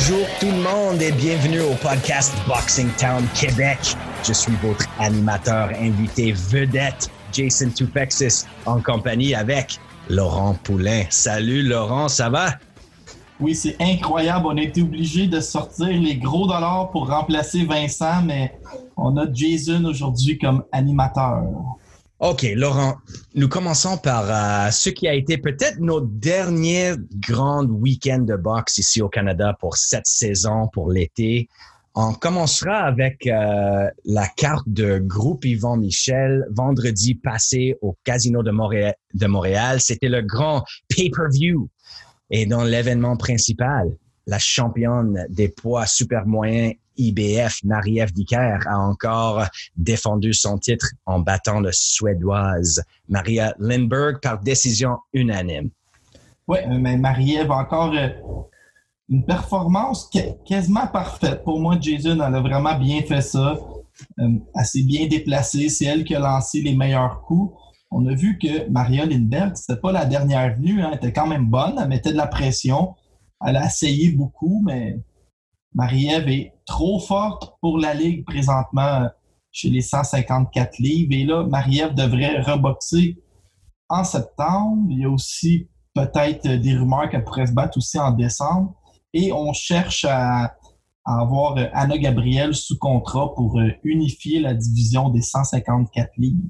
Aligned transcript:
Bonjour 0.00 0.26
tout 0.38 0.46
le 0.46 0.62
monde 0.62 1.02
et 1.02 1.10
bienvenue 1.10 1.60
au 1.60 1.74
podcast 1.74 2.32
Boxing 2.46 2.88
Town 3.00 3.24
Québec. 3.34 3.78
Je 4.24 4.32
suis 4.32 4.52
votre 4.62 4.86
animateur 5.00 5.70
invité 5.70 6.30
vedette, 6.30 7.10
Jason 7.32 7.68
Tupexis, 7.70 8.44
en 8.64 8.80
compagnie 8.80 9.34
avec 9.34 9.80
Laurent 10.08 10.54
Poulain. 10.62 11.02
Salut 11.10 11.64
Laurent, 11.64 12.06
ça 12.06 12.30
va? 12.30 12.50
Oui, 13.40 13.56
c'est 13.56 13.74
incroyable. 13.80 14.46
On 14.46 14.56
a 14.56 14.62
été 14.62 14.82
obligé 14.82 15.26
de 15.26 15.40
sortir 15.40 15.88
les 15.88 16.16
gros 16.16 16.46
dollars 16.46 16.90
pour 16.92 17.08
remplacer 17.08 17.64
Vincent, 17.64 18.22
mais 18.22 18.56
on 18.96 19.16
a 19.16 19.26
Jason 19.32 19.84
aujourd'hui 19.84 20.38
comme 20.38 20.62
animateur. 20.70 21.42
OK, 22.20 22.44
Laurent, 22.56 22.96
nous 23.36 23.48
commençons 23.48 23.96
par 23.96 24.24
euh, 24.28 24.72
ce 24.72 24.90
qui 24.90 25.06
a 25.06 25.14
été 25.14 25.38
peut-être 25.38 25.78
notre 25.78 26.08
dernier 26.08 26.94
grand 27.28 27.64
week-end 27.64 28.18
de 28.18 28.34
boxe 28.34 28.78
ici 28.78 29.00
au 29.00 29.08
Canada 29.08 29.56
pour 29.60 29.76
cette 29.76 30.06
saison, 30.06 30.66
pour 30.72 30.90
l'été. 30.90 31.48
On 31.94 32.14
commencera 32.14 32.78
avec 32.78 33.24
euh, 33.28 33.88
la 34.04 34.26
carte 34.36 34.68
de 34.68 34.98
groupe 34.98 35.44
Yvon 35.44 35.76
Michel 35.76 36.44
vendredi 36.50 37.14
passé 37.14 37.76
au 37.82 37.96
Casino 38.02 38.42
de 38.42 38.50
Montréal. 38.50 38.94
De 39.14 39.26
Montréal. 39.28 39.80
C'était 39.80 40.08
le 40.08 40.22
grand 40.22 40.64
pay-per-view. 40.88 41.68
Et 42.30 42.46
dans 42.46 42.64
l'événement 42.64 43.16
principal, 43.16 43.96
la 44.28 44.38
championne 44.38 45.26
des 45.30 45.48
poids 45.48 45.86
super 45.86 46.26
moyens 46.26 46.74
IBF, 46.98 47.64
Marie-Ève 47.64 48.12
Dicker, 48.12 48.58
a 48.66 48.78
encore 48.78 49.44
défendu 49.76 50.34
son 50.34 50.58
titre 50.58 50.86
en 51.06 51.20
battant 51.20 51.60
le 51.60 51.70
Suédoise 51.72 52.84
Maria 53.08 53.54
Lindberg 53.58 54.20
par 54.20 54.38
décision 54.40 54.98
unanime. 55.12 55.70
Oui, 56.46 56.58
mais 56.68 56.96
Marie-Ève 56.96 57.50
encore 57.50 57.92
euh, 57.94 58.08
une 59.08 59.24
performance 59.24 60.10
quasiment 60.46 60.86
parfaite. 60.86 61.42
Pour 61.42 61.58
moi, 61.60 61.76
Jason, 61.80 62.20
elle 62.20 62.34
a 62.34 62.40
vraiment 62.40 62.78
bien 62.78 63.00
fait 63.02 63.22
ça. 63.22 63.58
Euh, 64.18 64.28
elle 64.54 64.64
s'est 64.64 64.82
bien 64.82 65.06
déplacée. 65.06 65.68
C'est 65.68 65.86
elle 65.86 66.04
qui 66.04 66.14
a 66.14 66.20
lancé 66.20 66.60
les 66.60 66.74
meilleurs 66.74 67.22
coups. 67.22 67.54
On 67.90 68.06
a 68.06 68.14
vu 68.14 68.38
que 68.38 68.68
Maria 68.68 69.06
Lindberg, 69.06 69.56
c'était 69.56 69.80
pas 69.80 69.92
la 69.92 70.04
dernière 70.04 70.54
venue. 70.54 70.82
Hein. 70.82 70.92
était 70.92 71.12
quand 71.12 71.26
même 71.26 71.46
bonne. 71.46 71.78
Elle 71.80 71.88
mettait 71.88 72.12
de 72.12 72.16
la 72.16 72.26
pression. 72.26 72.94
Elle 73.46 73.56
a 73.56 73.66
essayé 73.66 74.12
beaucoup, 74.12 74.62
mais 74.64 74.98
Marie-Ève 75.74 76.28
est 76.28 76.54
trop 76.66 76.98
forte 76.98 77.56
pour 77.60 77.78
la 77.78 77.94
Ligue 77.94 78.24
présentement 78.24 79.08
chez 79.52 79.70
les 79.70 79.80
154 79.80 80.78
livres. 80.78 81.12
Et 81.12 81.24
là, 81.24 81.44
Marie-Ève 81.44 81.94
devrait 81.94 82.40
reboxer 82.40 83.22
en 83.88 84.04
septembre. 84.04 84.86
Il 84.90 85.00
y 85.00 85.04
a 85.04 85.10
aussi 85.10 85.68
peut-être 85.94 86.46
des 86.48 86.76
rumeurs 86.76 87.08
qu'elle 87.10 87.24
pourrait 87.24 87.46
se 87.46 87.52
battre 87.52 87.78
aussi 87.78 87.98
en 87.98 88.12
décembre. 88.12 88.74
Et 89.12 89.32
on 89.32 89.52
cherche 89.52 90.04
à, 90.04 90.56
avoir 91.04 91.56
Anna 91.72 91.96
Gabriel 91.96 92.54
sous 92.54 92.76
contrat 92.78 93.34
pour 93.34 93.58
euh, 93.58 93.70
unifier 93.82 94.40
la 94.40 94.52
division 94.52 95.08
des 95.08 95.22
154 95.22 96.10
livres. 96.18 96.42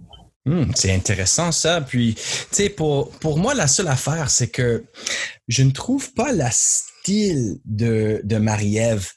Hmm, 0.46 0.70
c'est 0.74 0.92
intéressant 0.94 1.52
ça. 1.52 1.80
Puis, 1.80 2.14
tu 2.14 2.22
sais, 2.50 2.68
pour, 2.70 3.12
moi, 3.36 3.54
la 3.54 3.66
seule 3.66 3.88
affaire, 3.88 4.30
c'est 4.30 4.48
que 4.48 4.84
je 5.46 5.62
ne 5.62 5.70
trouve 5.70 6.12
pas 6.14 6.32
la 6.32 6.50
style 6.50 7.58
de, 7.64 8.20
de 8.24 8.36
Marie-Ève 8.36 9.10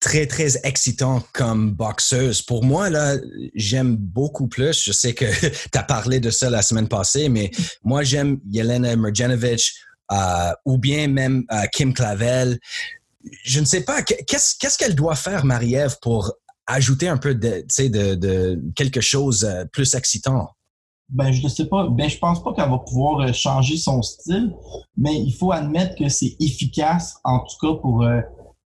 très, 0.00 0.26
très 0.26 0.58
excitant 0.64 1.22
comme 1.32 1.72
boxeuse. 1.72 2.42
Pour 2.42 2.62
moi, 2.62 2.90
là, 2.90 3.16
j'aime 3.54 3.96
beaucoup 3.96 4.48
plus. 4.48 4.84
Je 4.84 4.92
sais 4.92 5.14
que 5.14 5.24
tu 5.72 5.78
as 5.78 5.82
parlé 5.82 6.20
de 6.20 6.30
ça 6.30 6.50
la 6.50 6.62
semaine 6.62 6.88
passée, 6.88 7.28
mais 7.28 7.50
moi, 7.82 8.02
j'aime 8.02 8.38
Yelena 8.50 8.96
Merjanovic 8.96 9.72
euh, 10.12 10.52
ou 10.66 10.76
bien 10.76 11.08
même 11.08 11.44
euh, 11.50 11.64
Kim 11.72 11.94
Clavel. 11.94 12.58
Je 13.44 13.60
ne 13.60 13.64
sais 13.64 13.80
pas, 13.80 14.02
qu'est-ce 14.02 14.78
qu'elle 14.78 14.94
doit 14.94 15.16
faire, 15.16 15.46
Marie-Ève, 15.46 15.96
pour 16.02 16.34
ajouter 16.66 17.08
un 17.08 17.16
peu 17.16 17.34
de, 17.34 17.64
de, 17.88 18.14
de 18.14 18.62
quelque 18.74 19.00
chose 19.00 19.44
euh, 19.44 19.64
plus 19.72 19.94
excitant? 19.94 20.48
Ben, 21.10 21.32
je 21.32 21.42
ne 21.42 21.48
sais 21.48 21.66
pas. 21.66 21.88
Ben, 21.88 22.08
je 22.08 22.18
pense 22.18 22.42
pas 22.42 22.54
qu'elle 22.54 22.70
va 22.70 22.78
pouvoir 22.78 23.32
changer 23.34 23.76
son 23.76 24.00
style, 24.02 24.54
mais 24.96 25.14
il 25.20 25.32
faut 25.32 25.52
admettre 25.52 25.96
que 25.96 26.08
c'est 26.08 26.36
efficace, 26.40 27.18
en 27.24 27.40
tout 27.40 27.56
cas, 27.60 27.78
pour 27.80 28.04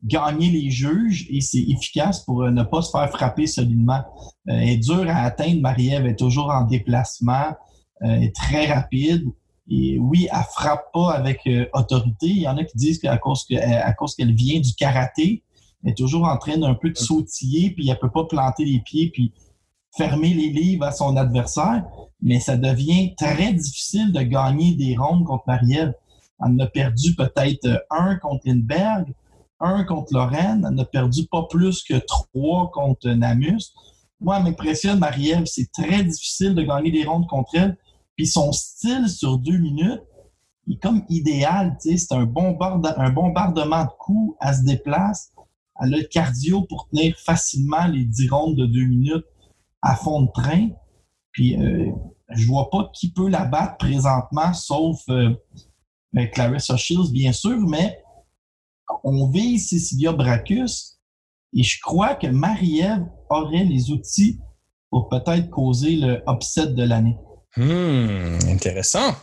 gagner 0.07 0.51
les 0.51 0.71
juges 0.71 1.27
et 1.31 1.41
c'est 1.41 1.62
efficace 1.62 2.25
pour 2.25 2.43
euh, 2.43 2.51
ne 2.51 2.62
pas 2.62 2.83
se 2.83 2.91
faire 2.91 3.11
frapper 3.11 3.47
solidement. 3.47 4.03
Euh, 4.49 4.53
elle 4.53 4.69
est 4.69 4.77
dure 4.77 5.09
à 5.09 5.23
atteindre. 5.23 5.61
Marie-Ève 5.61 6.07
est 6.07 6.17
toujours 6.17 6.51
en 6.51 6.65
déplacement, 6.65 7.55
euh, 8.03 8.21
est 8.21 8.34
très 8.34 8.73
rapide. 8.73 9.25
Et 9.69 9.99
oui, 9.99 10.28
elle 10.31 10.45
frappe 10.53 10.93
pas 10.93 11.13
avec 11.13 11.41
autorité. 11.73 12.27
Il 12.28 12.43
y 12.43 12.47
en 12.47 12.57
a 12.57 12.63
qui 12.63 12.77
disent 12.77 13.01
qu'à 13.01 13.19
cause 13.19 13.45
qu'elle 13.47 14.33
vient 14.33 14.61
du 14.61 14.73
karaté, 14.75 15.43
elle 15.43 15.43
est 15.87 15.97
toujours 15.97 16.25
en 16.25 16.37
train 16.37 16.59
d'un 16.59 16.75
peu 16.75 16.91
de 16.91 16.97
sautiller, 16.99 17.71
puis 17.71 17.89
elle 17.89 17.99
peut 17.99 18.11
pas 18.11 18.25
planter 18.25 18.65
les 18.65 18.81
pieds, 18.81 19.11
puis 19.11 19.33
fermer 19.97 20.35
les 20.35 20.51
livres 20.51 20.85
à 20.85 20.93
son 20.93 21.17
adversaire. 21.17 21.85
Mais 22.21 22.41
ça 22.41 22.57
devient 22.57 23.15
très 23.17 23.53
difficile 23.53 24.13
de 24.13 24.21
gagner 24.21 24.75
des 24.75 24.97
rondes 24.97 25.25
contre 25.25 25.45
Marie-Ève. 25.47 25.95
Elle 26.41 26.53
en 26.53 26.59
a 26.59 26.67
perdu 26.67 27.15
peut-être 27.15 27.87
un 27.91 28.17
contre 28.17 28.43
Lindbergh 28.47 29.15
un 29.61 29.85
contre 29.85 30.13
Lorraine. 30.13 30.65
Elle 30.69 30.75
n'a 30.75 30.85
perdu 30.85 31.27
pas 31.27 31.45
plus 31.49 31.83
que 31.83 31.95
trois 32.07 32.71
contre 32.71 33.09
Namus. 33.09 33.73
Moi, 34.21 34.37
elle 34.39 34.45
m'impressionne, 34.45 34.99
Marie-Ève. 34.99 35.45
C'est 35.47 35.71
très 35.73 36.05
difficile 36.05 36.55
de 36.55 36.63
gagner 36.63 36.91
des 36.91 37.05
rondes 37.05 37.27
contre 37.27 37.55
elle. 37.55 37.77
Puis 38.17 38.27
son 38.27 38.53
style 38.53 39.09
sur 39.09 39.39
deux 39.39 39.59
minutes, 39.59 40.03
est 40.69 40.83
comme 40.83 41.05
idéal. 41.09 41.77
C'est 41.79 42.13
un, 42.13 42.23
un 42.23 43.11
bombardement 43.11 43.85
de 43.85 43.91
coups. 43.99 44.37
Elle 44.41 44.55
se 44.55 44.63
déplace. 44.65 45.33
Elle 45.81 45.95
a 45.95 45.99
le 45.99 46.05
cardio 46.05 46.63
pour 46.63 46.89
tenir 46.89 47.17
facilement 47.19 47.87
les 47.87 48.05
dix 48.05 48.29
rondes 48.29 48.57
de 48.57 48.67
deux 48.67 48.85
minutes 48.85 49.27
à 49.83 49.95
fond 49.97 50.23
de 50.23 50.31
train. 50.33 50.69
Puis 51.33 51.57
euh, 51.61 51.91
je 52.31 52.47
vois 52.47 52.71
pas 52.71 52.91
qui 52.95 53.13
peut 53.13 53.29
la 53.29 53.45
battre 53.45 53.77
présentement, 53.77 54.53
sauf 54.53 55.03
euh, 55.09 55.35
ben, 56.13 56.29
Clarissa 56.31 56.77
Shields, 56.77 57.13
bien 57.13 57.33
sûr, 57.33 57.59
mais 57.69 58.03
on 59.05 59.29
vise 59.29 59.69
Cecilia 59.69 60.13
Bracus 60.13 60.99
et 61.53 61.63
je 61.63 61.81
crois 61.81 62.15
que 62.15 62.27
Marie-Ève 62.27 63.07
aurait 63.31 63.65
les 63.65 63.91
outils 63.91 64.39
pour 64.91 65.09
peut-être 65.09 65.51
causer 65.51 65.97
le 65.97 66.23
upset 66.29 66.69
de 66.69 66.83
l'année. 66.83 67.17
Hmm, 67.56 68.37
intéressant. 68.50 69.17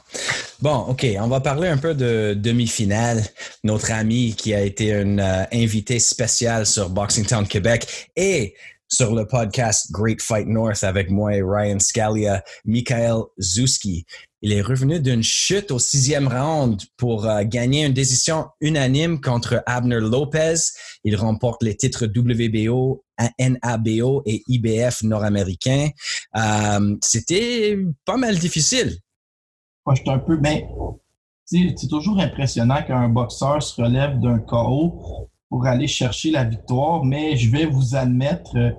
Bon, 0.60 0.78
OK, 0.88 1.06
on 1.20 1.28
va 1.28 1.40
parler 1.40 1.68
un 1.68 1.78
peu 1.78 1.94
de 1.94 2.34
demi-finale. 2.36 3.24
Notre 3.64 3.92
ami 3.92 4.34
qui 4.36 4.56
a 4.56 4.62
été 4.62 4.94
un 4.94 5.20
euh, 5.20 5.46
invité 5.54 6.00
spécial 6.00 6.66
sur 6.66 6.90
Boxing 6.90 7.26
Town 7.26 7.48
Québec 7.48 8.10
et 8.16 8.56
sur 8.88 9.14
le 9.14 9.28
podcast 9.28 9.92
Great 9.92 10.22
Fight 10.22 10.48
North 10.48 10.84
avec 10.84 11.12
moi 11.12 11.36
et 11.36 11.44
Ryan 11.44 11.80
Scalia, 11.80 12.44
Michael 12.66 13.22
Zuski. 13.40 14.06
Il 14.42 14.52
est 14.52 14.62
revenu 14.62 15.00
d'une 15.00 15.24
chute 15.24 15.72
au 15.72 15.80
sixième 15.80 16.28
round 16.28 16.82
pour 16.98 17.26
euh, 17.26 17.44
gagner 17.44 17.86
une 17.86 17.94
décision 17.94 18.48
unanime 18.62 19.22
contre 19.22 19.64
Abner 19.66 20.00
Lopez. 20.00 20.56
Il 21.04 21.16
remporte 21.16 21.64
les 21.64 21.78
titres 21.78 22.08
WBO, 22.08 23.03
NABO 23.40 24.24
et 24.26 24.44
IBF 24.48 25.04
nord-américain. 25.04 25.90
Euh, 26.36 26.98
c'était 27.02 27.78
pas 28.06 28.18
mal 28.18 28.38
difficile. 28.38 28.98
Je 29.92 30.10
un 30.10 30.20
peu. 30.20 30.38
Ben, 30.38 30.62
c'est 31.46 31.88
toujours 31.90 32.20
impressionnant 32.20 32.82
qu'un 32.84 33.10
boxeur 33.10 33.62
se 33.62 33.82
relève 33.82 34.20
d'un 34.20 34.40
KO 34.40 35.30
pour 35.50 35.66
aller 35.66 35.88
chercher 35.88 36.32
la 36.32 36.46
victoire, 36.46 37.04
mais 37.04 37.36
je 37.36 37.52
vais 37.52 37.66
vous 37.66 37.96
admettre 37.96 38.58
euh, 38.58 38.72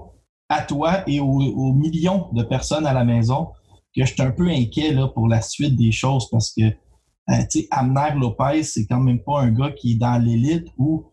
à 0.49 0.63
toi 0.63 1.09
et 1.09 1.21
aux, 1.21 1.73
millions 1.73 2.29
de 2.33 2.43
personnes 2.43 2.87
à 2.87 2.93
la 2.93 3.05
maison 3.05 3.49
que 3.95 4.05
je 4.05 4.13
suis 4.13 4.23
un 4.23 4.31
peu 4.31 4.49
inquiet 4.49 4.93
là, 4.93 5.09
pour 5.09 5.29
la 5.29 5.41
suite 5.41 5.77
des 5.77 5.93
choses 5.93 6.29
parce 6.31 6.53
que 6.53 6.65
euh, 6.65 7.63
Amner 7.71 8.19
Lopez, 8.19 8.65
c'est 8.65 8.87
quand 8.87 9.01
même 9.01 9.21
pas 9.21 9.41
un 9.41 9.53
gars 9.53 9.71
qui 9.71 9.93
est 9.93 9.97
dans 9.97 10.19
l'élite 10.23 10.67
ou 10.79 11.07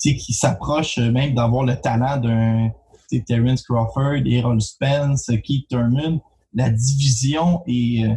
qui 0.00 0.32
s'approche 0.32 0.98
même 0.98 1.34
d'avoir 1.34 1.64
le 1.64 1.76
talent 1.76 2.16
d'un 2.16 2.70
Terence 3.18 3.62
Crawford, 3.62 4.22
Errol 4.26 4.60
Spence, 4.60 5.30
Keith 5.44 5.68
Thurman, 5.68 6.20
la 6.54 6.70
division 6.70 7.62
est, 7.66 8.04
euh, 8.04 8.14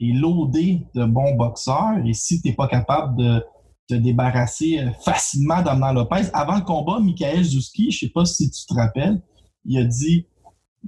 est 0.00 0.12
loadée 0.12 0.82
de 0.94 1.04
bons 1.04 1.34
boxeurs. 1.34 1.98
Et 2.04 2.12
si 2.12 2.40
tu 2.40 2.48
n'es 2.48 2.54
pas 2.54 2.68
capable 2.68 3.16
de 3.16 3.44
te 3.88 3.94
débarrasser 3.94 4.78
euh, 4.78 4.90
facilement 5.04 5.62
d'Amna 5.62 5.92
Lopez, 5.92 6.28
avant 6.32 6.56
le 6.56 6.62
combat, 6.62 7.00
Michael 7.00 7.44
Zuski, 7.44 7.90
je 7.90 8.04
ne 8.04 8.08
sais 8.08 8.12
pas 8.12 8.24
si 8.24 8.50
tu 8.50 8.66
te 8.66 8.74
rappelles, 8.74 9.22
il 9.64 9.78
a 9.78 9.84
dit 9.84 10.26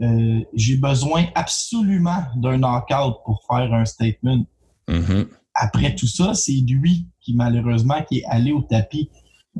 euh, 0.01 0.41
J'ai 0.55 0.77
besoin 0.77 1.27
absolument 1.35 2.25
d'un 2.37 2.59
knockout 2.59 3.23
pour 3.25 3.43
faire 3.49 3.73
un 3.73 3.85
statement. 3.85 4.45
Mhm. 4.89 5.29
Après 5.55 5.95
tout 5.95 6.07
ça, 6.07 6.33
c'est 6.33 6.53
lui 6.53 7.09
qui, 7.21 7.35
malheureusement, 7.35 8.03
qui 8.09 8.19
est 8.19 8.25
allé 8.25 8.53
au 8.53 8.63
tapis, 8.63 9.11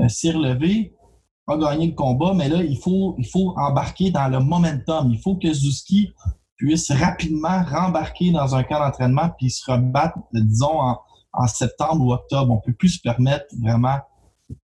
s'est 0.09 0.31
relevé, 0.31 0.95
a 1.47 1.57
gagné 1.57 1.89
le 1.89 1.95
combat, 1.95 2.35
mais 2.35 2.49
là, 2.49 2.63
il 2.63 2.79
faut, 2.79 3.15
il 3.19 3.27
faut 3.27 3.55
embarquer 3.57 4.11
dans 4.11 4.29
le 4.29 4.41
momentum. 4.41 5.11
Il 5.11 5.19
faut 5.19 5.37
que 5.37 5.53
Zuski 5.53 6.13
puisse 6.57 6.91
rapidement 6.93 7.65
rembarquer 7.65 8.31
dans 8.31 8.55
un 8.55 8.63
camp 8.63 8.79
d'entraînement 8.79 9.31
puis 9.37 9.51
se 9.51 9.71
rebattre, 9.71 10.19
disons, 10.33 10.81
en, 11.35 11.47
septembre 11.47 12.05
ou 12.05 12.13
octobre. 12.13 12.53
On 12.53 12.61
peut 12.61 12.75
plus 12.75 12.91
se 12.91 13.01
permettre 13.01 13.47
vraiment 13.61 13.99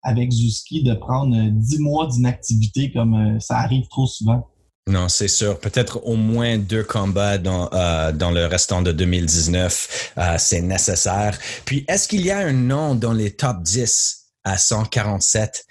avec 0.03 0.31
Zuski 0.31 0.83
de 0.83 0.94
prendre 0.94 1.35
dix 1.51 1.80
mois 1.80 2.07
d'inactivité 2.07 2.91
comme 2.91 3.13
euh, 3.15 3.39
ça 3.39 3.57
arrive 3.57 3.88
trop 3.88 4.06
souvent. 4.06 4.45
Non, 4.88 5.09
c'est 5.09 5.27
sûr. 5.27 5.59
Peut-être 5.59 6.06
au 6.06 6.15
moins 6.15 6.57
deux 6.57 6.83
combats 6.83 7.38
dans, 7.38 7.69
euh, 7.73 8.12
le 8.12 8.45
restant 8.45 8.81
de 8.81 8.91
2019, 8.91 10.13
euh, 10.18 10.35
c'est 10.38 10.62
nécessaire. 10.62 11.38
Puis, 11.65 11.85
est-ce 11.88 12.07
qu'il 12.07 12.25
y 12.25 12.31
a 12.31 12.39
un 12.39 12.53
nom 12.53 12.95
dans 12.95 13.13
les 13.13 13.31
top 13.31 13.62
10 13.62 14.26
à 14.47 14.57
147 14.57 15.65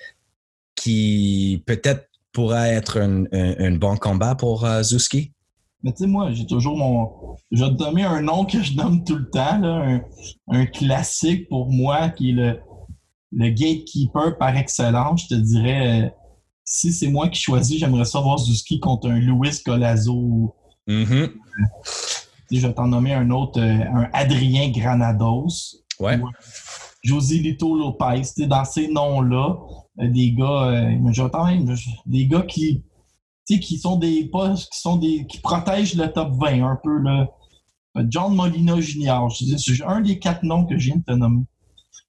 qui 0.75 1.63
peut-être 1.67 2.09
pourrait 2.33 2.75
être 2.75 3.01
un, 3.01 3.77
bon 3.77 3.97
combat 3.97 4.35
pour 4.35 4.65
euh, 4.65 4.83
Zuski? 4.83 5.33
Mais 5.83 5.93
tu 5.93 6.05
sais, 6.05 6.07
moi, 6.07 6.31
j'ai 6.33 6.47
toujours 6.47 6.77
mon. 6.77 7.37
Je 7.51 7.65
vais 7.65 7.71
te 7.71 7.77
donner 7.77 8.05
un 8.05 8.21
nom 8.21 8.45
que 8.45 8.63
je 8.63 8.75
nomme 8.75 9.05
tout 9.05 9.17
le 9.17 9.31
temps, 9.31 9.59
là, 9.59 10.01
un, 10.49 10.67
classique 10.67 11.49
pour 11.49 11.71
moi 11.71 12.11
qui 12.11 12.31
est 12.31 12.33
le, 12.33 12.61
le 13.33 13.49
gatekeeper 13.51 14.37
par 14.39 14.57
excellence. 14.57 15.23
Je 15.23 15.37
te 15.37 15.41
dirais, 15.41 16.05
euh, 16.05 16.09
si 16.65 16.93
c'est 16.93 17.09
moi 17.09 17.29
qui 17.29 17.41
choisis, 17.41 17.79
j'aimerais 17.79 18.05
savoir 18.05 18.39
Zuski 18.39 18.81
contre 18.81 19.09
un 19.09 19.19
Luis 19.19 19.63
Colazo. 19.65 20.55
Mm-hmm. 20.89 21.31
Je 22.51 22.67
vais 22.67 22.75
t'en 22.75 22.89
nommer 22.89 23.15
un 23.15 23.31
autre, 23.31 23.61
euh, 23.61 23.85
un 23.95 24.09
Adrien 24.13 24.71
Granados. 24.71 25.77
Ouais. 25.99 26.19
José 27.03 27.39
Lito 27.39 27.77
Lopez, 27.77 28.47
dans 28.47 28.65
ces 28.65 28.89
noms-là, 28.89 29.57
euh, 30.01 30.09
des 30.11 30.33
gars, 30.33 30.69
euh, 30.69 31.93
des 32.07 32.27
gars 32.27 32.43
qui, 32.43 32.85
qui 33.47 33.79
sont 33.79 33.97
des 33.97 34.29
qui 34.31 34.81
sont 34.81 34.97
des 34.97 35.27
qui 35.27 35.41
protègent 35.41 35.95
le 35.95 36.13
top 36.13 36.33
20 36.33 36.65
un 36.65 36.79
peu 36.83 36.99
là. 36.99 37.29
Euh, 37.97 38.05
John 38.09 38.35
Molina 38.35 38.81
Jr. 38.81 39.29
C'est 39.31 39.85
un 39.85 40.01
des 40.01 40.19
quatre 40.19 40.43
noms 40.43 40.67
que 40.67 40.79
je 40.79 40.87
viens 40.87 40.97
de 40.97 41.05
te 41.05 41.13
nommer. 41.13 41.45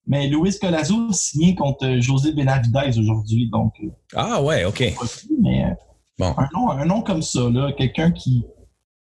Mais 0.05 0.27
Luis 0.27 0.57
Colazo 0.59 1.11
signé 1.11 1.53
contre 1.53 1.99
José 1.99 2.31
Benavidez 2.31 2.97
aujourd'hui, 2.97 3.49
donc. 3.49 3.73
Ah 4.15 4.41
ouais, 4.41 4.63
ok. 4.63 4.95
Mais 5.41 5.65
bon. 6.17 6.33
un, 6.37 6.47
nom, 6.53 6.71
un 6.71 6.85
nom 6.85 7.01
comme 7.01 7.21
ça, 7.21 7.49
là, 7.49 7.73
quelqu'un 7.73 8.11
qui, 8.11 8.45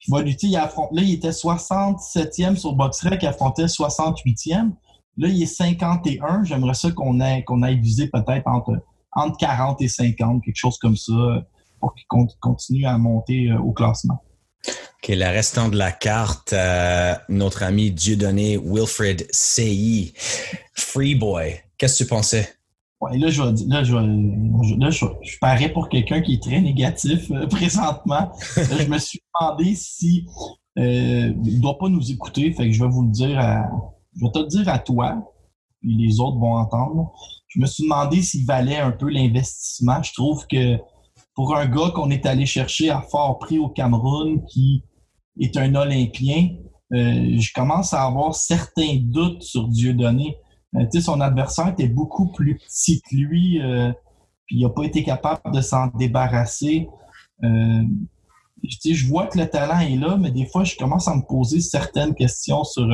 va 0.07 0.21
lutter, 0.21 0.47
il 0.47 0.57
affronte, 0.57 0.89
là, 0.91 1.01
il 1.01 1.13
était 1.13 1.29
67e 1.29 2.57
sur 2.57 2.73
BoxRec, 2.73 3.23
il 3.23 3.27
affrontait 3.27 3.65
68e. 3.65 4.71
Là, 5.17 5.27
il 5.27 5.43
est 5.43 5.45
51. 5.47 6.43
J'aimerais 6.43 6.73
ça 6.73 6.91
qu'on 6.91 7.19
ait, 7.21 7.43
qu'on 7.43 7.63
ait 7.63 7.75
visé 7.75 8.07
peut-être 8.07 8.47
entre, 8.47 8.81
entre 9.11 9.37
40 9.37 9.81
et 9.81 9.87
50, 9.87 10.43
quelque 10.43 10.55
chose 10.55 10.77
comme 10.77 10.97
ça, 10.97 11.13
pour 11.79 11.93
qu'il 11.93 12.05
continue 12.39 12.85
à 12.85 12.97
monter 12.97 13.51
euh, 13.51 13.59
au 13.59 13.73
classement. 13.73 14.23
OK, 14.67 15.09
le 15.09 15.25
restant 15.25 15.67
de 15.69 15.77
la 15.77 15.91
carte, 15.91 16.53
euh, 16.53 17.13
notre 17.29 17.63
ami 17.63 17.91
Dieudonné 17.91 18.57
Wilfred 18.57 19.27
C.I. 19.31 20.13
Freeboy. 20.73 21.59
Qu'est-ce 21.77 21.99
que 21.99 22.03
tu 22.05 22.09
pensais? 22.09 22.55
Ouais, 23.01 23.17
là, 23.17 23.29
je, 23.29 23.43
là, 23.67 23.83
je, 23.83 23.95
là, 23.95 24.89
je, 24.89 25.37
parais 25.41 25.73
pour 25.73 25.89
quelqu'un 25.89 26.21
qui 26.21 26.35
est 26.35 26.41
très 26.41 26.61
négatif 26.61 27.29
euh, 27.31 27.45
présentement. 27.49 28.31
je 28.55 28.87
me 28.87 28.97
suis 28.97 29.21
demandé 29.35 29.75
si 29.75 30.25
il 30.75 31.35
ne 31.37 31.59
doit 31.59 31.77
pas 31.77 31.89
nous 31.89 32.11
écouter, 32.11 32.51
fait 32.53 32.65
que 32.65 32.71
je 32.71 32.81
vais 32.81 32.89
vous 32.89 33.03
le 33.03 33.11
dire 33.11 33.37
à, 33.37 33.69
je 34.15 34.25
vais 34.25 34.31
te 34.31 34.39
le 34.39 34.47
dire 34.47 34.69
à 34.69 34.79
toi, 34.79 35.33
puis 35.79 35.95
les 35.95 36.19
autres 36.19 36.37
vont 36.37 36.55
entendre. 36.55 37.13
Je 37.47 37.59
me 37.59 37.65
suis 37.65 37.83
demandé 37.83 38.21
s'il 38.21 38.45
valait 38.45 38.79
un 38.79 38.91
peu 38.91 39.09
l'investissement. 39.09 40.01
Je 40.01 40.13
trouve 40.13 40.47
que 40.47 40.77
pour 41.35 41.55
un 41.55 41.65
gars 41.65 41.91
qu'on 41.93 42.09
est 42.09 42.25
allé 42.25 42.45
chercher 42.45 42.89
à 42.89 43.01
fort 43.01 43.39
prix 43.39 43.59
au 43.59 43.69
Cameroun, 43.69 44.43
qui 44.45 44.83
est 45.39 45.57
un 45.57 45.73
Olympien, 45.75 46.49
euh, 46.93 47.39
je 47.39 47.51
commence 47.53 47.93
à 47.93 48.03
avoir 48.03 48.35
certains 48.35 48.97
doutes 49.01 49.41
sur 49.41 49.67
Dieudonné. 49.67 50.37
Euh, 50.75 51.01
son 51.01 51.21
adversaire 51.21 51.69
était 51.69 51.87
beaucoup 51.87 52.31
plus 52.31 52.57
petit 52.57 53.01
que 53.01 53.15
lui, 53.15 53.61
euh, 53.61 53.91
puis 54.45 54.57
il 54.57 54.63
n'a 54.63 54.69
pas 54.69 54.83
été 54.83 55.03
capable 55.03 55.53
de 55.53 55.61
s'en 55.61 55.87
débarrasser. 55.87 56.87
Euh, 57.43 57.83
je 58.63 59.07
vois 59.07 59.27
que 59.27 59.37
le 59.37 59.47
talent 59.49 59.79
est 59.79 59.97
là, 59.97 60.17
mais 60.17 60.31
des 60.31 60.45
fois, 60.45 60.63
je 60.63 60.75
commence 60.75 61.07
à 61.07 61.15
me 61.15 61.21
poser 61.21 61.59
certaines 61.59 62.15
questions 62.15 62.63
sur 62.63 62.87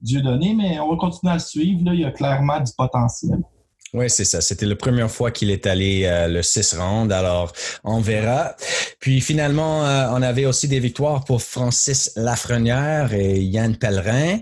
Dieu 0.00 0.22
donné, 0.22 0.54
mais 0.54 0.78
on 0.80 0.90
va 0.90 0.96
continuer 0.96 1.32
à 1.32 1.36
le 1.36 1.40
suivre. 1.40 1.84
Là, 1.84 1.94
il 1.94 2.00
y 2.00 2.04
a 2.04 2.10
clairement 2.10 2.60
du 2.60 2.72
potentiel. 2.76 3.38
Oui, 3.94 4.10
c'est 4.10 4.24
ça. 4.24 4.40
C'était 4.40 4.66
la 4.66 4.76
première 4.76 5.10
fois 5.10 5.30
qu'il 5.30 5.50
est 5.50 5.66
allé 5.66 6.04
euh, 6.04 6.28
le 6.28 6.42
6 6.42 6.74
round, 6.74 7.12
alors 7.12 7.52
on 7.84 8.00
verra. 8.00 8.54
Puis 9.00 9.20
finalement, 9.20 9.86
euh, 9.86 10.08
on 10.12 10.22
avait 10.22 10.44
aussi 10.44 10.68
des 10.68 10.80
victoires 10.80 11.24
pour 11.24 11.40
Francis 11.40 12.12
Lafrenière 12.16 13.14
et 13.14 13.40
Yann 13.40 13.76
Pellerin 13.76 14.40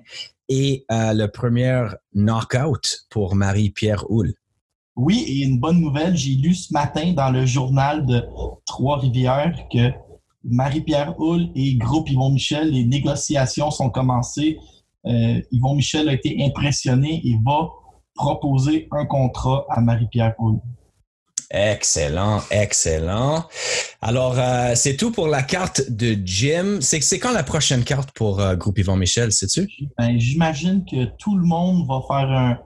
et 0.49 0.85
euh, 0.91 1.13
le 1.13 1.29
premier 1.29 1.87
knockout 2.15 3.07
pour 3.11 3.35
Marie-Pierre 3.35 4.11
Houle. 4.11 4.35
Oui, 4.97 5.25
et 5.27 5.45
une 5.45 5.59
bonne 5.59 5.81
nouvelle, 5.81 6.17
j'ai 6.17 6.35
lu 6.35 6.55
ce 6.55 6.73
matin 6.73 7.13
dans 7.13 7.31
le 7.31 7.47
journal 7.47 8.07
de 8.07 8.23
Trois-Rivières 8.67 9.55
que 9.73 9.91
Marie-Pierre 10.45 11.19
Houle 11.19 11.49
et 11.55 11.77
Groupe 11.77 12.09
Yvon 12.11 12.31
Michel, 12.31 12.71
les 12.71 12.85
négociations 12.85 13.71
sont 13.71 13.91
commencées 13.91 14.59
Yvon 15.07 15.75
Michel 15.75 16.09
a 16.09 16.13
été 16.13 16.37
impressionné 16.43 17.21
et 17.25 17.37
va 17.45 17.69
proposer 18.15 18.89
un 18.93 19.07
contrat 19.07 19.67
à 19.69 19.81
Marie-Pierre 19.81 20.35
Paul. 20.37 20.61
Excellent, 21.51 22.41
excellent. 22.51 23.45
Alors, 24.01 24.35
euh, 24.39 24.73
c'est 24.75 24.97
tout 24.97 25.13
pour 25.13 25.29
la 25.29 25.43
carte 25.43 25.89
de 25.89 26.17
Jim. 26.25 26.79
C'est 26.81 27.19
quand 27.19 27.33
la 27.33 27.43
prochaine 27.43 27.85
carte 27.85 28.11
pour 28.13 28.41
euh, 28.41 28.57
Groupe 28.57 28.79
Yvon 28.79 28.97
Michel, 28.97 29.31
sais-tu? 29.31 29.69
Ben, 29.99 30.19
J'imagine 30.19 30.85
que 30.85 31.05
tout 31.19 31.37
le 31.37 31.47
monde 31.47 31.87
va 31.87 32.01
faire 32.09 32.31
un, 32.31 32.59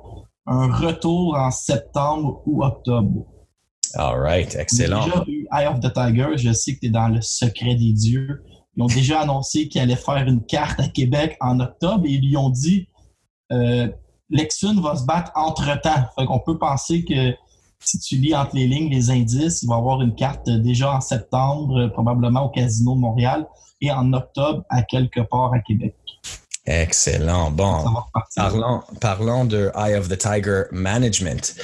un, 0.46 0.72
retour 0.72 1.34
en 1.36 1.50
septembre 1.50 2.42
ou 2.46 2.64
octobre. 2.64 3.26
All 3.94 4.18
right, 4.20 4.54
excellent. 4.54 5.04
Déjà 5.04 5.24
eu 5.26 5.46
Eye 5.52 5.66
of 5.66 5.80
the 5.80 5.92
Tiger, 5.92 6.36
je 6.36 6.52
sais 6.52 6.74
que 6.74 6.80
tu 6.80 6.86
es 6.86 6.90
dans 6.90 7.08
le 7.08 7.20
secret 7.20 7.74
des 7.74 7.92
dieux. 7.92 8.42
Ils 8.78 8.82
ont 8.82 8.86
déjà 8.86 9.20
annoncé 9.22 9.68
qu'ils 9.68 9.80
allaient 9.80 9.96
faire 9.96 10.24
une 10.28 10.44
carte 10.44 10.78
à 10.78 10.86
Québec 10.86 11.36
en 11.40 11.58
octobre 11.58 12.06
et 12.06 12.10
ils 12.10 12.28
lui 12.28 12.36
ont 12.36 12.48
dit 12.48 12.88
euh, 13.50 13.88
Lexun 14.30 14.80
va 14.80 14.94
se 14.94 15.04
battre 15.04 15.32
entre-temps. 15.34 16.06
Fait 16.16 16.26
qu'on 16.26 16.38
peut 16.38 16.58
penser 16.58 17.04
que 17.04 17.34
si 17.80 17.98
tu 17.98 18.16
lis 18.16 18.36
entre 18.36 18.54
les 18.54 18.68
lignes 18.68 18.88
les 18.88 19.10
indices, 19.10 19.62
il 19.62 19.68
va 19.68 19.74
y 19.74 19.78
avoir 19.78 20.00
une 20.00 20.14
carte 20.14 20.48
déjà 20.48 20.94
en 20.94 21.00
septembre, 21.00 21.88
probablement 21.88 22.44
au 22.44 22.50
Casino 22.50 22.94
de 22.94 23.00
Montréal, 23.00 23.46
et 23.80 23.90
en 23.90 24.12
octobre 24.12 24.62
à 24.68 24.82
quelque 24.82 25.20
part 25.20 25.52
à 25.52 25.58
Québec. 25.58 25.96
Excellent. 26.64 27.50
Bon, 27.50 27.82
parlons, 28.36 28.82
parlons 29.00 29.44
de 29.44 29.72
Eye 29.74 29.96
of 29.96 30.08
the 30.08 30.18
Tiger 30.18 30.64
Management. 30.70 31.56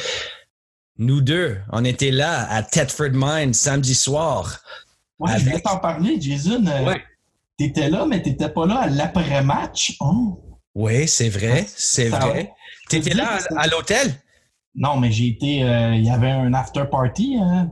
Nous 0.96 1.20
deux, 1.20 1.58
on 1.70 1.84
était 1.84 2.12
là 2.12 2.48
à 2.50 2.62
Tetford 2.62 3.10
Mine 3.12 3.52
samedi 3.52 3.94
soir 3.94 4.60
Ouais, 5.18 5.38
je 5.38 5.44
voulais 5.44 5.60
t'en 5.60 5.78
parler, 5.78 6.20
Jason. 6.20 6.64
Euh, 6.66 6.94
tu 7.58 7.66
étais 7.66 7.88
là, 7.88 8.04
mais 8.06 8.22
tu 8.22 8.30
n'étais 8.30 8.48
pas 8.48 8.66
là 8.66 8.80
à 8.80 8.88
l'après-match. 8.88 9.96
Oh. 10.00 10.40
Oui, 10.74 11.06
c'est 11.06 11.28
vrai, 11.28 11.64
c'est 11.68 12.08
vrai. 12.08 12.52
Tu 12.90 12.96
étais 12.96 13.14
là 13.14 13.38
à, 13.56 13.66
l'hôtel? 13.68 14.12
Non, 14.74 14.96
mais 14.96 15.12
j'ai 15.12 15.28
été. 15.28 15.62
Euh, 15.62 15.94
il 15.94 16.04
y 16.04 16.10
avait 16.10 16.30
un 16.30 16.52
after 16.52 16.84
party 16.90 17.36
hein, 17.40 17.70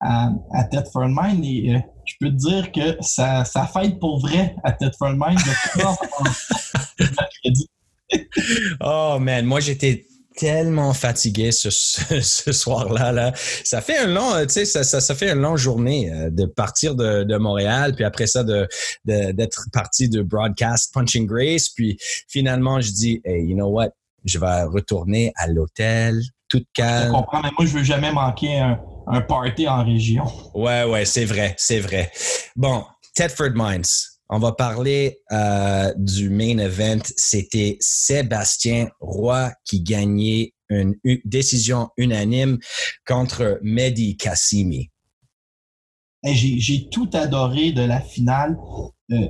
à, 0.00 0.30
à 0.52 0.64
Thetford 0.64 1.08
Mine 1.08 1.44
et 1.44 1.74
euh, 1.74 1.80
je 2.04 2.14
peux 2.20 2.30
te 2.30 2.36
dire 2.36 2.70
que 2.70 2.96
ça, 3.00 3.44
ça 3.44 3.66
fête 3.66 3.98
pour 3.98 4.20
vrai 4.20 4.54
à 4.62 4.70
Thetford 4.72 5.16
Mine. 5.16 5.38
oh 8.80 9.18
man, 9.20 9.44
moi 9.44 9.58
j'étais 9.58 10.06
tellement 10.38 10.94
fatigué 10.94 11.50
ce, 11.50 11.68
ce, 11.70 12.52
soir-là. 12.52 13.12
Là. 13.12 13.32
Ça 13.64 13.80
fait 13.80 13.98
un 13.98 14.06
long, 14.06 14.34
tu 14.42 14.50
sais, 14.50 14.64
ça, 14.64 14.84
ça, 14.84 15.00
ça, 15.00 15.14
fait 15.14 15.32
une 15.32 15.40
longue 15.40 15.56
journée 15.56 16.12
euh, 16.12 16.30
de 16.30 16.46
partir 16.46 16.94
de, 16.94 17.24
de, 17.24 17.36
Montréal, 17.36 17.94
puis 17.94 18.04
après 18.04 18.26
ça, 18.26 18.44
de, 18.44 18.68
d'être 19.04 19.66
parti 19.72 20.08
de 20.08 20.22
broadcast 20.22 20.94
Punching 20.94 21.26
Grace. 21.26 21.68
Puis 21.68 21.98
finalement, 22.28 22.80
je 22.80 22.92
dis, 22.92 23.20
hey, 23.24 23.44
you 23.44 23.56
know 23.56 23.68
what? 23.68 23.90
Je 24.24 24.38
vais 24.38 24.62
retourner 24.62 25.32
à 25.36 25.46
l'hôtel, 25.48 26.20
toute 26.48 26.66
calme. 26.72 27.08
Je 27.08 27.12
comprends, 27.12 27.42
mais 27.42 27.50
moi, 27.58 27.66
je 27.66 27.78
veux 27.78 27.84
jamais 27.84 28.12
manquer 28.12 28.58
un, 28.58 28.80
un 29.06 29.20
party 29.20 29.66
en 29.68 29.84
région. 29.84 30.26
Ouais, 30.54 30.84
ouais, 30.84 31.04
c'est 31.04 31.24
vrai, 31.24 31.54
c'est 31.56 31.80
vrai. 31.80 32.10
Bon, 32.54 32.84
Tedford 33.14 33.52
Mines. 33.54 34.17
On 34.30 34.38
va 34.38 34.52
parler 34.52 35.20
euh, 35.32 35.92
du 35.96 36.28
main 36.28 36.58
event. 36.58 37.02
C'était 37.16 37.78
Sébastien 37.80 38.88
Roy 39.00 39.50
qui 39.64 39.80
gagnait 39.80 40.52
une, 40.68 40.96
décision 41.24 41.88
unanime 41.96 42.58
contre 43.06 43.58
Mehdi 43.62 44.18
Kassimi. 44.18 44.90
J'ai 46.24 46.88
tout 46.90 47.08
adoré 47.14 47.72
de 47.72 47.82
la 47.82 48.00
finale 48.00 48.58
euh, 49.12 49.28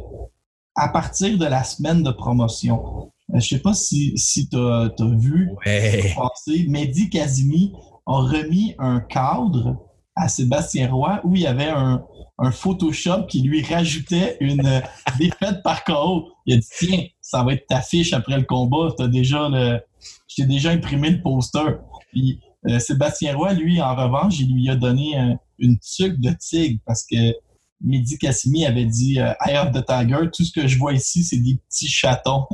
à 0.74 0.88
partir 0.88 1.38
de 1.38 1.44
la 1.44 1.62
semaine 1.62 2.02
de 2.02 2.10
promotion. 2.10 3.12
Euh, 3.30 3.34
je 3.34 3.36
ne 3.36 3.40
sais 3.40 3.58
pas 3.60 3.74
si, 3.74 4.18
si 4.18 4.48
tu 4.48 4.56
as, 4.56 4.90
vu 5.16 5.50
ouais. 5.64 6.12
passer. 6.16 6.66
Mehdi 6.68 7.08
Kazimi 7.08 7.72
a 8.04 8.20
remis 8.22 8.74
un 8.78 8.98
cadre 8.98 9.76
à 10.16 10.28
Sébastien 10.28 10.90
Roy 10.90 11.20
où 11.22 11.36
il 11.36 11.42
y 11.42 11.46
avait 11.46 11.68
un, 11.68 12.04
Photoshop 12.52 13.26
qui 13.26 13.42
lui 13.42 13.62
rajoutait 13.62 14.36
une 14.40 14.64
euh, 14.64 14.80
défaite 15.18 15.62
par 15.62 15.84
KO. 15.84 16.28
Il 16.46 16.54
a 16.54 16.56
dit 16.58 16.68
Tiens, 16.78 17.04
ça 17.20 17.42
va 17.42 17.54
être 17.54 17.66
ta 17.66 17.80
fiche 17.80 18.12
après 18.12 18.36
le 18.36 18.44
combat. 18.44 18.94
As 18.98 19.08
déjà 19.08 19.48
le, 19.48 19.80
je 20.28 20.36
t'ai 20.36 20.46
déjà 20.46 20.70
imprimé 20.70 21.10
le 21.10 21.22
poster. 21.22 21.78
Puis 22.12 22.40
euh, 22.68 22.78
Sébastien 22.78 23.36
Roy, 23.36 23.54
lui, 23.54 23.80
en 23.80 23.94
revanche, 23.94 24.38
il 24.38 24.54
lui 24.54 24.70
a 24.70 24.76
donné 24.76 25.36
une 25.58 25.78
tuque 25.78 26.20
de 26.20 26.32
tigre 26.38 26.80
parce 26.86 27.04
que 27.04 27.34
Mehdi 27.80 28.18
Cassimi 28.18 28.66
avait 28.66 28.86
dit 28.86 29.20
euh, 29.20 29.32
I 29.46 29.52
have 29.52 29.72
the 29.72 29.84
tiger, 29.84 30.30
tout 30.32 30.44
ce 30.44 30.52
que 30.52 30.66
je 30.66 30.78
vois 30.78 30.92
ici, 30.92 31.22
c'est 31.24 31.36
des 31.36 31.58
petits 31.68 31.88
chatons. 31.88 32.46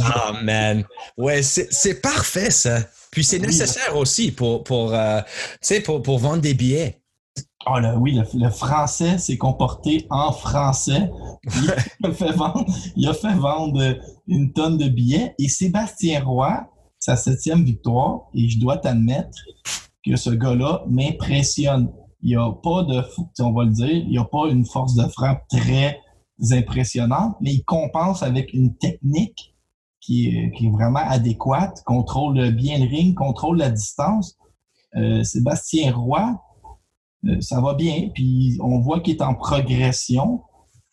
Ah, 0.00 0.30
oh, 0.30 0.36
man. 0.42 0.84
Ouais, 1.16 1.42
c'est 1.42 2.00
parfait, 2.00 2.50
ça. 2.50 2.78
Puis 3.10 3.24
c'est 3.24 3.38
nécessaire 3.38 3.96
aussi 3.96 4.30
pour, 4.30 4.64
pour, 4.64 4.94
euh, 4.94 5.20
pour, 5.84 6.02
pour 6.02 6.18
vendre 6.18 6.40
des 6.40 6.54
billets. 6.54 7.00
Oh 7.66 7.78
là, 7.78 7.96
oui, 7.96 8.20
le, 8.34 8.50
français 8.50 9.16
s'est 9.16 9.38
comporté 9.38 10.06
en 10.10 10.32
français. 10.32 11.10
Il 11.44 11.70
a, 12.06 12.12
fait 12.12 12.32
vendre, 12.32 12.66
il 12.96 13.08
a 13.08 13.14
fait 13.14 13.34
vendre 13.34 13.96
une 14.26 14.52
tonne 14.52 14.76
de 14.76 14.88
billets. 14.88 15.34
Et 15.38 15.48
Sébastien 15.48 16.22
Roy, 16.22 16.66
sa 16.98 17.16
septième 17.16 17.64
victoire, 17.64 18.28
et 18.34 18.48
je 18.48 18.58
dois 18.58 18.76
t'admettre 18.76 19.38
que 20.04 20.16
ce 20.16 20.30
gars-là 20.30 20.84
m'impressionne. 20.88 21.90
Il 22.22 22.30
n'y 22.30 22.36
a 22.36 22.50
pas 22.50 22.82
de, 22.82 23.02
on 23.40 23.52
va 23.52 23.64
le 23.64 23.70
dire, 23.70 23.88
il 23.88 24.10
n'y 24.10 24.18
a 24.18 24.24
pas 24.24 24.48
une 24.48 24.66
force 24.66 24.94
de 24.94 25.06
frappe 25.08 25.46
très 25.48 26.00
impressionnante, 26.50 27.36
mais 27.40 27.54
il 27.54 27.64
compense 27.64 28.22
avec 28.22 28.52
une 28.52 28.76
technique 28.76 29.54
qui 30.00 30.28
est, 30.28 30.52
qui 30.52 30.66
est 30.66 30.70
vraiment 30.70 31.00
adéquate, 31.00 31.82
contrôle 31.86 32.50
bien 32.50 32.78
le 32.78 32.88
ring, 32.88 33.14
contrôle 33.14 33.58
la 33.58 33.70
distance. 33.70 34.36
Euh, 34.96 35.22
Sébastien 35.22 35.92
Roy, 35.92 36.38
ça 37.40 37.60
va 37.60 37.74
bien, 37.74 38.10
puis 38.14 38.56
on 38.60 38.80
voit 38.80 39.00
qu'il 39.00 39.16
est 39.16 39.22
en 39.22 39.34
progression. 39.34 40.42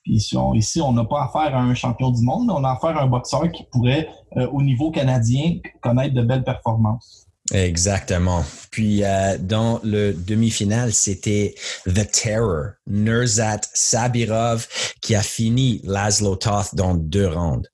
Puis 0.03 0.15
ici, 0.55 0.81
on 0.81 0.93
n'a 0.93 1.05
pas 1.05 1.25
affaire 1.25 1.55
à 1.55 1.61
un 1.61 1.75
champion 1.75 2.09
du 2.11 2.23
monde, 2.23 2.47
mais 2.47 2.53
on 2.53 2.63
a 2.63 2.71
affaire 2.71 2.97
à 2.97 3.03
un 3.03 3.07
boxeur 3.07 3.51
qui 3.51 3.63
pourrait, 3.71 4.09
euh, 4.37 4.47
au 4.51 4.61
niveau 4.61 4.89
canadien, 4.89 5.57
connaître 5.81 6.15
de 6.15 6.23
belles 6.23 6.43
performances. 6.43 7.27
Exactement. 7.53 8.43
Puis 8.71 9.03
dans 9.39 9.79
le 9.83 10.13
demi-finale, 10.13 10.93
c'était 10.93 11.53
The 11.85 12.09
Terror, 12.09 12.73
Nurzat 12.87 13.61
Sabirov, 13.73 14.67
qui 15.01 15.15
a 15.15 15.21
fini 15.21 15.81
Laszlo 15.83 16.35
Toth 16.35 16.73
dans 16.75 16.95
deux 16.95 17.27
rounds. 17.27 17.67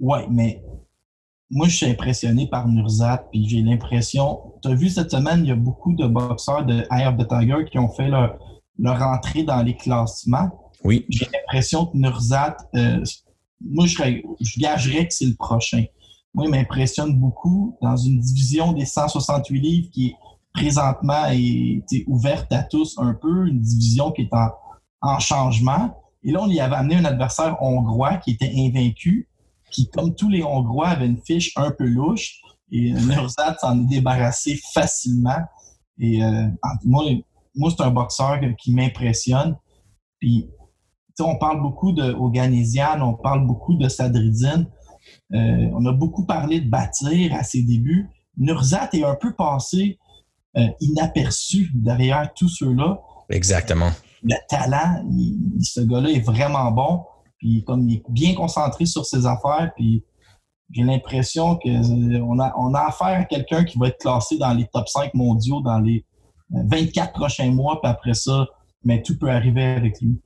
Oui, 0.00 0.20
mais 0.30 0.62
moi, 1.52 1.68
je 1.68 1.76
suis 1.76 1.86
impressionné 1.86 2.46
par 2.46 2.66
Nurzat, 2.66 3.26
puis 3.30 3.46
j'ai 3.46 3.60
l'impression. 3.60 4.54
Tu 4.62 4.68
as 4.70 4.74
vu 4.74 4.88
cette 4.88 5.10
semaine, 5.10 5.40
il 5.44 5.48
y 5.48 5.52
a 5.52 5.56
beaucoup 5.56 5.92
de 5.92 6.06
boxeurs 6.06 6.64
de 6.64 6.86
Eye 6.90 7.06
of 7.06 7.18
the 7.18 7.28
Tiger 7.28 7.66
qui 7.70 7.78
ont 7.78 7.90
fait 7.90 8.08
leur, 8.08 8.38
entrée 9.02 9.42
dans 9.42 9.62
les 9.62 9.76
classements. 9.76 10.50
Oui. 10.82 11.04
J'ai 11.10 11.26
l'impression 11.26 11.86
que 11.86 11.98
Nurzat, 11.98 12.56
euh, 12.74 13.04
moi, 13.60 13.86
je, 13.86 13.96
je 14.40 14.60
gagerais 14.60 15.06
que 15.06 15.14
c'est 15.14 15.26
le 15.26 15.34
prochain. 15.34 15.84
Moi, 16.32 16.46
il 16.46 16.50
m'impressionne 16.50 17.18
beaucoup 17.18 17.76
dans 17.82 17.98
une 17.98 18.18
division 18.18 18.72
des 18.72 18.86
168 18.86 19.60
livres 19.60 19.90
qui 19.92 20.06
est 20.06 20.14
présentement 20.54 21.26
est, 21.30 21.84
ouverte 22.06 22.50
à 22.50 22.62
tous 22.62 22.96
un 22.98 23.12
peu, 23.12 23.46
une 23.48 23.60
division 23.60 24.10
qui 24.10 24.22
est 24.22 24.32
en, 24.32 24.48
en 25.02 25.18
changement. 25.18 25.94
Et 26.24 26.32
là, 26.32 26.40
on 26.42 26.48
y 26.48 26.60
avait 26.60 26.76
amené 26.76 26.96
un 26.96 27.04
adversaire 27.04 27.62
hongrois 27.62 28.16
qui 28.16 28.30
était 28.30 28.52
invaincu 28.56 29.28
qui, 29.72 29.88
comme 29.90 30.14
tous 30.14 30.28
les 30.28 30.42
Hongrois, 30.42 30.88
avait 30.88 31.06
une 31.06 31.20
fiche 31.22 31.52
un 31.56 31.70
peu 31.70 31.84
louche. 31.84 32.40
Et 32.70 32.92
Nurzat 33.08 33.56
s'en 33.60 33.80
est 33.80 33.86
débarrassé 33.86 34.60
facilement. 34.72 35.40
Et 35.98 36.22
euh, 36.22 36.48
moi, 36.84 37.04
moi 37.54 37.70
c'est 37.76 37.82
un 37.82 37.90
boxeur 37.90 38.40
qui 38.58 38.74
m'impressionne. 38.74 39.56
Puis, 40.18 40.48
on 41.20 41.36
parle 41.36 41.60
beaucoup 41.60 41.92
de 41.92 42.12
Oganesian, 42.12 43.00
on 43.00 43.14
parle 43.14 43.46
beaucoup 43.46 43.74
de 43.74 43.88
Sadridine. 43.88 44.66
Euh, 45.34 45.70
on 45.72 45.84
a 45.86 45.92
beaucoup 45.92 46.24
parlé 46.26 46.60
de 46.60 46.68
bâtir 46.68 47.34
à 47.34 47.44
ses 47.44 47.62
débuts. 47.62 48.08
Nurzat 48.36 48.88
est 48.92 49.04
un 49.04 49.14
peu 49.14 49.34
passé 49.34 49.98
euh, 50.56 50.68
inaperçu 50.80 51.70
derrière 51.74 52.32
tous 52.34 52.48
ceux-là. 52.48 53.00
Exactement. 53.30 53.90
Le 54.22 54.34
talent, 54.48 55.04
ce 55.60 55.80
gars-là 55.80 56.10
est 56.10 56.20
vraiment 56.20 56.70
bon. 56.70 57.04
Puis 57.42 57.64
comme 57.64 57.88
il 57.88 57.96
est 57.96 58.02
bien 58.08 58.34
concentré 58.34 58.86
sur 58.86 59.04
ses 59.04 59.26
affaires, 59.26 59.72
puis 59.74 60.04
j'ai 60.70 60.84
l'impression 60.84 61.58
qu'on 61.58 62.38
a, 62.38 62.54
on 62.56 62.72
a 62.72 62.80
affaire 62.86 63.20
à 63.20 63.24
quelqu'un 63.24 63.64
qui 63.64 63.78
va 63.78 63.88
être 63.88 63.98
classé 63.98 64.38
dans 64.38 64.54
les 64.54 64.68
top 64.72 64.88
5 64.88 65.12
mondiaux 65.14 65.60
dans 65.60 65.80
les 65.80 66.06
24 66.50 67.12
prochains 67.12 67.50
mois, 67.50 67.80
puis 67.82 67.90
après 67.90 68.14
ça, 68.14 68.46
mais 68.84 69.02
tout 69.02 69.18
peut 69.18 69.28
arriver 69.28 69.64
avec 69.64 70.00
lui. 70.00 70.20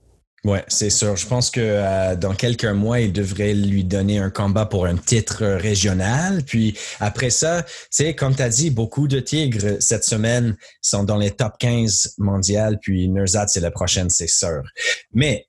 Oui, 0.44 0.58
c'est 0.68 0.90
sûr. 0.90 1.16
Je 1.16 1.26
pense 1.26 1.50
que 1.50 1.60
euh, 1.60 2.16
dans 2.16 2.34
quelques 2.34 2.66
mois, 2.66 3.00
il 3.00 3.12
devrait 3.12 3.54
lui 3.54 3.82
donner 3.82 4.18
un 4.18 4.30
combat 4.30 4.66
pour 4.66 4.84
un 4.84 4.96
titre 4.96 5.44
régional. 5.44 6.44
Puis 6.44 6.78
après 7.00 7.30
ça, 7.30 7.62
tu 7.62 7.70
sais, 7.90 8.14
comme 8.14 8.36
tu 8.36 8.42
as 8.42 8.50
dit, 8.50 8.70
beaucoup 8.70 9.08
de 9.08 9.20
Tigres 9.20 9.78
cette 9.80 10.04
semaine 10.04 10.54
sont 10.82 11.02
dans 11.02 11.16
les 11.16 11.30
top 11.30 11.54
15 11.58 12.16
mondiales. 12.18 12.78
Puis 12.80 13.08
Nurzat, 13.08 13.48
c'est 13.48 13.60
la 13.60 13.70
prochaine, 13.70 14.10
c'est 14.10 14.28
sûr. 14.28 14.62
Mais 15.12 15.46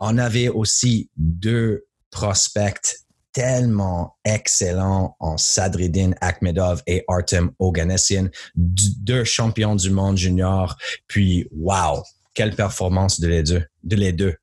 on 0.00 0.18
avait 0.18 0.48
aussi 0.48 1.10
deux 1.16 1.84
prospects 2.10 2.96
tellement 3.32 4.16
excellents 4.24 5.16
en 5.20 5.36
Sadridin 5.36 6.12
Akhmedov 6.20 6.82
et 6.86 7.04
Artem 7.06 7.52
Oganessian, 7.58 8.28
deux 8.56 9.24
champions 9.24 9.76
du 9.76 9.90
monde 9.90 10.16
junior. 10.16 10.76
Puis, 11.06 11.46
wow, 11.52 12.02
quelle 12.34 12.56
performance 12.56 13.20
de 13.20 13.28
les 13.28 13.42
deux. 13.42 13.64
De 13.84 13.96
les 13.96 14.12
deux. 14.12 14.34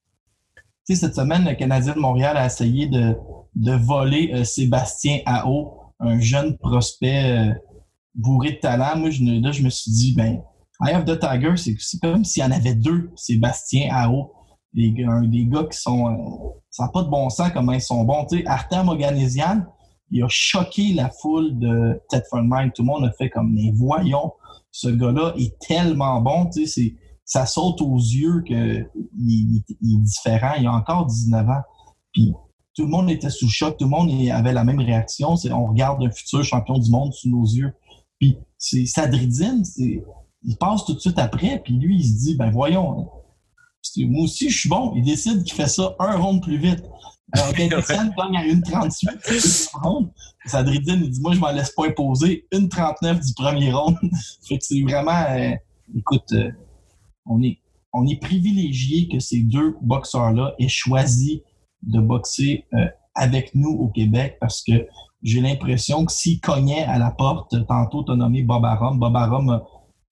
Cette 0.85 1.15
semaine, 1.15 1.43
le 1.43 1.55
Canadien 1.55 1.95
de 1.95 1.99
Montréal 1.99 2.37
a 2.37 2.45
essayé 2.45 2.87
de, 2.87 3.13
voler 3.85 4.31
euh, 4.33 4.43
Sébastien 4.45 5.19
Ao, 5.25 5.93
un 5.99 6.19
jeune 6.21 6.57
prospect 6.57 7.49
euh, 7.49 7.53
bourré 8.15 8.53
de 8.53 8.59
talent. 8.59 8.97
Moi, 8.97 9.09
je, 9.09 9.21
là, 9.21 9.51
je 9.51 9.63
me 9.63 9.69
suis 9.69 9.91
dit, 9.91 10.13
ben, 10.15 10.41
I 10.79 10.91
have 10.91 11.03
the 11.03 11.19
Tiger, 11.19 11.55
c'est 11.57 11.99
comme 11.99 12.23
s'il 12.23 12.41
y 12.41 12.45
en 12.45 12.51
avait 12.51 12.75
deux 12.75 13.09
Sébastien 13.17 13.89
Ao 13.91 14.36
des, 14.73 14.93
gars 14.93 15.63
qui 15.71 15.77
sont. 15.77 16.07
Euh, 16.07 16.59
ça 16.69 16.83
n'a 16.83 16.89
pas 16.89 17.03
de 17.03 17.09
bon 17.09 17.29
sens 17.29 17.51
comment 17.53 17.71
ils 17.71 17.81
sont 17.81 18.03
bons. 18.03 18.25
Tu 18.25 18.45
Artem 18.45 18.89
Oganesian, 18.89 19.63
il 20.11 20.23
a 20.23 20.27
choqué 20.29 20.93
la 20.93 21.09
foule 21.21 21.57
de 21.57 22.01
Ted 22.09 22.23
Mind. 22.33 22.73
Tout 22.73 22.83
le 22.83 22.87
monde 22.87 23.05
a 23.05 23.11
fait 23.11 23.29
comme, 23.29 23.51
mais 23.53 23.71
voyons, 23.75 24.31
ce 24.71 24.89
gars-là 24.89 25.33
est 25.37 25.57
tellement 25.59 26.21
bon. 26.21 26.49
Ça 27.25 27.45
saute 27.45 27.81
aux 27.81 27.97
yeux 27.97 28.41
qu'il 28.45 28.89
il, 29.17 29.57
est 29.57 30.01
différent. 30.01 30.53
Il 30.59 30.67
a 30.67 30.73
encore 30.73 31.07
19 31.07 31.49
ans. 31.49 31.61
Puis 32.13 32.33
tout 32.75 32.83
le 32.83 32.89
monde 32.89 33.09
était 33.09 33.29
sous 33.29 33.49
choc. 33.49 33.77
Tout 33.77 33.85
le 33.85 33.89
monde 33.89 34.09
avait 34.31 34.53
la 34.53 34.63
même 34.63 34.79
réaction. 34.79 35.35
On 35.51 35.65
regarde 35.65 36.03
un 36.03 36.11
futur 36.11 36.43
champion 36.43 36.77
du 36.77 36.91
monde 36.91 37.13
sous 37.13 37.29
nos 37.29 37.43
yeux. 37.43 37.73
Puis 38.19 38.37
c'est 38.57 38.85
Sadridine, 38.85 39.63
il 39.77 40.57
passe 40.57 40.85
tout 40.85 40.93
de 40.93 40.99
suite 40.99 41.19
après. 41.19 41.59
Puis 41.63 41.73
lui, 41.73 41.97
il 41.99 42.05
se 42.05 42.17
dit, 42.19 42.35
ben 42.35 42.49
voyons, 42.49 43.09
moi 43.97 44.23
aussi, 44.23 44.49
je 44.49 44.59
suis 44.59 44.69
bon. 44.69 44.93
Il 44.95 45.03
décide 45.03 45.43
qu'il 45.43 45.53
fait 45.53 45.67
ça 45.67 45.95
un 45.99 46.17
round 46.17 46.41
plus 46.41 46.57
vite. 46.57 46.83
Alors, 47.33 47.53
gagne 47.57 47.73
à 47.73 47.81
1,38 47.81 50.09
Sadridine, 50.45 51.01
il 51.03 51.09
dit 51.09 51.21
Moi, 51.21 51.33
je 51.33 51.39
m'en 51.39 51.51
laisse 51.51 51.71
pas 51.71 51.87
imposer. 51.87 52.47
1,39 52.53 53.25
du 53.25 53.33
premier 53.33 53.71
round. 53.71 53.97
fait 54.47 54.57
que 54.57 54.63
c'est 54.63 54.81
vraiment. 54.81 55.23
Euh, 55.29 55.51
écoute, 55.95 56.31
euh, 56.33 56.51
on, 57.25 57.41
est, 57.41 57.59
on 57.93 58.05
est 58.07 58.19
privilégié 58.19 59.07
que 59.09 59.19
ces 59.19 59.41
deux 59.41 59.75
boxeurs-là 59.81 60.53
aient 60.59 60.67
choisi 60.67 61.43
de 61.83 61.99
boxer 61.99 62.65
euh, 62.73 62.87
avec 63.15 63.53
nous 63.55 63.71
au 63.71 63.89
Québec 63.89 64.37
parce 64.39 64.63
que 64.63 64.87
j'ai 65.23 65.41
l'impression 65.41 66.05
que 66.05 66.11
s'ils 66.11 66.39
cognaient 66.39 66.83
à 66.83 66.99
la 66.99 67.11
porte, 67.11 67.55
tantôt, 67.67 68.03
tu 68.03 68.11
as 68.11 68.15
nommé 68.15 68.43
Bob 68.43 68.63
Arum. 68.63 68.99
Bob 68.99 69.15
Arum, 69.15 69.61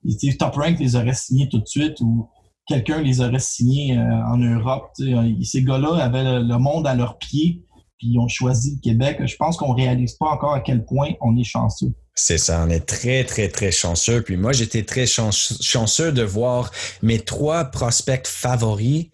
il 0.04 0.38
top 0.38 0.56
rank 0.56 0.80
les 0.80 0.96
aurait 0.96 1.14
signés 1.14 1.48
tout 1.48 1.60
de 1.60 1.68
suite 1.68 2.02
ou 2.02 2.28
quelqu'un 2.68 3.02
les 3.02 3.22
aurait 3.22 3.40
signés 3.40 3.98
euh, 3.98 4.34
en 4.34 4.38
Europe. 4.38 4.92
Ces 5.44 5.64
gars-là 5.64 6.04
avaient 6.04 6.24
le, 6.24 6.58
monde 6.58 6.88
à 6.88 6.96
leurs 6.96 7.18
pieds, 7.18 7.62
puis 7.98 8.08
ils 8.12 8.20
ont 8.20 8.28
choisi 8.28 8.76
le 8.76 8.82
Québec. 8.82 9.20
Je 9.26 9.36
pense 9.36 9.58
qu'on 9.58 9.74
réalise 9.74 10.14
pas 10.14 10.28
encore 10.28 10.54
à 10.54 10.60
quel 10.60 10.86
point 10.86 11.12
on 11.22 11.38
est 11.38 11.44
chanceux. 11.44 11.94
C'est 12.16 12.38
ça, 12.38 12.64
on 12.66 12.70
est 12.70 12.86
très, 12.86 13.26
très, 13.26 13.50
très 13.50 13.72
chanceux. 13.72 14.22
Puis 14.22 14.38
moi, 14.38 14.54
j'étais 14.54 14.84
très 14.84 15.06
chanceux 15.06 16.12
de 16.12 16.24
voir 16.24 16.72
mes 17.02 17.20
trois 17.20 17.66
prospects 17.66 18.26
favoris, 18.26 19.08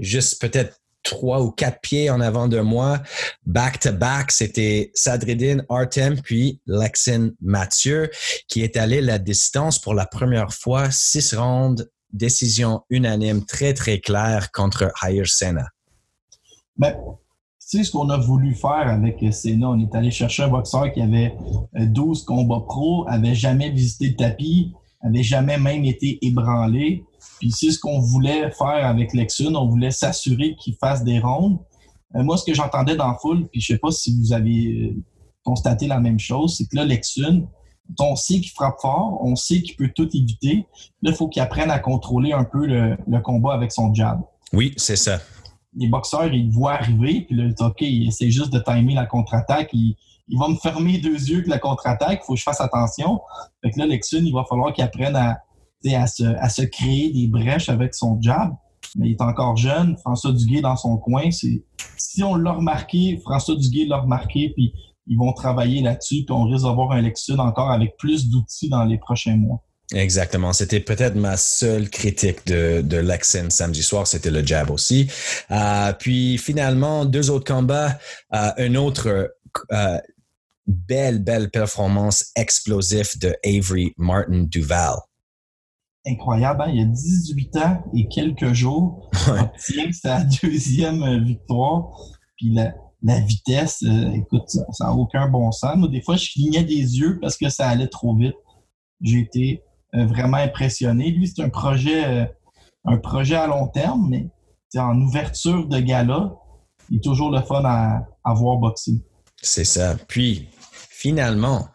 juste 0.00 0.40
peut-être 0.40 0.80
trois 1.02 1.40
ou 1.40 1.50
quatre 1.50 1.80
pieds 1.80 2.10
en 2.10 2.20
avant 2.20 2.48
de 2.48 2.60
moi, 2.60 3.00
back-to-back. 3.46 4.32
C'était 4.32 4.90
Sadridine 4.94 5.64
Artem, 5.68 6.20
puis 6.20 6.60
Lexin 6.66 7.30
Mathieu, 7.40 8.10
qui 8.48 8.62
est 8.62 8.76
allé 8.76 9.00
la 9.00 9.18
distance 9.18 9.78
pour 9.78 9.94
la 9.94 10.06
première 10.06 10.52
fois, 10.52 10.90
six 10.90 11.34
rondes, 11.34 11.88
décision 12.12 12.82
unanime, 12.90 13.44
très, 13.44 13.74
très 13.74 14.00
claire 14.00 14.50
contre 14.52 14.92
Higher 15.02 15.26
Sena. 15.26 15.66
Ben, 16.76 16.94
sais 17.70 17.84
ce 17.84 17.90
qu'on 17.92 18.08
a 18.10 18.16
voulu 18.16 18.54
faire 18.54 18.88
avec 18.88 19.24
Senna? 19.32 19.70
On 19.70 19.78
est 19.78 19.94
allé 19.94 20.10
chercher 20.10 20.42
un 20.42 20.48
boxeur 20.48 20.92
qui 20.92 21.00
avait 21.00 21.36
12 21.74 22.20
euh, 22.20 22.24
combats 22.26 22.64
pro, 22.66 23.06
avait 23.08 23.34
jamais 23.34 23.70
visité 23.70 24.08
le 24.08 24.16
tapis, 24.16 24.72
avait 25.02 25.22
jamais 25.22 25.56
même 25.56 25.84
été 25.84 26.18
ébranlé. 26.22 27.04
Puis 27.38 27.52
c'est 27.52 27.70
ce 27.70 27.78
qu'on 27.78 28.00
voulait 28.00 28.50
faire 28.50 28.86
avec 28.86 29.14
Lexun. 29.14 29.54
On 29.54 29.68
voulait 29.68 29.92
s'assurer 29.92 30.56
qu'il 30.56 30.74
fasse 30.80 31.04
des 31.04 31.20
rondes. 31.20 31.58
Euh, 32.16 32.24
moi, 32.24 32.36
ce 32.36 32.44
que 32.44 32.54
j'entendais 32.54 32.96
dans 32.96 33.06
la 33.06 33.18
foule, 33.22 33.46
puis 33.48 33.60
je 33.60 33.68
sais 33.68 33.78
pas 33.78 33.92
si 33.92 34.18
vous 34.18 34.32
avez 34.32 34.66
euh, 34.66 34.96
constaté 35.44 35.86
la 35.86 36.00
même 36.00 36.18
chose, 36.18 36.56
c'est 36.56 36.64
que 36.64 36.74
là, 36.74 36.84
Lexun, 36.84 37.44
on 37.98 38.16
sait 38.16 38.40
qu'il 38.40 38.50
frappe 38.50 38.80
fort, 38.80 39.20
on 39.22 39.36
sait 39.36 39.62
qu'il 39.62 39.76
peut 39.76 39.90
tout 39.94 40.08
éviter. 40.14 40.66
Là, 41.02 41.10
il 41.10 41.14
faut 41.14 41.28
qu'il 41.28 41.42
apprenne 41.42 41.70
à 41.70 41.78
contrôler 41.78 42.32
un 42.32 42.44
peu 42.44 42.66
le, 42.66 42.96
le 43.06 43.20
combat 43.20 43.54
avec 43.54 43.72
son 43.72 43.92
jab. 43.94 44.20
Oui, 44.52 44.72
c'est 44.76 44.96
ça 44.96 45.18
les 45.76 45.88
boxeurs, 45.88 46.32
ils 46.32 46.50
voient 46.50 46.74
arriver, 46.74 47.22
puis 47.22 47.36
là, 47.36 47.50
OK, 47.60 47.80
il 47.80 48.08
essaie 48.08 48.30
juste 48.30 48.52
de 48.52 48.58
timer 48.58 48.94
la 48.94 49.06
contre-attaque. 49.06 49.70
Il, 49.72 49.96
va 50.38 50.48
me 50.48 50.56
fermer 50.56 50.98
deux 50.98 51.28
yeux 51.28 51.42
que 51.42 51.50
la 51.50 51.58
contre-attaque, 51.58 52.20
il 52.22 52.26
faut 52.26 52.34
que 52.34 52.38
je 52.38 52.44
fasse 52.44 52.60
attention. 52.60 53.20
Fait 53.62 53.70
que 53.70 53.78
là, 53.78 53.86
Lexun, 53.86 54.24
il 54.24 54.32
va 54.32 54.44
falloir 54.48 54.72
qu'il 54.72 54.84
apprenne 54.84 55.16
à, 55.16 55.38
à, 55.92 56.06
se, 56.06 56.22
à 56.22 56.48
se 56.48 56.62
créer 56.62 57.12
des 57.12 57.26
brèches 57.26 57.68
avec 57.68 57.94
son 57.94 58.20
jab. 58.20 58.54
Mais 58.96 59.08
il 59.08 59.12
est 59.12 59.22
encore 59.22 59.56
jeune. 59.56 59.96
François 59.98 60.32
Duguay 60.32 60.60
dans 60.60 60.76
son 60.76 60.96
coin. 60.98 61.30
C'est, 61.30 61.64
si 61.96 62.22
on 62.22 62.34
l'a 62.34 62.52
remarqué, 62.52 63.20
François 63.24 63.56
Duguay 63.56 63.86
l'a 63.86 63.98
remarqué, 63.98 64.52
puis 64.54 64.72
ils 65.06 65.18
vont 65.18 65.32
travailler 65.32 65.82
là-dessus, 65.82 66.24
puis 66.26 66.32
on 66.34 66.44
risque 66.44 66.64
d'avoir 66.64 66.92
un 66.92 67.02
Lexun 67.02 67.38
encore 67.38 67.70
avec 67.70 67.96
plus 67.96 68.28
d'outils 68.28 68.68
dans 68.68 68.84
les 68.84 68.98
prochains 68.98 69.36
mois. 69.36 69.64
Exactement. 69.92 70.52
C'était 70.52 70.80
peut-être 70.80 71.16
ma 71.16 71.36
seule 71.36 71.90
critique 71.90 72.46
de, 72.46 72.80
de 72.80 72.96
Lexin 72.98 73.50
samedi 73.50 73.82
soir. 73.82 74.06
C'était 74.06 74.30
le 74.30 74.44
jab 74.46 74.70
aussi. 74.70 75.10
Euh, 75.50 75.92
puis 75.92 76.38
finalement, 76.38 77.04
deux 77.04 77.30
autres 77.30 77.52
combats. 77.52 77.98
Euh, 78.32 78.52
un 78.56 78.74
autre 78.76 79.34
euh, 79.72 79.98
belle, 80.66 81.22
belle 81.22 81.50
performance 81.50 82.30
explosive 82.36 83.18
de 83.18 83.34
Avery 83.44 83.92
Martin 83.96 84.44
Duval. 84.44 84.94
Incroyable. 86.06 86.62
Hein? 86.62 86.70
Il 86.70 86.78
y 86.78 86.82
a 86.82 86.86
18 86.86 87.56
ans 87.56 87.82
et 87.94 88.06
quelques 88.08 88.52
jours. 88.52 89.10
Ouais. 89.26 89.90
sa 89.92 90.22
deuxième 90.42 91.24
victoire. 91.24 91.90
Puis 92.36 92.54
la, 92.54 92.72
la 93.02 93.20
vitesse, 93.20 93.82
écoute, 94.14 94.48
ça 94.48 94.84
n'a 94.84 94.92
aucun 94.92 95.28
bon 95.28 95.50
sens. 95.52 95.76
Moi, 95.76 95.88
des 95.88 96.02
fois, 96.02 96.16
je 96.16 96.28
clignais 96.30 96.64
des 96.64 96.98
yeux 96.98 97.18
parce 97.20 97.36
que 97.36 97.48
ça 97.48 97.68
allait 97.68 97.88
trop 97.88 98.14
vite. 98.14 98.34
J'ai 99.00 99.20
été 99.20 99.62
euh, 99.94 100.06
vraiment 100.06 100.36
impressionné. 100.36 101.10
Lui, 101.10 101.26
c'est 101.26 101.42
un 101.42 101.48
projet, 101.48 102.04
euh, 102.04 102.24
un 102.84 102.98
projet 102.98 103.34
à 103.34 103.46
long 103.46 103.66
terme, 103.68 104.08
mais 104.08 104.28
en 104.78 105.00
ouverture 105.00 105.66
de 105.66 105.80
gala, 105.80 106.32
il 106.90 106.98
est 106.98 107.00
toujours 107.02 107.30
le 107.30 107.42
fun 107.42 107.62
à, 107.64 108.34
voir 108.34 108.58
boxer. 108.58 109.02
C'est 109.42 109.64
ça. 109.64 109.96
Puis, 110.06 110.48
finalement, 110.90 111.68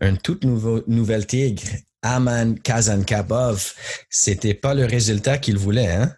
un 0.00 0.16
toute 0.16 0.44
nouveau, 0.44 0.82
nouvelle 0.86 1.26
tigre, 1.26 1.62
Aman 2.02 2.58
Kazankabov, 2.58 3.74
c'était 4.08 4.54
pas 4.54 4.74
le 4.74 4.86
résultat 4.86 5.38
qu'il 5.38 5.58
voulait, 5.58 5.92
hein? 5.92 6.12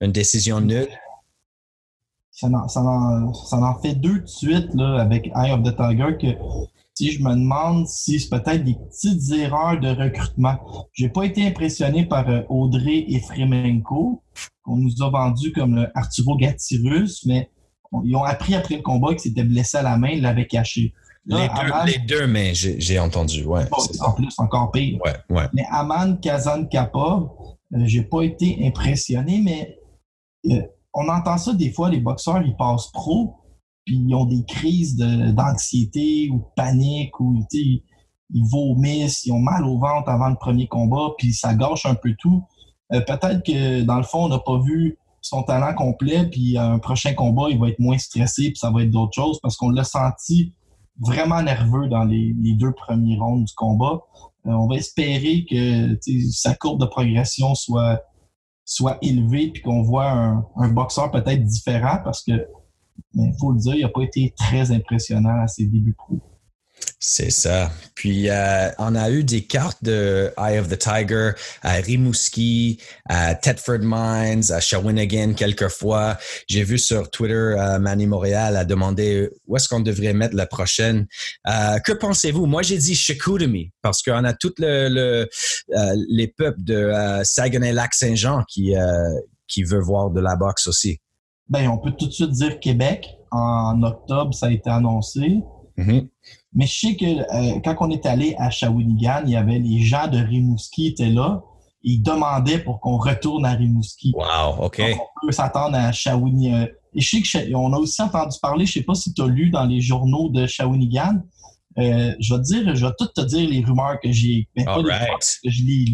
Une 0.00 0.12
décision 0.12 0.60
nulle. 0.60 0.88
Ça 2.36 2.48
en, 2.48 2.68
ça, 2.68 2.82
ça 3.46 3.56
en, 3.56 3.80
fait 3.80 3.94
deux 3.94 4.20
de 4.20 4.26
suite 4.26 4.68
là, 4.74 5.00
avec 5.00 5.28
Eye 5.34 5.52
of 5.52 5.62
the 5.62 5.74
Tiger 5.74 6.18
que 6.20 6.36
si 6.92 7.10
je 7.12 7.22
me 7.22 7.30
demande 7.30 7.86
si 7.88 8.20
c'est 8.20 8.28
peut-être 8.28 8.62
des 8.62 8.74
petites 8.74 9.32
erreurs 9.32 9.80
de 9.80 9.88
recrutement. 9.88 10.56
J'ai 10.92 11.08
pas 11.08 11.24
été 11.24 11.46
impressionné 11.46 12.04
par 12.04 12.28
euh, 12.28 12.42
Audrey 12.50 13.06
et 13.08 13.20
Fremenko, 13.20 14.22
qu'on 14.62 14.76
nous 14.76 15.02
a 15.02 15.08
vendu 15.08 15.50
comme 15.52 15.76
le 15.76 15.88
Arturo 15.94 16.36
Gatirus, 16.36 17.24
mais 17.24 17.50
ils 18.04 18.14
ont 18.14 18.24
appris 18.24 18.54
après 18.54 18.76
le 18.76 18.82
combat 18.82 19.08
qu'il 19.08 19.20
s'était 19.20 19.44
blessé 19.44 19.78
à 19.78 19.82
la 19.82 19.96
main, 19.96 20.08
ils 20.08 20.20
l'avaient 20.20 20.46
caché. 20.46 20.92
les, 21.26 21.98
deux, 22.06 22.26
mais 22.26 22.52
j'ai 22.54 22.98
entendu, 22.98 23.44
ouais. 23.44 23.64
en 24.00 24.12
plus, 24.12 24.34
encore 24.38 24.72
pire. 24.72 24.98
Ouais, 25.02 25.16
ouais. 25.30 25.46
Mais 25.54 25.64
Aman 25.70 26.20
Kazan 26.20 26.66
Kappa, 26.66 27.22
euh, 27.74 27.78
j'ai 27.84 28.02
pas 28.02 28.22
été 28.22 28.58
impressionné, 28.62 29.40
mais 29.42 29.78
euh, 30.50 30.62
on 30.96 31.08
entend 31.08 31.36
ça 31.36 31.52
des 31.52 31.70
fois, 31.70 31.90
les 31.90 32.00
boxeurs, 32.00 32.42
ils 32.42 32.56
passent 32.56 32.90
pro, 32.90 33.36
puis 33.84 33.96
ils 33.96 34.14
ont 34.14 34.24
des 34.24 34.44
crises 34.46 34.96
d'anxiété 34.96 36.30
ou 36.32 36.38
de 36.38 36.44
panique 36.56 37.20
ou 37.20 37.44
ils 37.52 37.82
vomissent, 38.50 39.24
ils 39.26 39.32
ont 39.32 39.38
mal 39.38 39.64
au 39.64 39.78
ventre 39.78 40.08
avant 40.08 40.30
le 40.30 40.36
premier 40.36 40.66
combat, 40.66 41.10
puis 41.18 41.32
ça 41.32 41.54
gâche 41.54 41.84
un 41.86 41.94
peu 41.94 42.14
tout. 42.18 42.42
Euh, 42.92 43.00
peut-être 43.00 43.44
que 43.44 43.82
dans 43.82 43.98
le 43.98 44.02
fond, 44.04 44.24
on 44.24 44.28
n'a 44.28 44.38
pas 44.38 44.58
vu 44.58 44.98
son 45.20 45.42
talent 45.42 45.74
complet, 45.74 46.28
puis 46.30 46.56
un 46.56 46.78
prochain 46.78 47.12
combat, 47.12 47.50
il 47.50 47.58
va 47.58 47.68
être 47.68 47.78
moins 47.78 47.98
stressé, 47.98 48.44
puis 48.44 48.56
ça 48.56 48.70
va 48.70 48.82
être 48.82 48.90
d'autres 48.90 49.14
choses 49.14 49.38
parce 49.40 49.56
qu'on 49.56 49.70
l'a 49.70 49.84
senti 49.84 50.54
vraiment 50.98 51.42
nerveux 51.42 51.88
dans 51.88 52.04
les, 52.04 52.34
deux 52.58 52.72
premiers 52.72 53.18
rondes 53.18 53.44
du 53.44 53.54
combat. 53.54 54.00
Euh, 54.46 54.52
on 54.52 54.66
va 54.66 54.76
espérer 54.76 55.44
que 55.48 55.98
sa 56.30 56.54
courbe 56.54 56.80
de 56.80 56.86
progression 56.86 57.54
soit, 57.54 58.00
soit 58.66 58.98
élevée, 59.00 59.52
puis 59.52 59.62
qu'on 59.62 59.82
voit 59.82 60.10
un, 60.10 60.68
boxeur 60.68 61.10
peut-être 61.10 61.42
différent 61.44 61.98
parce 62.04 62.22
que 62.22 62.46
il 63.14 63.32
faut 63.40 63.52
le 63.52 63.58
dire, 63.58 63.74
il 63.76 63.82
n'a 63.82 63.88
pas 63.88 64.02
été 64.02 64.34
très 64.36 64.72
impressionnant 64.72 65.40
à 65.40 65.46
ses 65.46 65.66
débuts 65.66 65.94
pro. 65.94 66.20
C'est 66.98 67.30
ça. 67.30 67.70
Puis, 67.94 68.30
euh, 68.30 68.70
on 68.78 68.94
a 68.94 69.10
eu 69.10 69.22
des 69.22 69.44
cartes 69.44 69.82
de 69.82 70.32
Eye 70.38 70.58
of 70.58 70.68
the 70.68 70.78
Tiger 70.78 71.32
à 71.62 71.74
Rimouski, 71.74 72.80
à 73.08 73.34
Thetford 73.34 73.80
Mines, 73.82 74.50
à 74.50 74.60
Shawinigan 74.60 75.34
quelquefois. 75.34 76.16
J'ai 76.48 76.64
vu 76.64 76.78
sur 76.78 77.10
Twitter, 77.10 77.34
euh, 77.34 77.78
Manny 77.78 78.06
Montréal 78.06 78.56
a 78.56 78.64
demandé 78.64 79.30
où 79.46 79.56
est-ce 79.56 79.68
qu'on 79.68 79.80
devrait 79.80 80.14
mettre 80.14 80.34
la 80.34 80.46
prochaine. 80.46 81.06
Euh, 81.48 81.78
que 81.80 81.92
pensez-vous? 81.92 82.46
Moi, 82.46 82.62
j'ai 82.62 82.78
dit 82.78 82.94
Chicoutimi 82.94 83.72
parce 83.82 84.02
qu'on 84.02 84.24
a 84.24 84.32
tous 84.32 84.54
le, 84.58 85.28
les 86.08 86.28
peuples 86.28 86.62
de 86.62 86.92
Saguenay-Lac-Saint-Jean 87.22 88.42
qui, 88.48 88.74
qui 89.46 89.62
veut 89.62 89.80
voir 89.80 90.10
de 90.10 90.20
la 90.20 90.36
boxe 90.36 90.66
aussi. 90.66 90.98
Ben, 91.48 91.68
on 91.68 91.78
peut 91.78 91.92
tout 91.92 92.06
de 92.06 92.12
suite 92.12 92.30
dire 92.30 92.58
Québec. 92.58 93.08
En 93.30 93.82
octobre, 93.82 94.34
ça 94.34 94.46
a 94.46 94.50
été 94.50 94.70
annoncé. 94.70 95.42
Mm-hmm. 95.78 96.08
Mais 96.54 96.66
je 96.66 96.78
sais 96.78 96.96
que 96.96 97.04
euh, 97.04 97.60
quand 97.64 97.76
on 97.80 97.90
est 97.90 98.06
allé 98.06 98.34
à 98.38 98.50
Shawinigan, 98.50 99.22
il 99.24 99.32
y 99.32 99.36
avait 99.36 99.58
les 99.58 99.80
gens 99.80 100.08
de 100.08 100.18
Rimouski 100.18 100.88
étaient 100.88 101.10
là. 101.10 101.42
Ils 101.82 102.02
demandaient 102.02 102.58
pour 102.58 102.80
qu'on 102.80 102.96
retourne 102.96 103.44
à 103.44 103.52
Rimouski. 103.52 104.12
Wow, 104.16 104.64
OK. 104.64 104.80
on 104.80 105.26
peut 105.26 105.32
s'attendre 105.32 105.76
à 105.76 105.92
Shawinigan. 105.92 106.62
Euh, 106.62 106.66
et 106.94 107.00
je 107.00 107.22
sais 107.28 107.50
qu'on 107.52 107.72
a 107.74 107.78
aussi 107.78 108.00
entendu 108.00 108.38
parler, 108.40 108.64
je 108.64 108.72
sais 108.72 108.82
pas 108.82 108.94
si 108.94 109.12
tu 109.12 109.20
as 109.20 109.26
lu 109.26 109.50
dans 109.50 109.66
les 109.66 109.80
journaux 109.80 110.30
de 110.30 110.46
Shawinigan. 110.46 111.20
Euh, 111.78 112.14
je 112.18 112.34
vais 112.34 112.40
te 112.40 112.46
dire, 112.46 112.74
je 112.74 112.86
vais 112.86 112.92
tout 112.98 113.08
te 113.14 113.20
dire 113.20 113.48
les 113.50 113.62
rumeurs 113.62 114.00
que 114.02 114.10
j'ai, 114.10 114.48
ben, 114.56 114.64
pas 114.64 114.82
que 114.82 114.88
je 115.44 115.62
l'ai 115.62 115.84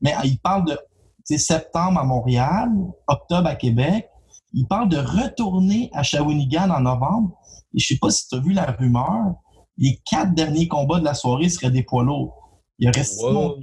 mais 0.00 0.14
ils 0.22 0.38
parlent 0.38 0.64
de 0.64 1.36
septembre 1.36 1.98
à 1.98 2.04
Montréal, 2.04 2.70
octobre 3.08 3.48
à 3.48 3.56
Québec, 3.56 4.08
il 4.52 4.66
parle 4.66 4.88
de 4.88 4.96
retourner 4.96 5.90
à 5.92 6.02
Shawinigan 6.02 6.70
en 6.70 6.80
novembre. 6.80 7.37
Et 7.78 7.80
je 7.80 7.86
sais 7.86 7.98
pas 7.98 8.10
si 8.10 8.26
tu 8.26 8.34
as 8.34 8.40
vu 8.40 8.52
la 8.52 8.72
rumeur. 8.72 9.36
Les 9.76 10.00
quatre 10.04 10.34
derniers 10.34 10.66
combats 10.66 10.98
de 10.98 11.04
la 11.04 11.14
soirée 11.14 11.48
seraient 11.48 11.70
des 11.70 11.84
poids 11.84 12.02
lourds. 12.02 12.34
Il 12.80 12.86
y 12.86 12.88
aurait 12.88 13.04
Simon 13.04 13.54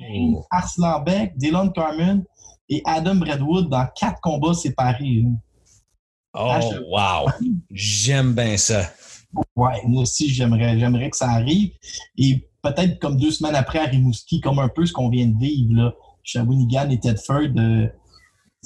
Arslan 0.49 1.01
Beck, 1.01 1.37
Dylan 1.37 1.73
Carmen 1.73 2.23
et 2.69 2.81
Adam 2.85 3.15
Bradwood 3.15 3.69
dans 3.69 3.85
quatre 3.93 4.21
combats 4.21 4.53
séparés. 4.53 5.25
Oh, 6.33 6.49
wow! 6.89 7.29
J'aime 7.69 8.33
bien 8.33 8.55
ça. 8.55 8.89
Ouais, 9.53 9.81
moi 9.85 10.03
aussi, 10.03 10.29
j'aimerais, 10.29 10.79
j'aimerais 10.79 11.09
que 11.09 11.17
ça 11.17 11.31
arrive. 11.31 11.71
Et 12.17 12.47
peut-être 12.61 12.99
comme 12.99 13.17
deux 13.17 13.31
semaines 13.31 13.55
après 13.55 13.79
à 13.79 13.85
Rimouski, 13.85 14.39
comme 14.39 14.59
un 14.59 14.69
peu 14.69 14.85
ce 14.85 14.93
qu'on 14.93 15.09
vient 15.09 15.27
de 15.27 15.37
vivre, 15.37 15.73
là. 15.73 15.93
Shawinigan 16.23 16.89
et 16.89 16.99
Tedford, 16.99 17.51
euh, 17.57 17.87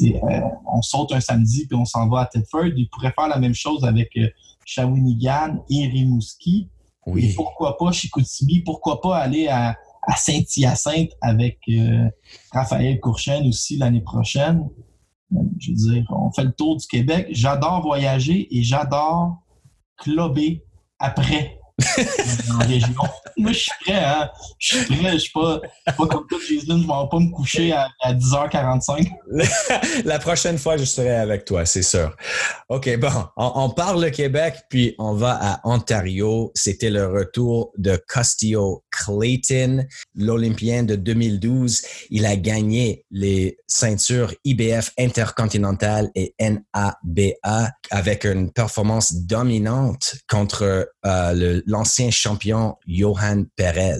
euh, 0.02 0.42
on 0.72 0.82
saute 0.82 1.12
un 1.12 1.20
samedi 1.20 1.68
puis 1.68 1.76
on 1.76 1.86
s'en 1.86 2.08
va 2.08 2.22
à 2.22 2.26
Tedford. 2.28 2.68
Il 2.78 2.88
pourrait 2.90 3.14
faire 3.18 3.28
la 3.28 3.40
même 3.40 3.54
chose 3.54 3.84
avec 3.84 4.10
euh, 4.18 4.28
Shawinigan 4.70 5.64
et 5.70 5.88
Rimouski. 5.88 6.70
Et 7.18 7.34
pourquoi 7.34 7.76
pas 7.78 7.92
Chicoutimi? 7.92 8.60
Pourquoi 8.60 9.02
pas 9.02 9.18
aller 9.18 9.48
à, 9.48 9.76
Saint-Hyacinthe 10.16 11.12
avec 11.22 11.60
euh, 11.70 12.08
Raphaël 12.52 13.00
Courchaine 13.00 13.48
aussi 13.48 13.78
l'année 13.78 14.02
prochaine? 14.02 14.68
Je 15.60 15.72
veux 15.72 15.94
dire, 15.94 16.06
on 16.12 16.32
fait 16.32 16.44
le 16.44 16.52
tour 16.52 16.78
du 16.78 16.86
Québec. 16.86 17.28
J'adore 17.32 17.82
voyager 17.82 18.48
et 18.56 18.64
j'adore 18.64 19.38
clubber 19.98 20.64
après. 21.00 21.59
Moi, 23.38 23.52
je 23.54 23.58
suis 23.58 23.72
prêt, 23.86 24.04
hein? 24.04 24.30
Je 24.58 24.78
suis 24.78 24.86
prêt. 24.86 25.14
Je 25.14 25.18
suis 25.18 25.32
pas, 25.32 25.62
pas 25.86 26.08
comme 26.08 26.28
toi, 26.28 26.40
Jason. 26.48 26.78
Je 26.78 26.82
vais 26.82 27.10
pas 27.10 27.20
me 27.20 27.32
coucher 27.32 27.74
à, 27.74 27.88
10h45. 28.14 29.10
La 30.06 30.20
prochaine 30.20 30.58
fois, 30.58 30.78
je 30.78 30.84
serai 30.84 31.16
avec 31.16 31.46
toi, 31.46 31.66
c'est 31.66 31.84
sûr. 31.84 32.16
OK, 32.70 32.98
bon. 32.98 33.10
On, 33.38 33.70
parle 33.70 34.04
le 34.04 34.10
Québec, 34.10 34.56
puis 34.70 34.96
on 35.00 35.14
va 35.14 35.38
à 35.42 35.62
Ontario. 35.64 36.52
C'était 36.56 36.90
le 36.90 37.08
retour 37.08 37.72
de 37.78 38.02
Castillo 38.12 38.84
Clayton, 38.92 39.86
l'Olympien 40.16 40.84
de 40.84 40.96
2012. 40.96 41.82
Il 42.10 42.26
a 42.26 42.36
gagné 42.36 43.06
les 43.12 43.58
ceintures 43.68 44.34
IBF 44.44 44.92
intercontinentale 44.98 46.10
et 46.16 46.36
NABA 46.40 47.72
avec 47.92 48.26
une 48.26 48.52
performance 48.52 49.14
dominante 49.14 50.16
contre 50.28 50.90
euh, 51.06 51.62
l'ancien 51.70 52.10
champion 52.12 52.76
Johan 52.88 53.44
Perez. 53.56 54.00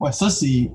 Ouais, 0.00 0.12
ça, 0.12 0.30
c'est. 0.30 0.70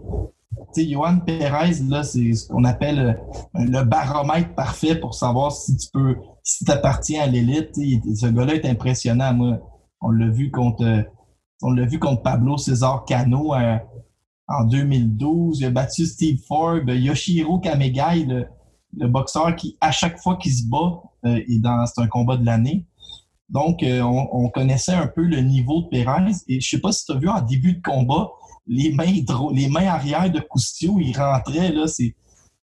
Johan 0.75 1.19
Perez, 1.19 1.81
là, 1.87 2.03
c'est 2.03 2.33
ce 2.33 2.47
qu'on 2.47 2.63
appelle 2.63 2.99
euh, 2.99 3.13
le 3.55 3.83
baromètre 3.83 4.53
parfait 4.53 4.95
pour 4.95 5.15
savoir 5.15 5.51
si 5.51 5.75
tu 5.75 5.87
peux, 5.91 6.15
si 6.43 6.65
tu 6.65 6.71
appartiens 6.71 7.23
à 7.23 7.27
l'élite. 7.27 7.75
Ce 7.75 8.27
gars-là 8.27 8.55
est 8.55 8.65
impressionnant. 8.65 9.33
Moi, 9.33 9.59
on 10.01 10.11
l'a 10.11 10.29
vu 10.29 10.51
contre, 10.51 11.05
on 11.61 11.71
l'a 11.71 11.85
vu 11.85 11.99
contre 11.99 12.21
Pablo 12.21 12.57
César 12.57 13.05
Cano 13.05 13.55
euh, 13.55 13.77
en 14.47 14.65
2012. 14.65 15.59
Il 15.59 15.65
a 15.65 15.71
battu 15.71 16.05
Steve 16.05 16.39
Forbes, 16.47 16.89
Yoshihiro 16.89 17.59
Kamegai, 17.59 18.25
le, 18.25 18.45
le 18.95 19.07
boxeur 19.07 19.55
qui, 19.55 19.77
à 19.81 19.91
chaque 19.91 20.19
fois 20.19 20.37
qu'il 20.37 20.53
se 20.53 20.63
bat, 20.67 21.01
euh, 21.25 21.39
c'est 21.85 22.01
un 22.01 22.07
combat 22.07 22.37
de 22.37 22.45
l'année. 22.45 22.85
Donc, 23.49 23.81
euh, 23.81 24.01
on, 24.01 24.49
connaissait 24.49 24.93
un 24.93 25.07
peu 25.07 25.21
le 25.21 25.39
niveau 25.39 25.83
de 25.83 25.87
Perez. 25.87 26.31
Et 26.49 26.59
je 26.59 26.69
sais 26.69 26.81
pas 26.81 26.91
si 26.91 27.05
tu 27.05 27.13
as 27.13 27.15
vu 27.15 27.29
en 27.29 27.41
début 27.41 27.73
de 27.73 27.81
combat, 27.81 28.29
les 28.67 28.91
mains, 28.91 29.13
les 29.53 29.69
mains 29.69 29.87
arrière 29.87 30.29
de 30.29 30.39
Coustio, 30.41 30.99
il 30.99 31.17
rentrait, 31.17 31.71
là, 31.71 31.87
c'est 31.87 32.13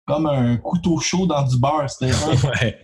comme 0.05 0.25
un 0.25 0.57
couteau 0.57 0.97
chaud 0.99 1.27
dans 1.27 1.43
du 1.43 1.59
beurre. 1.59 1.89
C'était 1.89 2.13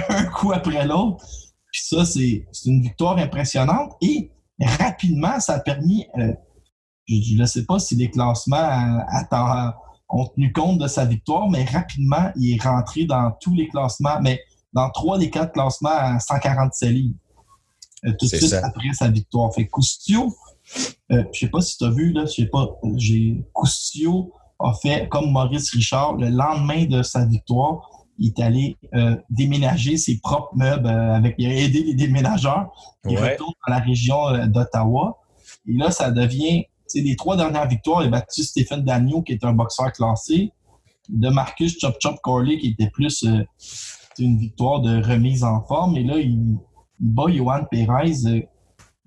un, 0.10 0.24
coup 0.26 0.52
après 0.52 0.86
l'autre. 0.86 1.24
Puis 1.72 1.82
ça, 1.84 2.04
c'est, 2.04 2.44
une 2.66 2.82
victoire 2.82 3.16
impressionnante. 3.16 3.92
Et 4.02 4.30
rapidement, 4.60 5.40
ça 5.40 5.54
a 5.54 5.60
permis, 5.60 6.06
euh, 6.18 6.34
je 7.08 7.34
ne 7.34 7.46
sais 7.46 7.64
pas 7.64 7.78
si 7.78 7.96
les 7.96 8.10
classements 8.10 8.92
ont 10.10 10.26
tenu 10.26 10.52
compte 10.52 10.78
de 10.78 10.86
sa 10.86 11.06
victoire, 11.06 11.48
mais 11.48 11.64
rapidement, 11.64 12.30
il 12.36 12.54
est 12.54 12.62
rentré 12.62 13.04
dans 13.04 13.32
tous 13.40 13.54
les 13.54 13.68
classements, 13.68 14.20
mais 14.20 14.40
dans 14.74 14.90
trois 14.90 15.18
des 15.18 15.30
quatre 15.30 15.52
classements 15.52 15.90
à 15.90 16.18
147 16.20 16.90
livres. 16.90 17.14
Euh, 18.04 18.12
tout 18.18 18.26
de 18.26 18.36
suite 18.36 18.52
après 18.52 18.92
sa 18.92 19.08
victoire. 19.08 19.52
Fait 19.52 19.66
Coustio, 19.66 20.34
euh, 21.10 21.24
je 21.32 21.40
sais 21.40 21.48
pas 21.48 21.60
si 21.60 21.76
tu 21.76 21.84
as 21.84 21.90
vu, 21.90 22.12
là, 22.12 22.26
je 22.26 22.32
sais 22.32 22.46
pas, 22.46 22.68
j'ai 22.96 23.42
Coustio 23.52 24.32
a 24.60 24.72
fait 24.74 25.08
comme 25.08 25.30
Maurice 25.30 25.70
Richard 25.70 26.16
le 26.16 26.28
lendemain 26.28 26.84
de 26.86 27.02
sa 27.02 27.24
victoire. 27.24 27.88
Il 28.18 28.28
est 28.28 28.40
allé 28.40 28.76
euh, 28.94 29.16
déménager 29.30 29.96
ses 29.96 30.18
propres 30.18 30.50
meubles 30.56 30.88
avec. 30.88 31.36
Il 31.38 31.46
a 31.46 31.54
aidé 31.54 31.84
les 31.84 31.94
déménageurs. 31.94 32.70
Il 33.08 33.16
retourne 33.16 33.52
dans 33.66 33.74
la 33.74 33.80
région 33.80 34.46
d'Ottawa. 34.48 35.18
Et 35.68 35.74
là, 35.74 35.90
ça 35.90 36.10
devient. 36.10 36.64
Les 36.94 37.16
trois 37.16 37.36
dernières 37.36 37.68
victoires, 37.68 38.02
il 38.02 38.06
a 38.08 38.10
battu 38.10 38.42
Stéphane 38.42 38.82
Dagneau, 38.82 39.22
qui 39.22 39.32
est 39.32 39.44
un 39.44 39.52
boxeur 39.52 39.92
classé, 39.92 40.52
de 41.08 41.28
Marcus 41.28 41.78
Chop 41.78 41.96
Chop 42.00 42.16
Corley, 42.22 42.58
qui 42.58 42.68
était 42.68 42.90
plus 42.90 43.24
une 44.18 44.38
victoire 44.38 44.80
de 44.80 45.00
remise 45.02 45.44
en 45.44 45.62
forme. 45.64 45.96
Et 45.96 46.02
là, 46.02 46.18
il, 46.18 46.56
bat 46.98 47.28
Johan 47.28 47.64
Perez, 47.70 48.26
euh, 48.26 48.40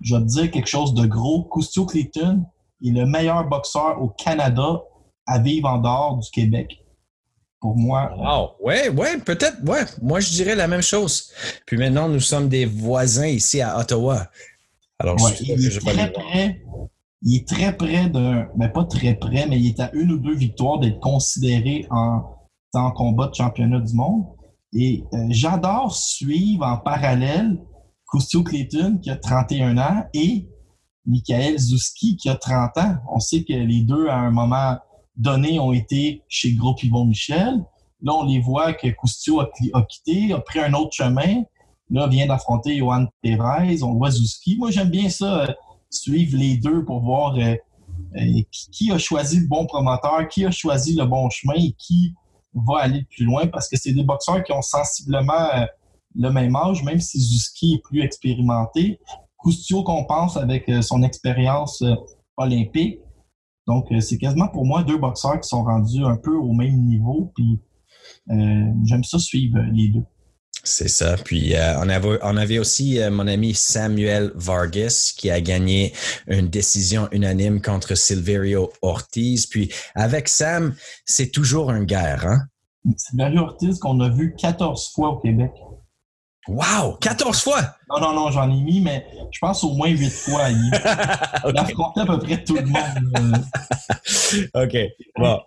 je 0.02 0.16
vais 0.16 0.22
te 0.22 0.28
dire 0.28 0.52
quelque 0.52 0.70
chose 0.70 0.94
de 0.94 1.06
gros. 1.06 1.44
Coustio 1.44 1.86
Clayton 1.86 2.46
est 2.84 2.92
le 2.92 3.06
meilleur 3.06 3.48
boxeur 3.48 4.02
au 4.02 4.10
Canada 4.10 4.82
à 5.28 5.40
vivre 5.40 5.70
en 5.70 5.78
dehors 5.78 6.18
du 6.18 6.30
Québec. 6.32 6.78
Pour 7.60 7.78
moi. 7.78 8.12
Wow. 8.18 8.66
Ouais, 8.66 8.90
ouais, 8.90 9.20
peut-être, 9.20 9.64
ouais. 9.64 9.84
Moi, 10.02 10.20
je 10.20 10.32
dirais 10.32 10.56
la 10.56 10.68
même 10.68 10.82
chose. 10.82 11.32
Puis 11.68 11.78
maintenant, 11.78 12.10
nous 12.10 12.20
sommes 12.20 12.50
des 12.50 12.66
voisins 12.66 13.28
ici 13.28 13.62
à 13.62 13.78
Ottawa. 13.78 14.26
Alors, 14.98 15.16
il, 15.40 15.52
est 15.52 15.80
très 15.80 16.12
près, 16.12 16.62
il 17.22 17.36
est 17.36 17.48
très 17.48 17.78
près 17.78 18.10
d'un, 18.10 18.48
mais 18.56 18.68
ben, 18.68 18.70
pas 18.70 18.86
très 18.86 19.14
près, 19.14 19.48
mais 19.48 19.60
il 19.60 19.68
est 19.68 19.80
à 19.80 19.92
une 19.94 20.12
ou 20.12 20.18
deux 20.18 20.36
victoires 20.36 20.80
d'être 20.80 21.00
considéré 21.00 21.86
en, 21.92 22.24
en 22.74 22.92
combat 22.92 23.28
de 23.28 23.36
championnat 23.36 23.80
du 23.80 23.94
monde. 23.94 24.26
Et 24.74 25.04
euh, 25.14 25.18
j'adore 25.30 25.96
suivre 25.96 26.66
en 26.66 26.78
parallèle 26.78 27.60
Coustio 28.12 28.44
Clayton, 28.44 29.00
qui 29.02 29.10
a 29.10 29.16
31 29.16 29.78
ans, 29.78 30.04
et 30.14 30.46
Michael 31.06 31.58
Zuski, 31.58 32.18
qui 32.18 32.30
a 32.30 32.36
30 32.36 32.78
ans. 32.78 32.96
On 33.10 33.20
sait 33.20 33.44
que 33.44 33.54
les 33.54 33.82
deux, 33.82 34.10
à 34.10 34.18
un 34.18 34.32
moment 34.32 34.78
donné, 35.16 35.60
ont 35.60 35.72
été 35.72 36.22
chez 36.28 36.54
Groupe 36.54 36.84
Yvon 36.84 37.06
Michel. 37.06 37.64
Là, 38.02 38.14
on 38.14 38.26
les 38.26 38.40
voit 38.40 38.74
que 38.74 38.90
Coustio 38.90 39.40
a, 39.40 39.50
quitté, 39.88 40.34
a 40.34 40.40
pris 40.40 40.60
un 40.60 40.74
autre 40.74 40.92
chemin. 40.92 41.44
Là, 41.90 42.08
vient 42.08 42.28
d'affronter 42.28 42.78
Johan 42.78 43.08
Perez. 43.22 43.82
On 43.82 43.94
voit 43.94 44.12
Zuski. 44.12 44.58
Moi, 44.58 44.72
j'aime 44.72 44.90
bien 44.90 45.10
ça, 45.10 45.44
euh, 45.44 45.54
suivre 45.90 46.38
les 46.38 46.58
deux 46.58 46.84
pour 46.84 47.00
voir 47.00 47.36
euh, 47.38 47.56
euh, 48.18 48.42
qui, 48.72 48.92
a 48.92 48.98
choisi 48.98 49.40
le 49.40 49.48
bon 49.48 49.66
promoteur, 49.66 50.28
qui 50.28 50.46
a 50.46 50.52
choisi 50.52 50.96
le 50.96 51.06
bon 51.06 51.30
chemin 51.30 51.54
et 51.56 51.74
qui 51.78 52.14
va 52.54 52.80
aller 52.80 53.06
plus 53.10 53.24
loin 53.24 53.48
parce 53.48 53.70
que 53.70 53.78
c'est 53.78 53.94
des 53.94 54.04
boxeurs 54.04 54.44
qui 54.44 54.52
ont 54.52 54.62
sensiblement 54.62 55.66
le 56.16 56.30
même 56.30 56.56
âge, 56.56 56.84
même 56.84 57.00
si 57.00 57.20
Zuski 57.20 57.76
est 57.76 57.84
plus 57.84 58.02
expérimenté. 58.02 59.00
Coustio 59.38 59.84
compense 59.84 60.38
avec 60.38 60.70
euh, 60.70 60.82
son 60.82 61.04
expérience 61.04 61.82
euh, 61.82 61.96
olympique. 62.38 63.00
Donc, 63.68 63.92
euh, 63.92 64.00
c'est 64.00 64.18
quasiment 64.18 64.48
pour 64.48 64.66
moi 64.66 64.84
deux 64.84 64.98
boxeurs 64.98 65.40
qui 65.40 65.48
sont 65.48 65.64
rendus 65.64 66.04
un 66.04 66.18
peu 66.18 66.36
au 66.36 66.54
même 66.54 66.78
niveau. 66.86 67.32
Puis, 67.36 67.60
j'aime 68.28 69.04
ça 69.04 69.20
suivre 69.20 69.60
les 69.74 69.90
deux. 69.90 70.04
C'est 70.64 70.88
ça. 70.88 71.16
Puis 71.18 71.54
on, 71.78 71.90
avait, 71.90 72.20
on 72.22 72.38
avait 72.38 72.60
aussi 72.60 73.00
mon 73.12 73.28
ami 73.28 73.54
Samuel 73.56 74.32
Vargas 74.36 75.14
qui 75.18 75.32
a 75.32 75.42
gagné 75.42 75.92
une 76.28 76.48
décision 76.48 77.08
unanime 77.12 77.62
contre 77.62 77.96
Silverio 77.96 78.72
Ortiz. 78.82 79.48
Puis 79.48 79.72
avec 79.96 80.28
Sam, 80.28 80.76
c'est 81.06 81.32
toujours 81.32 81.72
une 81.72 81.86
guerre. 81.86 82.28
Hein? 82.28 82.42
Silverio 82.96 83.42
Ortiz 83.42 83.80
qu'on 83.80 84.00
a 84.02 84.10
vu 84.10 84.36
14 84.38 84.92
fois 84.94 85.10
au 85.10 85.18
Québec. 85.18 85.52
Wow! 86.48 86.98
14 87.00 87.42
fois! 87.42 87.62
Non, 87.90 88.00
non, 88.00 88.14
non, 88.14 88.32
j'en 88.32 88.50
ai 88.50 88.62
mis, 88.62 88.82
mais 88.82 89.06
je 89.32 89.38
pense 89.40 89.64
au 89.64 89.74
moins 89.74 89.90
8 89.90 90.10
fois. 90.10 90.50
Il, 90.50 90.72
okay. 91.44 91.58
a 91.58 91.62
affronté 91.62 92.02
à 92.02 92.06
peu 92.06 92.20
près 92.20 92.44
tout 92.44 92.56
le 92.56 92.66
monde. 92.66 93.44
OK. 94.56 94.78
Bon. 95.18 95.40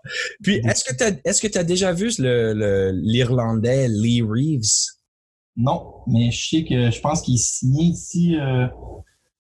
Puis, 0.43 0.61
est-ce 0.65 0.85
que 0.85 0.95
tu 0.95 1.05
as, 1.05 1.13
est-ce 1.25 1.47
que 1.47 1.59
as 1.59 1.65
déjà 1.65 1.93
vu 1.93 2.11
l'Irlandais 2.19 3.89
Lee 3.89 4.23
Reeves? 4.23 4.95
Non, 5.57 6.03
mais 6.07 6.31
je 6.31 6.49
sais 6.49 6.65
que 6.65 6.91
je 6.91 7.01
pense 7.01 7.23
qu'il 7.23 7.35
est 7.35 7.45
signé 7.45 7.85
ici 7.85 8.37
euh, 8.37 8.67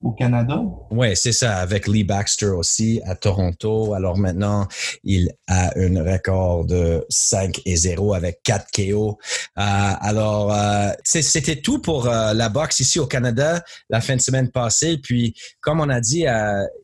au 0.04 0.12
Canada? 0.12 0.62
Oui, 0.90 1.16
c'est 1.16 1.32
ça, 1.32 1.56
avec 1.56 1.88
Lee 1.88 2.04
Baxter 2.04 2.48
aussi 2.48 3.00
à 3.04 3.16
Toronto. 3.16 3.94
Alors 3.94 4.18
maintenant, 4.18 4.68
il 5.02 5.32
a 5.48 5.72
un 5.76 6.04
record 6.04 6.66
de 6.66 7.04
5 7.08 7.62
et 7.64 7.76
0 7.76 8.14
avec 8.14 8.42
4 8.42 8.66
KO. 8.70 9.18
Euh, 9.58 9.62
alors, 9.62 10.52
euh, 10.52 10.90
c'était 11.04 11.60
tout 11.60 11.80
pour 11.80 12.06
euh, 12.06 12.34
la 12.34 12.48
boxe 12.48 12.80
ici 12.80 12.98
au 12.98 13.06
Canada 13.06 13.62
la 13.88 14.00
fin 14.00 14.16
de 14.16 14.20
semaine 14.20 14.50
passée. 14.50 14.98
Puis, 14.98 15.34
comme 15.60 15.80
on 15.80 15.88
a 15.88 16.00
dit 16.00 16.26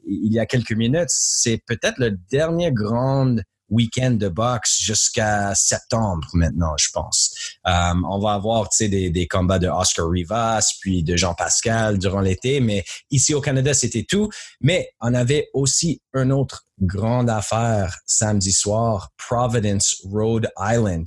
il 0.07 0.33
y 0.33 0.39
a 0.39 0.47
quelques 0.47 0.73
minutes, 0.73 1.09
c'est 1.09 1.63
peut-être 1.67 1.99
le 1.99 2.19
dernier 2.31 2.73
grand 2.73 3.37
week-end 3.71 4.11
de 4.13 4.29
boxe 4.29 4.81
jusqu'à 4.81 5.55
septembre 5.55 6.27
maintenant, 6.35 6.75
je 6.77 6.89
pense. 6.93 7.30
Euh, 7.67 7.93
on 8.09 8.19
va 8.19 8.33
avoir 8.35 8.69
des, 8.81 9.27
combats 9.29 9.59
de 9.59 9.69
Oscar 9.69 10.09
Rivas, 10.09 10.75
puis 10.81 11.03
de 11.03 11.17
Jean 11.17 11.35
Pascal 11.35 11.99
durant 11.99 12.21
l'été, 12.21 12.61
mais 12.61 12.85
ici 13.11 13.35
au 13.35 13.41
Canada, 13.41 13.75
c'était 13.75 14.05
tout. 14.05 14.29
Mais 14.61 14.91
on 15.01 15.15
avait 15.15 15.49
aussi 15.55 16.01
une 16.15 16.33
autre 16.33 16.67
grande 16.81 17.31
affaire 17.31 17.99
samedi 18.07 18.53
soir, 18.53 19.11
Providence, 19.17 20.03
Rhode 20.11 20.49
Island. 20.59 21.07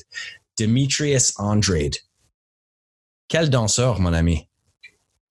Demetrius 0.59 1.33
Andrade. 1.37 1.95
Quel 3.27 3.49
danseur, 3.49 3.99
mon 3.99 4.13
ami? 4.13 4.47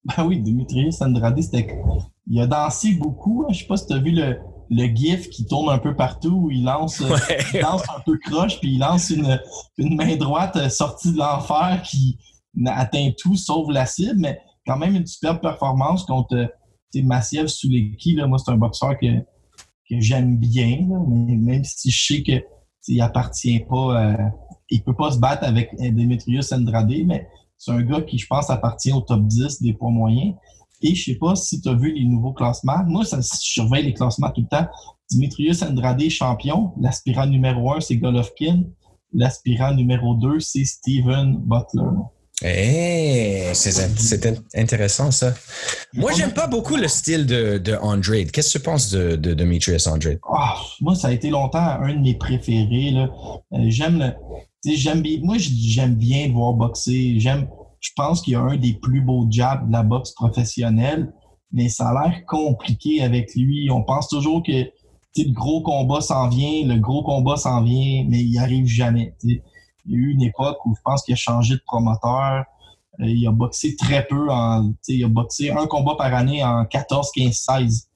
Ben 0.04 0.26
oui, 0.26 0.40
Demetrius 0.42 1.00
Andrade, 1.00 1.40
c'était. 1.40 1.78
Il 2.26 2.40
a 2.40 2.46
dansé 2.46 2.94
beaucoup. 2.94 3.44
Hein. 3.44 3.52
Je 3.52 3.60
sais 3.60 3.66
pas 3.66 3.76
si 3.76 3.86
tu 3.86 3.92
as 3.92 3.98
vu 3.98 4.10
le, 4.10 4.36
le 4.72 4.86
gif 4.86 5.28
qui 5.28 5.44
tourne 5.44 5.68
un 5.68 5.78
peu 5.78 5.94
partout 5.94 6.44
où 6.44 6.50
il 6.50 6.64
lance, 6.64 7.02
euh, 7.02 7.16
lance 7.60 7.82
un 7.94 8.00
peu 8.00 8.18
croche, 8.18 8.58
puis 8.58 8.72
il 8.72 8.78
lance 8.78 9.10
une, 9.10 9.38
une 9.76 9.96
main 9.96 10.16
droite 10.16 10.56
euh, 10.56 10.68
sortie 10.70 11.12
de 11.12 11.18
l'enfer 11.18 11.82
qui 11.84 12.18
atteint 12.66 13.10
tout 13.18 13.36
sauf 13.36 13.68
la 13.70 13.84
cible, 13.84 14.18
mais 14.18 14.40
quand 14.66 14.78
même 14.78 14.96
une 14.96 15.06
superbe 15.06 15.40
performance 15.40 16.04
contre 16.04 16.36
euh, 16.36 17.02
Massiev 17.02 17.48
Souleki. 17.48 18.16
Moi, 18.26 18.38
c'est 18.38 18.50
un 18.50 18.56
boxeur 18.56 18.98
que, 18.98 19.18
que 19.18 20.00
j'aime 20.00 20.38
bien, 20.38 20.86
même 21.06 21.64
si 21.64 21.90
je 21.90 22.06
sais 22.06 22.22
que 22.22 22.42
il 22.88 23.00
appartient 23.00 23.60
pas, 23.60 24.16
il 24.68 24.82
peut 24.82 24.96
pas 24.96 25.12
se 25.12 25.18
battre 25.18 25.44
avec 25.44 25.70
Demetrius 25.78 26.50
Andrade, 26.50 26.92
mais 27.06 27.28
c'est 27.56 27.70
un 27.70 27.80
gars 27.82 28.02
qui, 28.02 28.18
je 28.18 28.26
pense, 28.26 28.50
appartient 28.50 28.92
au 28.92 29.00
top 29.02 29.22
10 29.22 29.62
des 29.62 29.72
poids 29.72 29.90
moyens. 29.90 30.34
Et 30.82 30.94
je 30.94 31.04
sais 31.12 31.18
pas 31.18 31.36
si 31.36 31.60
tu 31.60 31.68
as 31.68 31.74
vu 31.74 31.92
les 31.92 32.04
nouveaux 32.04 32.32
classements. 32.32 32.84
Moi, 32.86 33.04
ça, 33.04 33.20
je 33.20 33.28
surveille 33.38 33.84
les 33.84 33.94
classements 33.94 34.30
tout 34.30 34.42
le 34.42 34.48
temps. 34.48 34.66
Dimitrius 35.10 35.62
Andrade, 35.62 36.08
champion. 36.08 36.72
L'aspirant 36.80 37.26
numéro 37.26 37.72
un, 37.72 37.80
c'est 37.80 37.96
Golovkin. 37.96 38.64
L'aspirant 39.12 39.74
numéro 39.74 40.14
2, 40.14 40.40
c'est 40.40 40.64
Steven 40.64 41.36
Butler. 41.38 41.90
Hey, 42.44 43.54
c'est 43.54 44.34
intéressant 44.56 45.10
ça. 45.12 45.32
Moi, 45.94 46.12
j'aime 46.16 46.32
pas 46.32 46.48
beaucoup 46.48 46.76
le 46.76 46.88
style 46.88 47.26
de, 47.26 47.58
de 47.58 47.74
Andrade. 47.74 48.30
Qu'est-ce 48.32 48.54
que 48.54 48.58
tu 48.58 48.64
penses 48.64 48.90
de, 48.90 49.14
de 49.16 49.34
Demetrius 49.34 49.86
Andrade? 49.86 50.18
Ah, 50.28 50.56
moi, 50.80 50.94
ça 50.96 51.08
a 51.08 51.12
été 51.12 51.30
longtemps 51.30 51.58
un 51.58 51.94
de 51.94 52.00
mes 52.00 52.14
préférés. 52.14 52.94
Euh, 52.96 53.58
j'aime 53.68 53.98
le. 53.98 54.12
J'aime 54.64 55.02
moi, 55.22 55.36
j'aime 55.38 55.94
bien 55.94 56.28
le 56.28 56.32
voir 56.32 56.54
boxer. 56.54 57.18
J'aime, 57.18 57.48
je 57.82 57.90
pense 57.96 58.22
qu'il 58.22 58.34
y 58.34 58.36
a 58.36 58.40
un 58.40 58.56
des 58.56 58.74
plus 58.74 59.02
beaux 59.02 59.26
jabs 59.28 59.66
de 59.66 59.72
la 59.72 59.82
boxe 59.82 60.12
professionnelle, 60.12 61.12
mais 61.50 61.68
ça 61.68 61.88
a 61.88 61.92
l'air 61.92 62.24
compliqué 62.26 63.02
avec 63.02 63.34
lui. 63.34 63.70
On 63.70 63.82
pense 63.82 64.08
toujours 64.08 64.42
que 64.42 64.52
le 64.52 65.32
gros 65.32 65.62
combat 65.62 66.00
s'en 66.00 66.28
vient, 66.28 66.64
le 66.64 66.78
gros 66.78 67.02
combat 67.02 67.36
s'en 67.36 67.62
vient, 67.62 68.04
mais 68.08 68.22
il 68.22 68.38
arrive 68.38 68.66
jamais. 68.66 69.14
Il 69.24 69.42
y 69.86 69.94
a 69.94 69.98
eu 69.98 70.12
une 70.12 70.22
époque 70.22 70.64
où 70.64 70.74
je 70.76 70.80
pense 70.84 71.02
qu'il 71.02 71.12
a 71.12 71.16
changé 71.16 71.54
de 71.54 71.62
promoteur. 71.66 72.44
Euh, 73.00 73.08
il 73.08 73.26
a 73.26 73.32
boxé 73.32 73.74
très 73.74 74.06
peu. 74.06 74.30
En, 74.30 74.72
il 74.86 75.04
a 75.04 75.08
boxé 75.08 75.50
un 75.50 75.66
combat 75.66 75.96
par 75.96 76.14
année 76.14 76.42
en 76.44 76.64
14, 76.64 77.10
15, 77.12 77.32
16. 77.32 77.88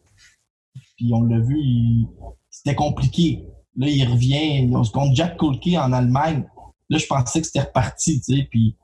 Puis 0.96 1.12
on 1.14 1.22
l'a 1.22 1.38
vu, 1.38 2.06
c'était 2.50 2.74
compliqué. 2.74 3.44
Là, 3.76 3.88
il 3.88 4.04
revient 4.04 4.68
contre 4.92 5.14
Jack 5.14 5.36
Kolke 5.36 5.68
en 5.76 5.92
Allemagne. 5.92 6.44
Là, 6.88 6.98
je 6.98 7.06
pensais 7.06 7.40
que 7.40 7.46
c'était 7.46 7.60
reparti. 7.60 8.20
Puis 8.50 8.76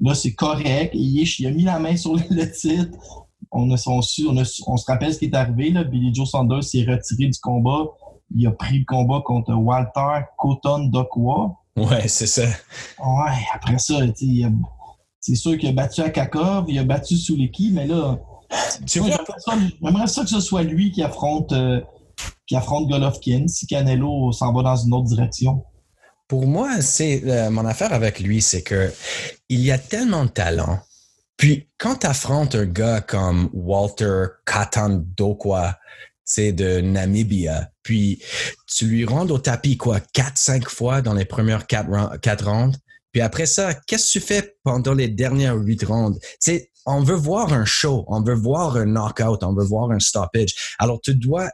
là, 0.00 0.14
c'est 0.14 0.34
correct. 0.34 0.90
Il, 0.94 1.22
il 1.38 1.46
a 1.46 1.50
mis 1.50 1.64
la 1.64 1.78
main 1.78 1.96
sur 1.96 2.14
le 2.14 2.50
titre 2.52 2.98
on, 3.50 3.70
a, 3.70 3.82
on, 3.86 4.00
on, 4.00 4.42
on, 4.66 4.76
se 4.76 4.84
rappelle 4.86 5.14
ce 5.14 5.18
qui 5.18 5.26
est 5.26 5.34
arrivé. 5.34 5.70
Là. 5.70 5.84
Billy 5.84 6.14
Joe 6.14 6.28
Saunders 6.28 6.64
s'est 6.64 6.84
retiré 6.84 7.28
du 7.28 7.38
combat. 7.40 7.84
Il 8.34 8.46
a 8.46 8.50
pris 8.50 8.80
le 8.80 8.84
combat 8.84 9.22
contre 9.24 9.54
Walter 9.54 10.24
Cotton 10.36 10.88
Dokwa. 10.88 11.56
Ouais, 11.76 12.08
c'est 12.08 12.26
ça. 12.26 12.42
Ouais, 12.42 13.38
après 13.54 13.78
ça, 13.78 14.00
c'est 15.20 15.34
sûr 15.34 15.58
qu'il 15.58 15.68
a 15.68 15.72
battu 15.72 16.00
Akakov, 16.00 16.64
il 16.68 16.78
a 16.78 16.84
battu 16.84 17.16
Suleki, 17.16 17.70
mais 17.72 17.86
là, 17.86 18.18
j'aimerais 18.86 20.06
ça, 20.06 20.22
que 20.22 20.30
ce 20.30 20.40
soit 20.40 20.62
lui 20.62 20.90
qui 20.90 21.02
affronte, 21.02 21.52
euh, 21.52 21.80
qui 22.46 22.56
affronte 22.56 22.88
Golovkin 22.88 23.46
si 23.46 23.66
Canelo 23.66 24.32
s'en 24.32 24.52
va 24.52 24.62
dans 24.62 24.76
une 24.76 24.94
autre 24.94 25.08
direction. 25.08 25.64
Pour 26.28 26.46
moi, 26.46 26.80
c'est 26.80 27.22
euh, 27.24 27.50
mon 27.50 27.64
affaire 27.64 27.92
avec 27.92 28.20
lui, 28.20 28.42
c'est 28.42 28.62
que 28.62 28.92
il 29.48 29.60
y 29.60 29.70
a 29.70 29.78
tellement 29.78 30.24
de 30.24 30.30
talent 30.30 30.80
puis, 31.36 31.68
quand 31.78 31.96
tu 31.96 32.06
affrontes 32.06 32.54
un 32.54 32.64
gars 32.64 33.00
comme 33.02 33.50
Walter 33.52 34.24
Katandokwa, 34.46 35.78
c'est 36.24 36.52
de 36.52 36.80
Namibia, 36.80 37.70
puis 37.82 38.22
tu 38.66 38.86
lui 38.86 39.04
rends 39.04 39.26
au 39.28 39.38
tapis, 39.38 39.76
quoi, 39.76 40.00
4-5 40.14 40.68
fois 40.68 41.02
dans 41.02 41.14
les 41.14 41.24
premières 41.24 41.66
4, 41.66 42.18
quatre 42.20 42.46
rounds, 42.46 42.76
puis 43.12 43.20
après 43.20 43.46
ça, 43.46 43.74
qu'est-ce 43.74 44.06
que 44.06 44.18
tu 44.18 44.20
fais 44.20 44.56
pendant 44.64 44.94
les 44.94 45.08
dernières 45.08 45.56
8 45.56 45.84
rounds? 45.84 46.18
C'est, 46.40 46.70
on 46.86 47.02
veut 47.02 47.14
voir 47.14 47.52
un 47.52 47.64
show, 47.64 48.04
on 48.08 48.22
veut 48.22 48.34
voir 48.34 48.76
un 48.76 48.86
knockout, 48.86 49.42
on 49.42 49.54
veut 49.54 49.64
voir 49.64 49.90
un 49.90 50.00
stoppage. 50.00 50.76
Alors, 50.78 51.00
tu 51.00 51.14
dois 51.14 51.50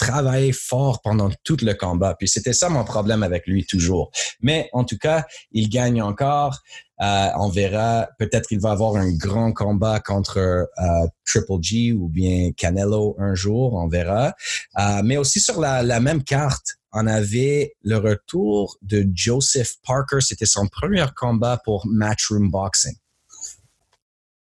travailler 0.00 0.52
fort 0.52 1.02
pendant 1.02 1.30
tout 1.44 1.58
le 1.60 1.74
combat. 1.74 2.14
Puis 2.18 2.26
c'était 2.26 2.54
ça 2.54 2.70
mon 2.70 2.84
problème 2.84 3.22
avec 3.22 3.46
lui 3.46 3.66
toujours. 3.66 4.10
Mais 4.40 4.70
en 4.72 4.84
tout 4.84 4.96
cas, 4.96 5.26
il 5.52 5.68
gagne 5.68 6.00
encore. 6.00 6.58
Euh, 7.02 7.28
on 7.36 7.48
verra. 7.50 8.08
Peut-être 8.18 8.48
qu'il 8.48 8.60
va 8.60 8.70
avoir 8.70 8.96
un 8.96 9.12
grand 9.12 9.52
combat 9.52 10.00
contre 10.00 10.38
euh, 10.38 11.06
Triple 11.26 11.62
G 11.62 11.92
ou 11.92 12.08
bien 12.08 12.50
Canelo 12.56 13.14
un 13.18 13.34
jour. 13.34 13.74
On 13.74 13.88
verra. 13.88 14.34
Euh, 14.78 15.02
mais 15.04 15.18
aussi 15.18 15.38
sur 15.38 15.60
la, 15.60 15.82
la 15.82 16.00
même 16.00 16.24
carte, 16.24 16.78
on 16.92 17.06
avait 17.06 17.74
le 17.82 17.98
retour 17.98 18.78
de 18.80 19.06
Joseph 19.14 19.74
Parker. 19.86 20.20
C'était 20.20 20.46
son 20.46 20.66
premier 20.66 21.04
combat 21.14 21.60
pour 21.62 21.86
Matchroom 21.86 22.50
Boxing. 22.50 22.96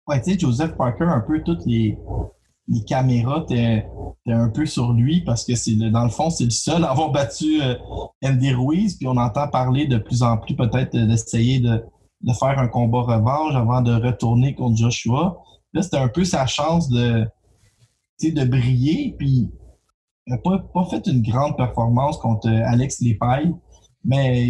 Ouais, 0.06 0.20
tu 0.22 0.32
sais, 0.32 0.38
Joseph 0.38 0.72
Parker, 0.76 1.04
un 1.04 1.20
peu 1.20 1.42
toutes 1.44 1.64
les, 1.66 1.96
les 2.72 2.82
caméras 2.84 3.44
étaient 3.48 3.86
un 4.26 4.48
peu 4.48 4.64
sur 4.64 4.92
lui 4.92 5.20
parce 5.20 5.44
que 5.44 5.54
c'est 5.54 5.76
dans 5.76 6.04
le 6.04 6.10
fond, 6.10 6.30
c'est 6.30 6.44
le 6.44 6.50
seul 6.50 6.84
à 6.84 6.90
avoir 6.90 7.10
battu 7.12 7.60
euh, 7.62 7.74
Andy 8.24 8.52
Ruiz. 8.52 8.96
Puis 8.96 9.06
on 9.06 9.16
entend 9.16 9.46
parler 9.48 9.86
de 9.86 9.98
plus 9.98 10.22
en 10.22 10.38
plus 10.38 10.56
peut-être 10.56 10.96
d'essayer 10.96 11.60
de, 11.60 11.84
faire 12.38 12.58
un 12.58 12.68
combat 12.68 13.02
revanche 13.02 13.54
avant 13.54 13.82
de 13.82 13.92
retourner 13.92 14.54
contre 14.54 14.76
Joshua. 14.76 15.36
Là, 15.74 15.82
c'était 15.82 15.98
un 15.98 16.08
peu 16.08 16.24
sa 16.24 16.46
chance 16.46 16.88
de, 16.88 17.26
de 18.22 18.44
briller. 18.44 19.14
Puis 19.18 19.50
il 20.26 20.32
n'a 20.32 20.38
pas, 20.38 20.62
fait 20.88 21.06
une 21.06 21.20
grande 21.22 21.56
performance 21.58 22.16
contre 22.18 22.48
euh, 22.48 22.62
Alex 22.64 23.02
Lepaille, 23.02 23.52
mais 24.04 24.48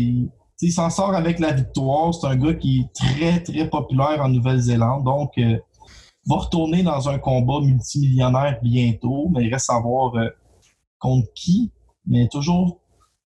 il 0.60 0.70
s'en 0.70 0.90
sort 0.90 1.14
avec 1.14 1.40
la 1.40 1.52
victoire. 1.52 2.14
C'est 2.14 2.28
un 2.28 2.36
gars 2.36 2.54
qui 2.54 2.80
est 2.80 2.94
très, 2.94 3.42
très 3.42 3.68
populaire 3.68 4.20
en 4.20 4.28
Nouvelle-Zélande. 4.28 5.02
Donc, 5.02 5.32
euh, 5.38 5.58
va 6.26 6.36
retourner 6.36 6.82
dans 6.82 7.08
un 7.08 7.18
combat 7.18 7.60
multimillionnaire 7.60 8.58
bientôt, 8.62 9.28
mais 9.30 9.44
il 9.44 9.52
reste 9.52 9.70
à 9.70 9.80
voir 9.80 10.14
euh, 10.16 10.28
contre 10.98 11.28
qui. 11.34 11.72
Mais 12.06 12.28
toujours, 12.28 12.80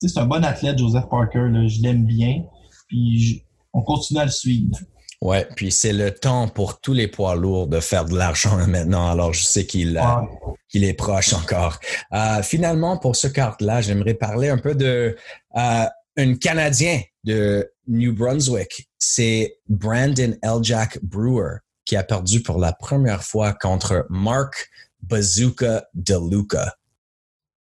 c'est 0.00 0.18
un 0.18 0.26
bon 0.26 0.44
athlète, 0.44 0.78
Joseph 0.78 1.08
Parker. 1.08 1.50
je 1.68 1.82
l'aime 1.82 2.04
bien. 2.04 2.44
Puis 2.88 3.44
on 3.72 3.82
continue 3.82 4.20
à 4.20 4.24
le 4.24 4.30
suivre. 4.30 4.78
Ouais, 5.22 5.46
puis 5.54 5.70
c'est 5.70 5.92
le 5.92 6.12
temps 6.12 6.48
pour 6.48 6.80
tous 6.80 6.94
les 6.94 7.06
poids 7.06 7.34
lourds 7.34 7.66
de 7.66 7.80
faire 7.80 8.06
de 8.06 8.16
l'argent 8.16 8.56
maintenant. 8.66 9.10
Alors, 9.10 9.34
je 9.34 9.42
sais 9.42 9.66
qu'il 9.66 9.98
euh, 9.98 10.82
est 10.82 10.94
proche 10.94 11.34
encore. 11.34 11.78
Euh, 12.14 12.42
finalement, 12.42 12.96
pour 12.96 13.16
ce 13.16 13.26
carte-là, 13.26 13.82
j'aimerais 13.82 14.14
parler 14.14 14.48
un 14.48 14.56
peu 14.56 14.74
de 14.74 15.16
euh, 15.56 15.84
un 16.16 16.34
Canadien 16.36 17.02
de 17.24 17.70
New 17.86 18.14
Brunswick. 18.14 18.88
C'est 18.98 19.58
Brandon 19.68 20.34
Eljack 20.42 20.98
Brewer 21.02 21.58
qui 21.84 21.96
a 21.96 22.02
perdu 22.02 22.42
pour 22.42 22.58
la 22.58 22.72
première 22.72 23.22
fois 23.22 23.52
contre 23.52 24.06
Mark 24.10 24.70
Bazooka 25.02 25.84
DeLuca. 25.94 26.76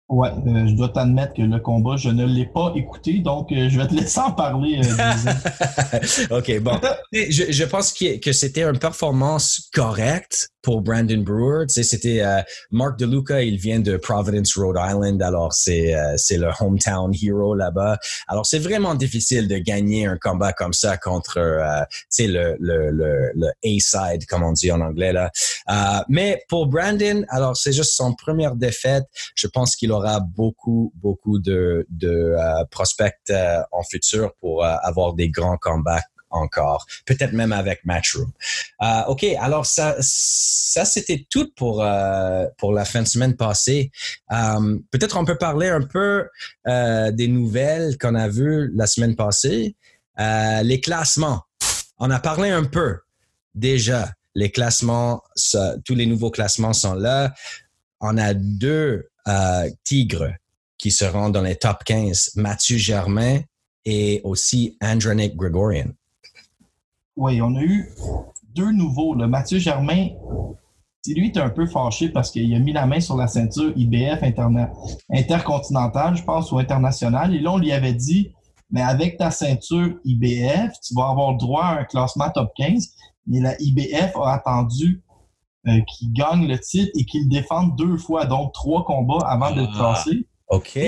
Ouais, 0.08 0.28
euh, 0.28 0.66
je 0.68 0.74
dois 0.74 0.90
t'admettre 0.90 1.32
que 1.34 1.42
le 1.42 1.58
combat, 1.58 1.96
je 1.96 2.10
ne 2.10 2.26
l'ai 2.26 2.44
pas 2.44 2.72
écouté, 2.76 3.20
donc 3.20 3.50
euh, 3.50 3.70
je 3.70 3.80
vais 3.80 3.88
te 3.88 3.94
laisser 3.94 4.20
en 4.20 4.32
parler. 4.32 4.80
Euh, 4.84 6.28
OK, 6.38 6.60
bon. 6.60 6.78
je, 7.12 7.50
je 7.50 7.64
pense 7.64 7.92
que, 7.92 8.18
que 8.18 8.32
c'était 8.32 8.64
une 8.64 8.78
performance 8.78 9.70
correcte 9.72 10.50
pour 10.64 10.80
Brandon 10.80 11.22
Brewer. 11.22 11.66
Tu 11.68 11.74
sais, 11.74 11.82
c'était 11.82 12.22
euh, 12.22 12.40
Mark 12.70 12.98
DeLuca, 12.98 13.42
il 13.42 13.58
vient 13.58 13.78
de 13.78 13.96
Providence, 13.96 14.56
Rhode 14.56 14.78
Island, 14.80 15.22
alors 15.22 15.52
c'est 15.52 15.94
euh, 15.94 16.14
c'est 16.16 16.38
le 16.38 16.48
hometown 16.58 17.12
hero 17.14 17.54
là-bas. 17.54 17.98
Alors 18.26 18.46
c'est 18.46 18.58
vraiment 18.58 18.94
difficile 18.94 19.46
de 19.46 19.58
gagner 19.58 20.06
un 20.06 20.16
combat 20.16 20.52
comme 20.52 20.72
ça 20.72 20.96
contre 20.96 21.38
euh, 21.38 21.84
tu 21.90 22.06
sais 22.08 22.26
le 22.26 22.56
le 22.58 22.90
le, 22.90 23.30
le 23.36 23.48
A-side 23.64 24.26
comme 24.26 24.42
on 24.42 24.52
dit 24.52 24.72
en 24.72 24.80
anglais 24.80 25.12
là. 25.12 25.30
Euh, 25.70 26.02
mais 26.08 26.42
pour 26.48 26.66
Brandon, 26.66 27.24
alors 27.28 27.56
c'est 27.56 27.72
juste 27.72 27.92
son 27.92 28.14
première 28.14 28.56
défaite. 28.56 29.04
Je 29.34 29.46
pense 29.46 29.76
qu'il 29.76 29.92
aura 29.92 30.20
beaucoup 30.20 30.92
beaucoup 30.96 31.38
de 31.38 31.86
de 31.90 32.34
prospects 32.70 33.32
en 33.70 33.82
futur 33.82 34.32
pour 34.40 34.64
avoir 34.64 35.12
des 35.12 35.28
grands 35.28 35.58
combats 35.58 36.02
encore, 36.34 36.86
peut-être 37.06 37.32
même 37.32 37.52
avec 37.52 37.84
Matchroom. 37.84 38.30
Euh, 38.82 39.02
OK, 39.08 39.24
alors 39.40 39.66
ça, 39.66 39.96
ça 40.00 40.84
c'était 40.84 41.26
tout 41.30 41.50
pour, 41.56 41.82
euh, 41.82 42.46
pour 42.58 42.72
la 42.72 42.84
fin 42.84 43.02
de 43.02 43.08
semaine 43.08 43.36
passée. 43.36 43.90
Euh, 44.32 44.78
peut-être 44.90 45.16
on 45.16 45.24
peut 45.24 45.38
parler 45.38 45.68
un 45.68 45.82
peu 45.82 46.28
des 46.66 47.28
nouvelles 47.28 47.98
qu'on 47.98 48.14
a 48.14 48.28
vues 48.28 48.70
la 48.74 48.86
semaine 48.86 49.16
passée. 49.16 49.76
Les 50.18 50.80
classements. 50.80 51.42
On 51.98 52.10
a 52.10 52.18
parlé 52.18 52.50
un 52.50 52.64
peu 52.64 52.98
déjà. 53.54 54.10
Les 54.34 54.50
classements, 54.50 55.22
tous 55.84 55.94
les 55.94 56.06
nouveaux 56.06 56.30
classements 56.30 56.72
sont 56.72 56.94
là. 56.94 57.32
On 58.00 58.18
a 58.18 58.34
deux 58.34 59.08
tigres 59.84 60.34
qui 60.78 60.90
seront 60.90 61.30
dans 61.30 61.42
les 61.42 61.56
top 61.56 61.84
15, 61.84 62.32
Mathieu 62.36 62.76
Germain 62.76 63.40
et 63.84 64.20
aussi 64.24 64.76
Andronic 64.80 65.36
Gregorian. 65.36 65.88
Oui, 67.16 67.40
on 67.40 67.54
a 67.54 67.62
eu 67.62 67.90
deux 68.54 68.72
nouveaux. 68.72 69.14
Le 69.14 69.26
Mathieu 69.26 69.58
Germain, 69.58 70.08
lui 71.12 71.26
est 71.26 71.36
un 71.36 71.50
peu 71.50 71.66
fâché 71.66 72.08
parce 72.08 72.30
qu'il 72.30 72.52
a 72.54 72.58
mis 72.58 72.72
la 72.72 72.86
main 72.86 73.00
sur 73.00 73.16
la 73.16 73.26
ceinture 73.26 73.72
IBF 73.76 74.22
intercontinentale, 75.10 76.16
je 76.16 76.24
pense, 76.24 76.50
ou 76.52 76.58
internationale. 76.58 77.34
Et 77.34 77.40
là, 77.40 77.52
on 77.52 77.58
lui 77.58 77.72
avait 77.72 77.92
dit, 77.92 78.32
mais 78.70 78.80
avec 78.80 79.18
ta 79.18 79.30
ceinture 79.30 79.98
IBF, 80.04 80.72
tu 80.80 80.94
vas 80.94 81.10
avoir 81.10 81.36
droit 81.36 81.64
à 81.64 81.80
un 81.80 81.84
classement 81.84 82.30
top 82.30 82.50
15. 82.56 82.88
Mais 83.26 83.40
la 83.40 83.60
IBF 83.60 84.16
a 84.16 84.34
attendu 84.34 85.02
euh, 85.66 85.80
qu'il 85.88 86.12
gagne 86.12 86.46
le 86.46 86.58
titre 86.58 86.90
et 86.98 87.04
qu'il 87.04 87.28
défende 87.28 87.76
deux 87.76 87.96
fois, 87.96 88.26
donc 88.26 88.52
trois 88.52 88.84
combats 88.84 89.26
avant 89.26 89.50
de 89.50 89.62
le 89.62 89.66
ah, 89.74 89.76
classer. 89.76 90.26
OK. 90.48 90.78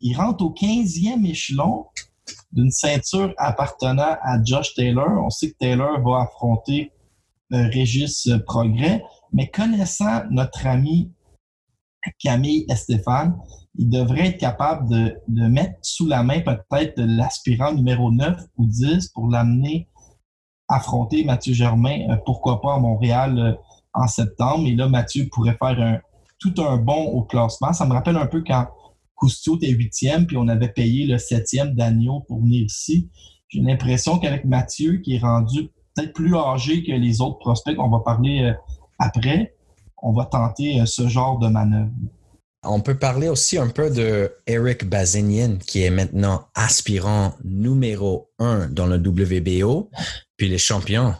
il 0.00 0.16
rentre 0.16 0.44
au 0.44 0.50
15e 0.50 1.24
échelon 1.26 1.86
d'une 2.52 2.70
ceinture 2.70 3.34
appartenant 3.38 4.16
à 4.22 4.42
Josh 4.42 4.74
Taylor. 4.74 5.08
On 5.24 5.30
sait 5.30 5.50
que 5.50 5.56
Taylor 5.58 6.00
va 6.00 6.22
affronter 6.22 6.92
euh, 7.52 7.68
Régis 7.68 8.28
Progrès. 8.46 9.02
Mais 9.32 9.48
connaissant 9.48 10.22
notre 10.30 10.66
ami 10.66 11.12
Camille 12.18 12.64
et 12.70 12.76
Stéphane, 12.76 13.36
il 13.76 13.90
devrait 13.90 14.28
être 14.28 14.38
capable 14.38 14.88
de, 14.88 15.48
mettre 15.48 15.78
sous 15.82 16.06
la 16.06 16.22
main 16.22 16.40
peut-être 16.40 16.94
l'aspirant 16.98 17.72
numéro 17.72 18.10
9 18.10 18.38
ou 18.56 18.66
10 18.66 19.08
pour 19.08 19.28
l'amener 19.28 19.88
affronter 20.68 21.24
Mathieu 21.24 21.54
Germain, 21.54 22.08
euh, 22.10 22.16
pourquoi 22.24 22.60
pas 22.60 22.74
à 22.74 22.78
Montréal 22.78 23.38
euh, 23.38 23.52
en 23.94 24.08
septembre. 24.08 24.66
Et 24.66 24.74
là, 24.74 24.88
Mathieu 24.88 25.28
pourrait 25.30 25.56
faire 25.60 26.00
tout 26.40 26.54
un 26.58 26.76
bon 26.76 27.04
au 27.12 27.22
classement. 27.22 27.72
Ça 27.72 27.86
me 27.86 27.92
rappelle 27.92 28.16
un 28.16 28.26
peu 28.26 28.42
quand 28.44 28.66
Cousteau 29.16 29.56
était 29.56 29.70
huitième, 29.70 30.26
puis 30.26 30.36
on 30.36 30.46
avait 30.48 30.68
payé 30.68 31.06
le 31.06 31.18
septième 31.18 31.74
d'Agneau 31.74 32.20
pour 32.28 32.40
venir 32.42 32.64
ici. 32.66 33.10
J'ai 33.48 33.60
l'impression 33.60 34.18
qu'avec 34.18 34.44
Mathieu, 34.44 34.98
qui 34.98 35.16
est 35.16 35.20
rendu 35.20 35.70
peut-être 35.94 36.12
plus 36.12 36.36
âgé 36.36 36.84
que 36.84 36.92
les 36.92 37.20
autres 37.20 37.38
prospects 37.38 37.74
qu'on 37.76 37.90
va 37.90 38.00
parler 38.00 38.42
euh, 38.42 38.52
après, 38.98 39.56
on 40.02 40.12
va 40.12 40.26
tenter 40.26 40.84
ce 40.86 41.08
genre 41.08 41.38
de 41.38 41.48
manœuvre. 41.48 41.90
On 42.62 42.80
peut 42.80 42.98
parler 42.98 43.28
aussi 43.28 43.58
un 43.58 43.68
peu 43.68 43.90
de 43.90 44.32
Eric 44.46 44.88
Bazinian, 44.88 45.58
qui 45.66 45.82
est 45.82 45.90
maintenant 45.90 46.46
aspirant 46.54 47.34
numéro 47.44 48.30
un 48.38 48.68
dans 48.68 48.86
le 48.86 48.96
WBO, 48.96 49.90
puis 50.36 50.48
les 50.48 50.58
champions, 50.58 51.14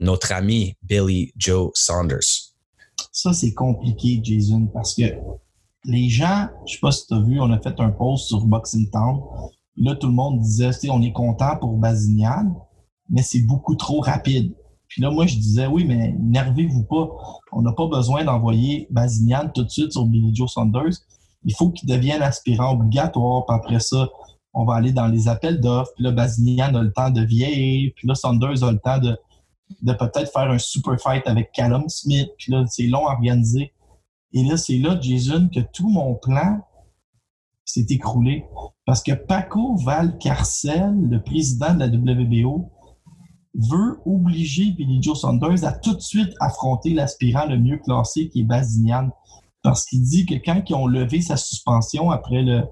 notre 0.00 0.32
ami 0.32 0.76
Billy 0.82 1.32
Joe 1.36 1.70
Saunders. 1.74 2.52
Ça, 3.12 3.32
c'est 3.32 3.54
compliqué, 3.54 4.20
Jason, 4.22 4.66
parce 4.66 4.94
que 4.94 5.04
les 5.84 6.08
gens, 6.08 6.48
je 6.66 6.74
sais 6.74 6.80
pas 6.80 6.90
si 6.90 7.06
tu 7.06 7.14
as 7.14 7.20
vu, 7.20 7.40
on 7.40 7.50
a 7.50 7.58
fait 7.60 7.78
un 7.78 7.90
post 7.90 8.28
sur 8.28 8.44
Boxing 8.46 8.90
Town. 8.90 9.20
Là, 9.76 9.94
tout 9.96 10.06
le 10.06 10.14
monde 10.14 10.40
disait, 10.40 10.70
on 10.90 11.02
est 11.02 11.12
content 11.12 11.56
pour 11.60 11.76
Bazinian, 11.76 12.54
mais 13.08 13.22
c'est 13.22 13.42
beaucoup 13.42 13.74
trop 13.74 14.00
rapide. 14.00 14.54
Puis 14.88 15.02
là, 15.02 15.10
moi, 15.10 15.26
je 15.26 15.34
disais, 15.34 15.66
oui, 15.66 15.84
mais 15.84 16.14
nervez-vous 16.20 16.84
pas. 16.84 17.08
On 17.52 17.62
n'a 17.62 17.72
pas 17.72 17.88
besoin 17.88 18.24
d'envoyer 18.24 18.86
Bazinian 18.90 19.48
tout 19.52 19.64
de 19.64 19.68
suite 19.68 19.92
sur 19.92 20.06
Billy 20.06 20.34
Joe 20.34 20.50
Saunders. 20.50 20.92
Il 21.44 21.54
faut 21.54 21.70
qu'il 21.70 21.88
devienne 21.88 22.22
aspirant 22.22 22.74
obligatoire. 22.74 23.44
Puis 23.46 23.56
après 23.56 23.80
ça, 23.80 24.08
on 24.52 24.64
va 24.64 24.74
aller 24.74 24.92
dans 24.92 25.08
les 25.08 25.26
appels 25.26 25.60
d'offres. 25.60 25.90
Puis 25.96 26.04
là, 26.04 26.12
Bazinian 26.12 26.74
a 26.74 26.82
le 26.82 26.92
temps 26.92 27.10
de 27.10 27.22
vieillir. 27.22 27.92
Puis 27.96 28.06
là, 28.06 28.14
Saunders 28.14 28.62
a 28.62 28.70
le 28.70 28.78
temps 28.78 28.98
de 28.98 29.18
peut-être 29.92 30.32
faire 30.32 30.50
un 30.50 30.58
super 30.58 30.98
fight 31.00 31.26
avec 31.26 31.50
Callum 31.52 31.88
Smith. 31.88 32.28
Puis 32.38 32.52
là, 32.52 32.64
c'est 32.68 32.86
long 32.86 33.06
à 33.08 33.14
organiser. 33.14 33.72
Et 34.34 34.42
là, 34.42 34.56
c'est 34.56 34.78
là, 34.78 34.98
Jason, 35.00 35.48
que 35.54 35.60
tout 35.60 35.88
mon 35.88 36.16
plan 36.16 36.60
s'est 37.64 37.86
écroulé. 37.88 38.44
Parce 38.84 39.02
que 39.02 39.12
Paco 39.12 39.76
Valcarcel, 39.76 40.92
le 41.08 41.22
président 41.22 41.72
de 41.72 41.78
la 41.78 41.86
WBO, 41.86 42.70
veut 43.54 44.00
obliger 44.04 44.72
Billy 44.72 45.00
Joe 45.00 45.18
Saunders 45.18 45.64
à 45.64 45.72
tout 45.72 45.94
de 45.94 46.00
suite 46.00 46.34
affronter 46.40 46.92
l'aspirant 46.92 47.46
le 47.46 47.58
mieux 47.58 47.78
classé 47.78 48.28
qui 48.28 48.40
est 48.40 48.44
Bazinian. 48.44 49.10
Parce 49.62 49.86
qu'il 49.86 50.02
dit 50.02 50.26
que 50.26 50.34
quand 50.34 50.62
ils 50.68 50.74
ont 50.74 50.86
levé 50.86 51.22
sa 51.22 51.36
suspension 51.36 52.10
après 52.10 52.42
le. 52.42 52.64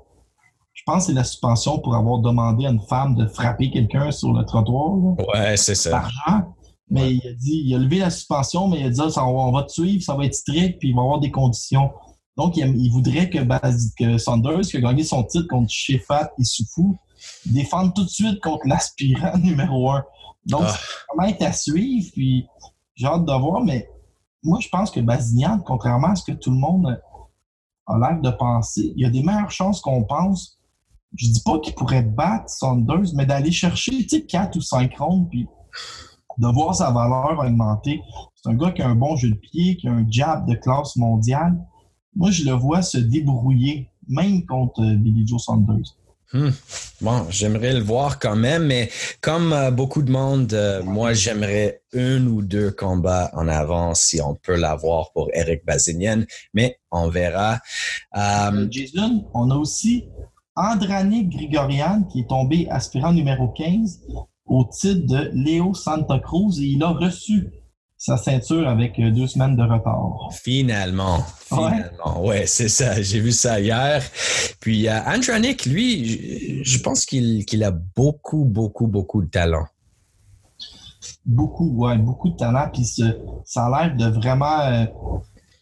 Je 0.75 0.83
pense 0.87 1.07
que 1.07 1.13
c'est 1.13 1.13
la 1.13 1.25
suspension 1.25 1.79
pour 1.79 1.95
avoir 1.95 2.19
demandé 2.19 2.67
à 2.67 2.71
une 2.71 2.81
femme 2.81 3.15
de 3.15 3.27
frapper 3.27 3.71
quelqu'un 3.71 4.11
sur 4.11 4.33
le 4.33 4.45
trottoir. 4.45 5.17
Ouais, 5.33 5.57
c'est 5.57 5.75
ça. 5.75 6.03
Mais 6.91 7.15
il 7.15 7.27
a 7.27 7.33
dit, 7.33 7.63
il 7.65 7.75
a 7.75 7.79
levé 7.79 7.99
la 7.99 8.11
suspension, 8.11 8.69
mais 8.69 8.81
il 8.81 8.87
a 8.87 8.91
dit, 8.91 9.13
ça, 9.13 9.25
on, 9.27 9.51
va 9.51 9.63
te 9.63 9.73
suivre, 9.73 10.03
ça 10.03 10.15
va 10.15 10.27
être 10.27 10.35
strict, 10.35 10.79
puis 10.79 10.91
il 10.91 10.95
va 10.95 11.03
y 11.03 11.05
avoir 11.05 11.21
des 11.21 11.31
conditions. 11.31 11.91
Donc, 12.37 12.57
il, 12.57 12.91
voudrait 12.91 13.31
que, 13.31 13.39
que, 13.97 14.19
Saunders, 14.19 14.63
qui 14.63 14.77
a 14.77 14.81
gagné 14.81 15.05
son 15.05 15.23
titre 15.25 15.49
contre 15.49 15.71
Shefat 15.71 16.33
et 16.39 16.45
Soufou, 16.45 16.99
défende 17.47 17.95
tout 17.95 18.05
de 18.05 18.11
suite 18.11 18.41
contre 18.41 18.67
l'aspirant 18.67 19.37
numéro 19.43 19.91
un. 19.91 20.05
Donc, 20.47 20.63
ah. 20.65 20.75
c'est 20.77 21.15
vraiment 21.15 21.35
être 21.35 21.43
à 21.43 21.53
suivre, 21.53 22.11
puis 22.13 22.47
j'ai 22.95 23.07
hâte 23.07 23.25
de 23.25 23.33
voir, 23.33 23.63
mais 23.63 23.89
moi, 24.43 24.59
je 24.61 24.69
pense 24.69 24.91
que 24.91 25.01
Bazignan, 25.01 25.61
contrairement 25.61 26.09
à 26.09 26.17
ce 26.17 26.25
que 26.25 26.33
tout 26.33 26.51
le 26.51 26.57
monde 26.57 27.01
a 27.87 27.99
l'air 27.99 28.21
de 28.21 28.31
penser, 28.31 28.93
il 28.97 29.03
y 29.03 29.07
a 29.07 29.11
des 29.11 29.23
meilleures 29.23 29.51
chances 29.51 29.81
qu'on 29.81 30.05
pense. 30.05 30.59
Je 31.17 31.27
dis 31.27 31.43
pas 31.45 31.59
qu'il 31.61 31.75
pourrait 31.75 32.03
battre 32.03 32.49
Saunders, 32.49 33.15
mais 33.15 33.27
d'aller 33.27 33.53
chercher, 33.53 33.99
tu 34.03 34.09
sais, 34.09 34.25
4 34.25 34.57
ou 34.57 34.61
5 34.61 34.97
rondes, 34.99 35.29
puis 35.29 35.47
de 36.39 36.49
voir 36.49 36.75
sa 36.75 36.91
valeur 36.91 37.39
augmenter. 37.39 38.01
C'est 38.35 38.51
un 38.51 38.55
gars 38.55 38.73
qui 38.73 38.83
a 38.83 38.89
un 38.89 38.95
bon 38.95 39.17
jeu 39.17 39.31
de 39.31 39.35
pied, 39.35 39.77
qui 39.77 39.89
a 39.89 39.93
un 39.93 40.07
jab 40.09 40.49
de 40.49 40.55
classe 40.55 40.97
mondiale. 40.97 41.57
Moi, 42.15 42.31
je 42.31 42.45
le 42.45 42.53
vois 42.53 42.83
se 42.83 42.99
débrouiller, 42.99 43.89
même 44.09 44.45
contre 44.47 44.83
Billy 44.83 45.27
Joe 45.27 45.43
Saunders. 45.43 45.97
Hmm. 46.33 46.49
Bon, 47.03 47.27
j'aimerais 47.29 47.75
le 47.75 47.81
voir 47.81 48.19
quand 48.19 48.37
même, 48.37 48.67
mais 48.67 48.91
comme 49.21 49.53
euh, 49.53 49.71
beaucoup 49.71 50.01
de 50.01 50.11
monde, 50.11 50.55
euh, 50.55 50.83
moi, 50.83 51.13
j'aimerais 51.13 51.83
un 51.93 52.27
ou 52.27 52.41
deux 52.41 52.71
combats 52.71 53.31
en 53.35 53.49
avant 53.49 53.95
si 53.95 54.19
on 54.23 54.35
peut 54.35 54.57
l'avoir 54.57 55.13
pour 55.13 55.29
Eric 55.35 55.67
Bazinian, 55.67 56.23
mais 56.55 56.79
on 56.91 57.09
verra. 57.09 57.59
Euh, 58.17 58.67
Jason, 58.71 59.27
on 59.35 59.51
a 59.51 59.57
aussi 59.57 60.07
Andranik 60.57 61.29
Grigorian 61.29 62.05
qui 62.05 62.21
est 62.21 62.29
tombé 62.29 62.67
aspirant 62.71 63.13
numéro 63.13 63.49
15 63.49 64.01
au 64.47 64.65
titre 64.65 65.07
de 65.07 65.31
Léo 65.35 65.75
Santa 65.75 66.19
Cruz 66.19 66.61
et 66.61 66.67
il 66.67 66.83
a 66.83 66.89
reçu 66.89 67.51
sa 68.03 68.17
ceinture 68.17 68.69
avec 68.69 68.99
euh, 68.99 69.13
deux 69.13 69.29
semaines 69.29 69.55
de 69.55 69.63
retard. 69.63 70.29
Finalement, 70.33 71.19
finalement. 71.47 72.27
Ouais, 72.27 72.47
c'est 72.47 72.69
ça. 72.69 73.01
J'ai 73.03 73.21
vu 73.21 73.31
ça 73.31 73.61
hier. 73.61 74.03
Puis 74.59 74.89
euh, 74.89 74.99
Andranik, 75.07 75.67
lui, 75.67 76.65
je 76.65 76.79
pense 76.81 77.07
qu'il 77.07 77.63
a 77.63 77.71
beaucoup, 77.71 78.45
beaucoup, 78.45 78.89
beaucoup 78.89 79.23
de 79.23 79.29
talent. 79.29 79.67
Beaucoup, 81.25 81.71
ouais, 81.77 81.97
beaucoup 81.97 82.31
de 82.31 82.37
talent. 82.37 82.69
Puis 82.73 82.87
ça 83.45 83.67
a 83.67 83.87
l'air 83.87 83.97
de 83.97 84.07
vraiment, 84.13 84.59
euh, 84.63 84.85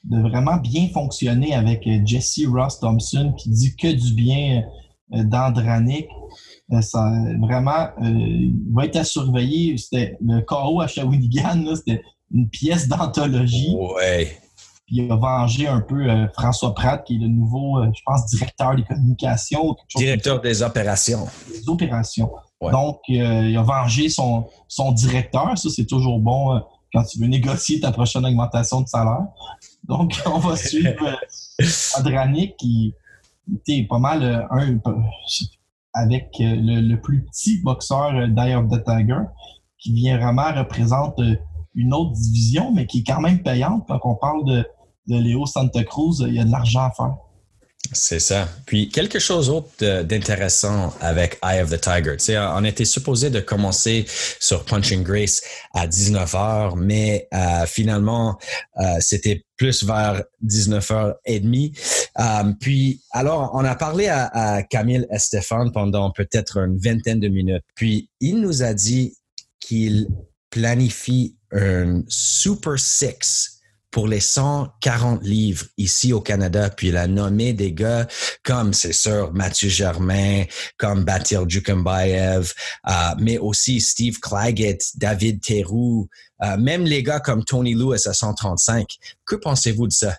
de 0.05 0.23
vraiment 0.23 0.57
bien 0.57 0.88
fonctionner 0.95 1.55
avec 1.55 1.87
Jesse 2.07 2.40
Ross 2.51 2.81
Thompson 2.81 3.35
qui 3.37 3.51
dit 3.51 3.77
que 3.77 3.93
du 3.93 4.14
bien 4.14 4.64
d'Andranik. 5.11 6.09
Ça, 6.81 7.11
vraiment, 7.41 7.89
il 8.01 8.55
va 8.73 8.85
être 8.85 8.97
à 8.97 9.05
surveiller. 9.05 9.77
C'était 9.77 10.17
le 10.21 10.41
KO 10.41 10.81
à 10.81 10.87
Shawinigan, 10.87 11.75
c'était 11.75 12.03
une 12.33 12.49
pièce 12.49 12.89
d'anthologie. 12.89 13.75
Ouais. 13.97 14.39
Puis 14.87 14.97
il 14.97 15.13
a 15.13 15.17
vengé 15.17 15.69
un 15.69 15.81
peu 15.81 16.09
euh, 16.09 16.27
François 16.35 16.75
Pratt, 16.75 17.05
qui 17.05 17.17
est 17.17 17.19
le 17.19 17.29
nouveau, 17.29 17.79
euh, 17.79 17.91
je 17.95 18.01
pense, 18.05 18.27
directeur 18.27 18.75
des 18.75 18.83
communications. 18.83 19.77
Directeur 19.97 20.41
des 20.41 20.63
opérations. 20.63 21.29
Des 21.49 21.69
opérations. 21.69 22.31
Donc, 22.61 23.01
euh, 23.09 23.49
il 23.49 23.57
a 23.57 23.63
vengé 23.63 24.09
son, 24.09 24.47
son 24.69 24.93
directeur. 24.93 25.57
Ça, 25.57 25.69
c'est 25.71 25.87
toujours 25.87 26.19
bon 26.19 26.61
quand 26.93 27.05
tu 27.05 27.19
veux 27.21 27.27
négocier 27.27 27.81
ta 27.81 27.93
prochaine 27.93 28.27
augmentation 28.27 28.81
de 28.81 28.89
salaire. 28.89 29.27
Donc, 29.85 30.21
on 30.27 30.39
va 30.39 30.57
suivre 30.57 31.17
Andranik, 31.97 32.57
qui 32.57 32.93
était 33.55 33.87
pas 33.89 33.99
mal 33.99 34.49
un, 34.51 34.77
avec 35.92 36.37
le, 36.38 36.81
le, 36.81 37.00
plus 37.00 37.24
petit 37.24 37.61
boxeur 37.62 38.12
d'Eye 38.29 38.55
of 38.55 38.68
the 38.68 38.85
Tiger, 38.85 39.22
qui 39.79 39.92
vient 39.92 40.18
vraiment 40.18 40.53
représenter 40.55 41.38
une 41.74 41.94
autre 41.94 42.12
division, 42.12 42.72
mais 42.72 42.87
qui 42.87 43.00
est 43.00 43.05
quand 43.05 43.20
même 43.20 43.42
payante. 43.42 43.87
Quand 43.88 44.00
on 44.05 44.14
parle 44.14 44.44
de, 44.44 44.66
de 45.09 45.16
Léo 45.16 45.46
Santa 45.46 45.83
Cruz, 45.85 46.24
il 46.26 46.35
y 46.35 46.40
a 46.40 46.44
de 46.44 46.50
l'argent 46.50 46.85
à 46.85 46.90
faire. 46.90 47.16
C'est 47.92 48.20
ça. 48.20 48.48
Puis 48.66 48.88
quelque 48.88 49.18
chose 49.18 49.48
d'autre 49.48 50.03
d'intéressant 50.03 50.94
avec 51.00 51.38
Eye 51.42 51.61
of 51.61 51.70
the 51.70 51.81
Tiger. 51.81 52.16
Tu 52.16 52.26
sais, 52.26 52.38
on 52.38 52.62
était 52.64 52.85
supposé 52.85 53.31
de 53.31 53.40
commencer 53.40 54.05
sur 54.38 54.64
Punching 54.64 55.03
Grace 55.03 55.42
à 55.74 55.88
19h, 55.88 56.76
mais 56.76 57.26
euh, 57.35 57.66
finalement, 57.66 58.38
euh, 58.79 58.85
c'était 59.00 59.44
plus 59.57 59.83
vers 59.83 60.22
19h30. 60.46 61.76
Euh, 62.18 62.53
puis 62.61 63.03
alors, 63.11 63.50
on 63.55 63.64
a 63.64 63.74
parlé 63.74 64.07
à, 64.07 64.26
à 64.26 64.62
Camille 64.62 65.07
Estefan 65.11 65.70
pendant 65.72 66.12
peut-être 66.12 66.59
une 66.59 66.79
vingtaine 66.79 67.18
de 67.18 67.29
minutes. 67.29 67.64
Puis 67.74 68.09
il 68.20 68.40
nous 68.40 68.62
a 68.62 68.72
dit 68.72 69.16
qu'il 69.59 70.07
planifie 70.50 71.37
un 71.53 72.03
Super 72.09 72.79
Six 72.79 73.60
pour 73.90 74.07
les 74.07 74.20
140 74.20 75.22
livres 75.22 75.66
ici 75.76 76.12
au 76.12 76.20
Canada, 76.20 76.70
puis 76.70 76.88
il 76.88 76.96
a 76.96 77.07
nommé 77.07 77.53
des 77.53 77.72
gars 77.72 78.07
comme, 78.45 78.72
c'est 78.72 78.93
sûr, 78.93 79.32
Mathieu 79.32 79.68
Germain, 79.68 80.45
comme 80.76 81.05
Batil 81.05 81.45
Djukambayev, 81.49 82.53
euh, 82.88 82.93
mais 83.18 83.38
aussi 83.38 83.80
Steve 83.80 84.18
Claggett, 84.20 84.82
David 84.97 85.41
Theroux, 85.41 86.09
euh, 86.43 86.57
même 86.57 86.84
les 86.84 87.03
gars 87.03 87.20
comme 87.20 87.45
Tony 87.45 87.74
Lewis 87.74 88.07
à 88.07 88.12
135. 88.12 88.97
Que 89.24 89.36
pensez-vous 89.36 89.86
de 89.88 89.93
ça? 89.93 90.16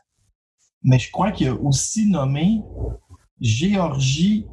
Mais 0.84 0.99
je 0.99 1.11
crois 1.11 1.32
qu'il 1.32 1.47
a 1.47 1.53
aussi 1.53 2.07
nommé 2.07 2.61
Géorgie 3.39 4.45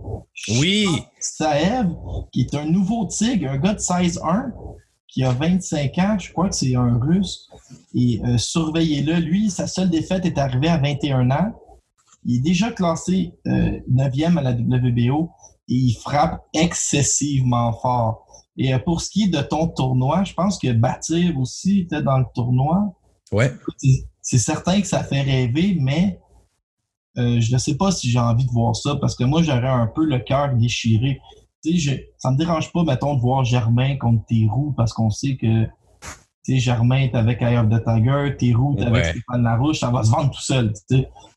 oui. 0.48 0.86
Saev, 1.20 1.88
qui 2.32 2.42
est 2.42 2.54
un 2.54 2.64
nouveau 2.64 3.06
tigre, 3.06 3.50
un 3.50 3.58
gars 3.58 3.74
de 3.74 3.80
16-1 3.80 4.52
qui 5.08 5.24
a 5.24 5.32
25 5.32 5.98
ans, 5.98 6.18
je 6.18 6.30
crois 6.32 6.48
que 6.48 6.54
c'est 6.54 6.76
un 6.76 6.98
russe, 6.98 7.48
et 7.94 8.20
euh, 8.24 8.36
surveillez-le. 8.36 9.14
Lui, 9.14 9.50
sa 9.50 9.66
seule 9.66 9.90
défaite 9.90 10.26
est 10.26 10.38
arrivée 10.38 10.68
à 10.68 10.76
21 10.76 11.30
ans. 11.30 11.52
Il 12.24 12.36
est 12.36 12.40
déjà 12.40 12.70
classé 12.70 13.32
9e 13.46 14.36
euh, 14.36 14.38
à 14.38 14.42
la 14.42 14.52
WBO 14.52 15.30
et 15.68 15.74
il 15.74 15.94
frappe 15.94 16.42
excessivement 16.52 17.72
fort. 17.72 18.26
Et 18.58 18.74
euh, 18.74 18.78
pour 18.78 19.00
ce 19.00 19.08
qui 19.08 19.24
est 19.24 19.28
de 19.28 19.40
ton 19.40 19.68
tournoi, 19.68 20.24
je 20.24 20.34
pense 20.34 20.58
que 20.58 20.72
Bâtir 20.72 21.38
aussi 21.38 21.80
était 21.80 22.02
dans 22.02 22.18
le 22.18 22.26
tournoi. 22.34 22.94
Ouais. 23.32 23.52
c'est 24.22 24.38
certain 24.38 24.80
que 24.80 24.86
ça 24.86 25.04
fait 25.04 25.20
rêver, 25.20 25.76
mais 25.78 26.18
je 27.16 27.52
ne 27.52 27.58
sais 27.58 27.74
pas 27.74 27.90
si 27.90 28.08
j'ai 28.08 28.20
envie 28.20 28.46
de 28.46 28.50
voir 28.50 28.76
ça 28.76 28.94
parce 28.94 29.16
que 29.16 29.24
moi, 29.24 29.42
j'aurais 29.42 29.66
un 29.68 29.88
peu 29.88 30.04
le 30.04 30.20
cœur 30.20 30.54
déchiré. 30.54 31.20
Sais, 31.64 32.10
ça 32.18 32.30
me 32.30 32.36
dérange 32.36 32.72
pas, 32.72 32.84
mettons, 32.84 33.14
de 33.14 33.20
voir 33.20 33.44
Germain 33.44 33.96
contre 33.96 34.24
Théroux 34.26 34.72
parce 34.76 34.92
qu'on 34.92 35.10
sait 35.10 35.36
que 35.36 35.66
Germain 36.56 37.02
est 37.02 37.14
avec 37.14 37.42
Eye 37.42 37.58
of 37.58 37.68
the 37.68 37.84
Tiger, 37.84 38.36
Théroux 38.38 38.76
est 38.78 38.84
avec 38.84 39.04
Stéphane 39.04 39.42
Larouche, 39.42 39.80
ça 39.80 39.90
va 39.90 40.02
se 40.02 40.10
vendre 40.10 40.30
tout 40.30 40.40
seul. 40.40 40.72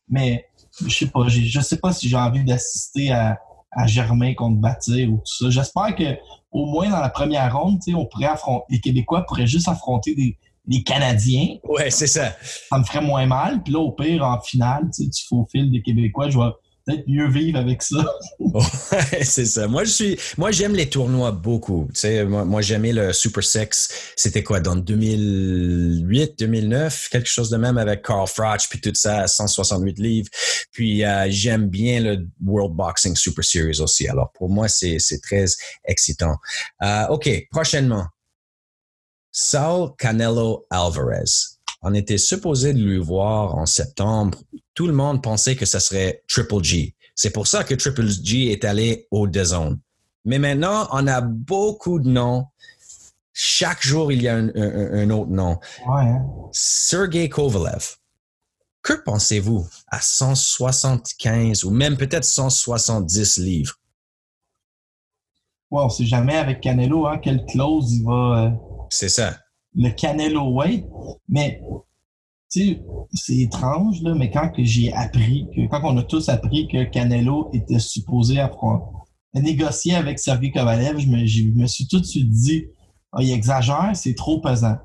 Mais 0.08 0.46
je 0.86 0.96
sais 0.96 1.06
pas, 1.06 1.28
je 1.28 1.60
sais 1.60 1.78
pas 1.78 1.92
si 1.92 2.08
j'ai 2.08 2.16
envie 2.16 2.44
d'assister 2.44 3.12
à, 3.12 3.38
Germain 3.86 4.34
contre 4.34 4.60
Bâtir 4.60 5.10
ou 5.10 5.16
tout 5.16 5.44
ça. 5.44 5.50
J'espère 5.50 5.94
que 5.96 6.18
au 6.50 6.66
moins 6.66 6.90
dans 6.90 7.00
la 7.00 7.08
première 7.08 7.58
ronde, 7.58 7.80
on 7.94 8.04
pourrait 8.04 8.26
affronter, 8.26 8.66
les 8.68 8.80
Québécois 8.80 9.24
pourraient 9.26 9.46
juste 9.46 9.66
affronter 9.66 10.14
des, 10.14 10.38
les 10.66 10.82
Canadiens. 10.82 11.56
Ouais, 11.64 11.90
c'est 11.90 12.06
ça. 12.06 12.32
Ça 12.68 12.78
me 12.78 12.84
ferait 12.84 13.00
moins 13.00 13.24
mal. 13.24 13.62
Puis 13.62 13.72
là, 13.72 13.80
au 13.80 13.92
pire, 13.92 14.22
en 14.24 14.38
finale, 14.40 14.90
tu, 14.94 15.08
tu 15.08 15.26
faufiles 15.26 15.70
des 15.70 15.80
Québécois. 15.80 16.28
Je 16.28 16.38
vais 16.38 16.50
peut-être 16.84 17.06
mieux 17.06 17.28
vivre 17.28 17.58
avec 17.58 17.82
ça. 17.82 18.04
c'est 19.22 19.46
ça. 19.46 19.68
Moi, 19.68 19.84
je 19.84 19.90
suis, 19.90 20.18
moi, 20.36 20.50
j'aime 20.50 20.74
les 20.74 20.88
tournois 20.88 21.32
beaucoup. 21.32 21.88
Tu 21.94 22.00
sais, 22.00 22.24
moi, 22.24 22.60
j'aimais 22.60 22.92
le 22.92 23.12
Super 23.12 23.42
Sex. 23.42 24.12
C'était 24.16 24.42
quoi, 24.42 24.60
dans 24.60 24.76
2008, 24.76 26.38
2009, 26.38 27.08
quelque 27.10 27.28
chose 27.28 27.50
de 27.50 27.56
même 27.56 27.78
avec 27.78 28.02
Carl 28.02 28.26
Froch, 28.26 28.68
puis 28.68 28.80
tout 28.80 28.94
ça, 28.94 29.26
168 29.26 29.98
livres. 29.98 30.28
Puis, 30.72 31.04
euh, 31.04 31.26
j'aime 31.28 31.68
bien 31.68 32.00
le 32.00 32.26
World 32.44 32.74
Boxing 32.74 33.16
Super 33.16 33.44
Series 33.44 33.80
aussi. 33.80 34.08
Alors, 34.08 34.32
pour 34.32 34.48
moi, 34.48 34.68
c'est, 34.68 34.98
c'est 34.98 35.20
très 35.20 35.46
excitant. 35.84 36.36
Euh, 36.82 37.06
OK, 37.08 37.28
prochainement, 37.50 38.06
Saul 39.32 39.90
Canelo 39.98 40.66
Alvarez. 40.70 41.58
On 41.82 41.94
était 41.94 42.18
supposé 42.18 42.74
de 42.74 42.78
lui 42.78 42.98
voir 42.98 43.56
en 43.56 43.66
septembre. 43.66 44.38
Tout 44.74 44.86
le 44.86 44.92
monde 44.92 45.22
pensait 45.22 45.56
que 45.56 45.66
ce 45.66 45.78
serait 45.78 46.22
Triple 46.28 46.62
G. 46.62 46.94
C'est 47.14 47.30
pour 47.30 47.46
ça 47.46 47.64
que 47.64 47.74
Triple 47.74 48.08
G 48.08 48.52
est 48.52 48.64
allé 48.64 49.06
au 49.10 49.30
Zone. 49.32 49.78
Mais 50.24 50.38
maintenant, 50.38 50.88
on 50.92 51.06
a 51.06 51.20
beaucoup 51.20 51.98
de 51.98 52.08
noms. 52.08 52.46
Chaque 53.32 53.82
jour, 53.82 54.12
il 54.12 54.22
y 54.22 54.28
a 54.28 54.36
un, 54.36 55.10
autre 55.10 55.30
nom. 55.30 55.58
Hein. 55.88 56.20
Sergei 56.52 57.28
Kovalev. 57.28 57.96
Que 58.82 58.94
pensez-vous 58.94 59.66
à 59.86 60.00
175 60.00 61.64
ou 61.64 61.70
même 61.70 61.96
peut-être 61.96 62.24
170 62.24 63.38
livres? 63.38 63.78
Wow, 65.70 65.88
c'est 65.88 66.04
jamais 66.04 66.36
avec 66.36 66.60
Canelo, 66.60 67.06
hein, 67.06 67.18
quelle 67.18 67.46
clause 67.46 67.92
il 67.92 68.04
va. 68.04 68.44
Euh, 68.44 68.50
c'est 68.90 69.08
ça. 69.08 69.38
Le 69.74 69.88
Canelo 69.90 70.52
Way. 70.52 70.84
Mais, 71.28 71.62
sais, 72.60 72.82
c'est 73.12 73.36
étrange, 73.36 74.02
là, 74.02 74.14
mais 74.14 74.30
quand 74.30 74.50
j'ai 74.58 74.92
appris, 74.92 75.48
que, 75.54 75.66
quand 75.68 75.80
on 75.84 75.96
a 75.96 76.02
tous 76.02 76.28
appris 76.28 76.68
que 76.68 76.84
Canelo 76.84 77.50
était 77.52 77.78
supposé 77.78 78.40
négocier 79.34 79.94
avec 79.94 80.18
Sergei 80.18 80.50
Kovalev, 80.50 80.98
je 80.98 81.08
me, 81.08 81.66
suis 81.66 81.86
tout 81.86 82.00
de 82.00 82.04
suite 82.04 82.28
dit, 82.28 82.66
ah, 83.12 83.22
il 83.22 83.32
exagère, 83.32 83.90
c'est 83.94 84.14
trop 84.14 84.40
pesant. 84.40 84.76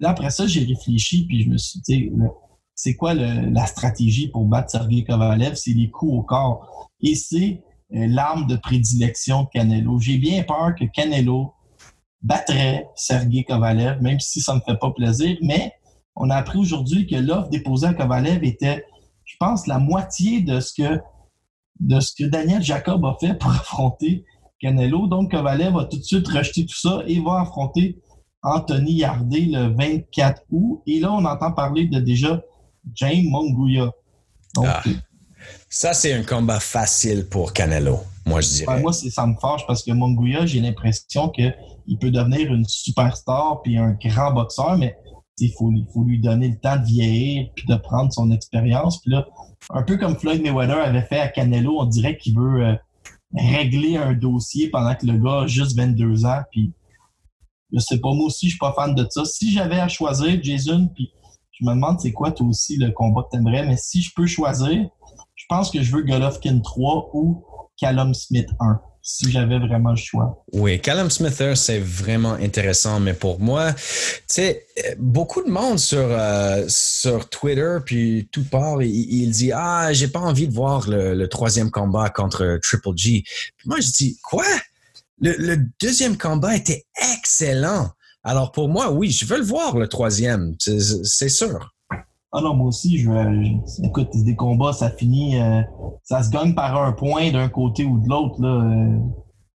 Là, 0.00 0.10
après 0.10 0.30
ça, 0.30 0.46
j'ai 0.46 0.64
réfléchi, 0.64 1.26
puis 1.26 1.44
je 1.44 1.50
me 1.50 1.58
suis 1.58 1.80
dit, 1.80 2.10
c'est 2.74 2.94
quoi 2.94 3.14
la 3.14 3.66
stratégie 3.66 4.28
pour 4.28 4.44
battre 4.46 4.70
Sergei 4.70 5.04
Kovalev? 5.04 5.54
C'est 5.54 5.72
les 5.72 5.90
coups 5.90 6.12
au 6.12 6.22
corps. 6.22 6.90
Et 7.00 7.14
c'est 7.14 7.62
euh, 7.94 8.06
l'arme 8.08 8.46
de 8.46 8.56
prédilection 8.56 9.44
de 9.44 9.48
Canelo. 9.52 9.98
J'ai 10.00 10.18
bien 10.18 10.42
peur 10.42 10.74
que 10.78 10.84
Canelo 10.84 11.52
battrait 12.22 12.88
Sergei 12.96 13.44
Kovalev, 13.44 14.00
même 14.02 14.18
si 14.18 14.40
ça 14.40 14.54
ne 14.54 14.58
me 14.58 14.62
fait 14.64 14.78
pas 14.78 14.90
plaisir. 14.90 15.36
Mais 15.42 15.74
on 16.16 16.30
a 16.30 16.36
appris 16.36 16.58
aujourd'hui 16.58 17.06
que 17.06 17.16
l'offre 17.16 17.48
déposée 17.48 17.86
à 17.86 17.94
Kovalev 17.94 18.44
était, 18.44 18.84
je 19.24 19.34
pense, 19.38 19.66
la 19.66 19.78
moitié 19.78 20.40
de 20.40 20.60
ce 20.60 20.72
que, 20.74 21.00
de 21.80 22.00
ce 22.00 22.12
que 22.14 22.24
Daniel 22.24 22.62
Jacob 22.62 23.04
a 23.04 23.16
fait 23.20 23.34
pour 23.34 23.50
affronter 23.50 24.24
Canelo. 24.60 25.06
Donc, 25.06 25.30
Kovalev 25.30 25.74
va 25.74 25.84
tout 25.84 25.98
de 25.98 26.04
suite 26.04 26.28
rejeter 26.28 26.66
tout 26.66 26.78
ça 26.78 27.02
et 27.06 27.20
va 27.20 27.40
affronter 27.40 28.00
Anthony 28.42 28.94
Yardé 28.94 29.46
le 29.46 29.74
24 29.74 30.42
août. 30.50 30.82
Et 30.86 31.00
là, 31.00 31.12
on 31.12 31.24
entend 31.24 31.52
parler 31.52 31.86
de 31.86 32.00
déjà 32.00 32.42
James 32.94 33.28
Monguia. 33.28 33.90
Donc, 34.54 34.66
ah. 34.68 34.82
Ça, 35.68 35.92
c'est 35.92 36.12
un 36.12 36.22
combat 36.22 36.60
facile 36.60 37.26
pour 37.28 37.52
Canelo, 37.52 38.00
moi, 38.26 38.40
je 38.40 38.48
dirais. 38.48 38.80
moi, 38.80 38.92
ça 38.92 39.26
me 39.26 39.34
fâche 39.36 39.66
parce 39.66 39.82
que 39.82 39.90
Monguia, 39.90 40.46
j'ai 40.46 40.60
l'impression 40.60 41.28
qu'il 41.30 41.52
peut 42.00 42.10
devenir 42.10 42.52
une 42.52 42.64
superstar 42.64 43.60
puis 43.62 43.76
un 43.76 43.92
grand 43.92 44.32
boxeur, 44.32 44.76
mais 44.76 44.96
il 45.38 45.52
faut, 45.52 45.70
lui 46.04 46.20
donner 46.20 46.48
le 46.48 46.58
temps 46.58 46.76
de 46.76 46.84
vieillir 46.84 47.48
puis 47.54 47.66
de 47.66 47.74
prendre 47.76 48.12
son 48.12 48.30
expérience. 48.30 49.00
Puis 49.00 49.10
là, 49.10 49.26
un 49.70 49.82
peu 49.82 49.96
comme 49.96 50.16
Floyd 50.16 50.42
Mayweather 50.42 50.78
avait 50.78 51.02
fait 51.02 51.20
à 51.20 51.28
Canelo, 51.28 51.80
on 51.80 51.86
dirait 51.86 52.16
qu'il 52.16 52.36
veut 52.36 52.64
euh, 52.64 52.74
régler 53.34 53.96
un 53.96 54.12
dossier 54.12 54.70
pendant 54.70 54.94
que 54.94 55.06
le 55.06 55.18
gars 55.18 55.42
a 55.42 55.46
juste 55.46 55.76
22 55.76 56.26
ans. 56.26 56.42
Puis 56.50 56.72
je 57.72 57.78
sais 57.78 57.98
pas, 57.98 58.12
moi 58.12 58.26
aussi, 58.26 58.46
je 58.46 58.50
suis 58.50 58.58
pas 58.58 58.74
fan 58.74 58.94
de 58.94 59.06
ça. 59.08 59.24
Si 59.24 59.50
j'avais 59.50 59.80
à 59.80 59.88
choisir 59.88 60.42
Jason, 60.42 60.88
puis 60.94 61.12
je 61.52 61.64
me 61.64 61.70
demande 61.74 62.00
c'est 62.00 62.12
quoi 62.12 62.32
toi 62.32 62.46
aussi 62.46 62.76
le 62.76 62.90
combat 62.90 63.22
que 63.22 63.36
t'aimerais, 63.36 63.66
mais 63.66 63.76
si 63.76 64.02
je 64.02 64.12
peux 64.14 64.26
choisir, 64.26 64.88
je 65.34 65.44
pense 65.48 65.70
que 65.70 65.82
je 65.82 65.92
veux 65.92 66.02
Golovkin 66.02 66.60
3 66.60 67.10
ou 67.14 67.44
Callum 67.78 68.14
Smith 68.14 68.48
1 68.60 68.80
si 69.02 69.30
j'avais 69.30 69.58
vraiment 69.58 69.90
le 69.90 69.96
choix. 69.96 70.44
Oui, 70.52 70.80
Callum 70.80 71.10
Smith, 71.10 71.42
c'est 71.56 71.80
vraiment 71.80 72.34
intéressant, 72.34 73.00
mais 73.00 73.14
pour 73.14 73.40
moi, 73.40 73.72
tu 73.72 73.80
sais, 74.28 74.66
beaucoup 74.98 75.42
de 75.42 75.50
monde 75.50 75.78
sur, 75.78 75.98
euh, 75.98 76.64
sur 76.68 77.28
Twitter, 77.28 77.78
puis 77.84 78.28
tout 78.30 78.44
part, 78.44 78.80
il, 78.80 79.30
dit 79.30 79.50
Ah, 79.52 79.92
j'ai 79.92 80.08
pas 80.08 80.20
envie 80.20 80.46
de 80.46 80.54
voir 80.54 80.88
le, 80.88 81.26
troisième 81.26 81.70
combat 81.70 82.10
contre 82.10 82.60
Triple 82.62 82.96
G. 82.96 83.24
Moi, 83.64 83.80
je 83.80 83.90
dis 83.90 84.18
Quoi? 84.22 84.46
Le, 85.20 85.56
deuxième 85.80 86.16
combat 86.16 86.56
était 86.56 86.84
excellent. 87.16 87.90
Alors 88.24 88.52
pour 88.52 88.68
moi, 88.68 88.92
oui, 88.92 89.10
je 89.10 89.24
veux 89.24 89.38
le 89.38 89.44
voir, 89.44 89.76
le 89.76 89.88
troisième, 89.88 90.54
c'est 90.58 91.28
sûr. 91.28 91.71
Ah 92.34 92.40
non, 92.40 92.54
moi 92.54 92.68
aussi, 92.68 92.96
je, 92.98 93.10
je 93.10 93.86
écoute, 93.86 94.08
des 94.14 94.34
combats, 94.34 94.72
ça 94.72 94.90
finit, 94.90 95.38
euh, 95.38 95.60
ça 96.02 96.22
se 96.22 96.30
gagne 96.30 96.54
par 96.54 96.82
un 96.82 96.92
point 96.92 97.30
d'un 97.30 97.50
côté 97.50 97.84
ou 97.84 97.98
de 97.98 98.08
l'autre. 98.08 98.40
Là. 98.40 98.48
Euh, 98.48 98.98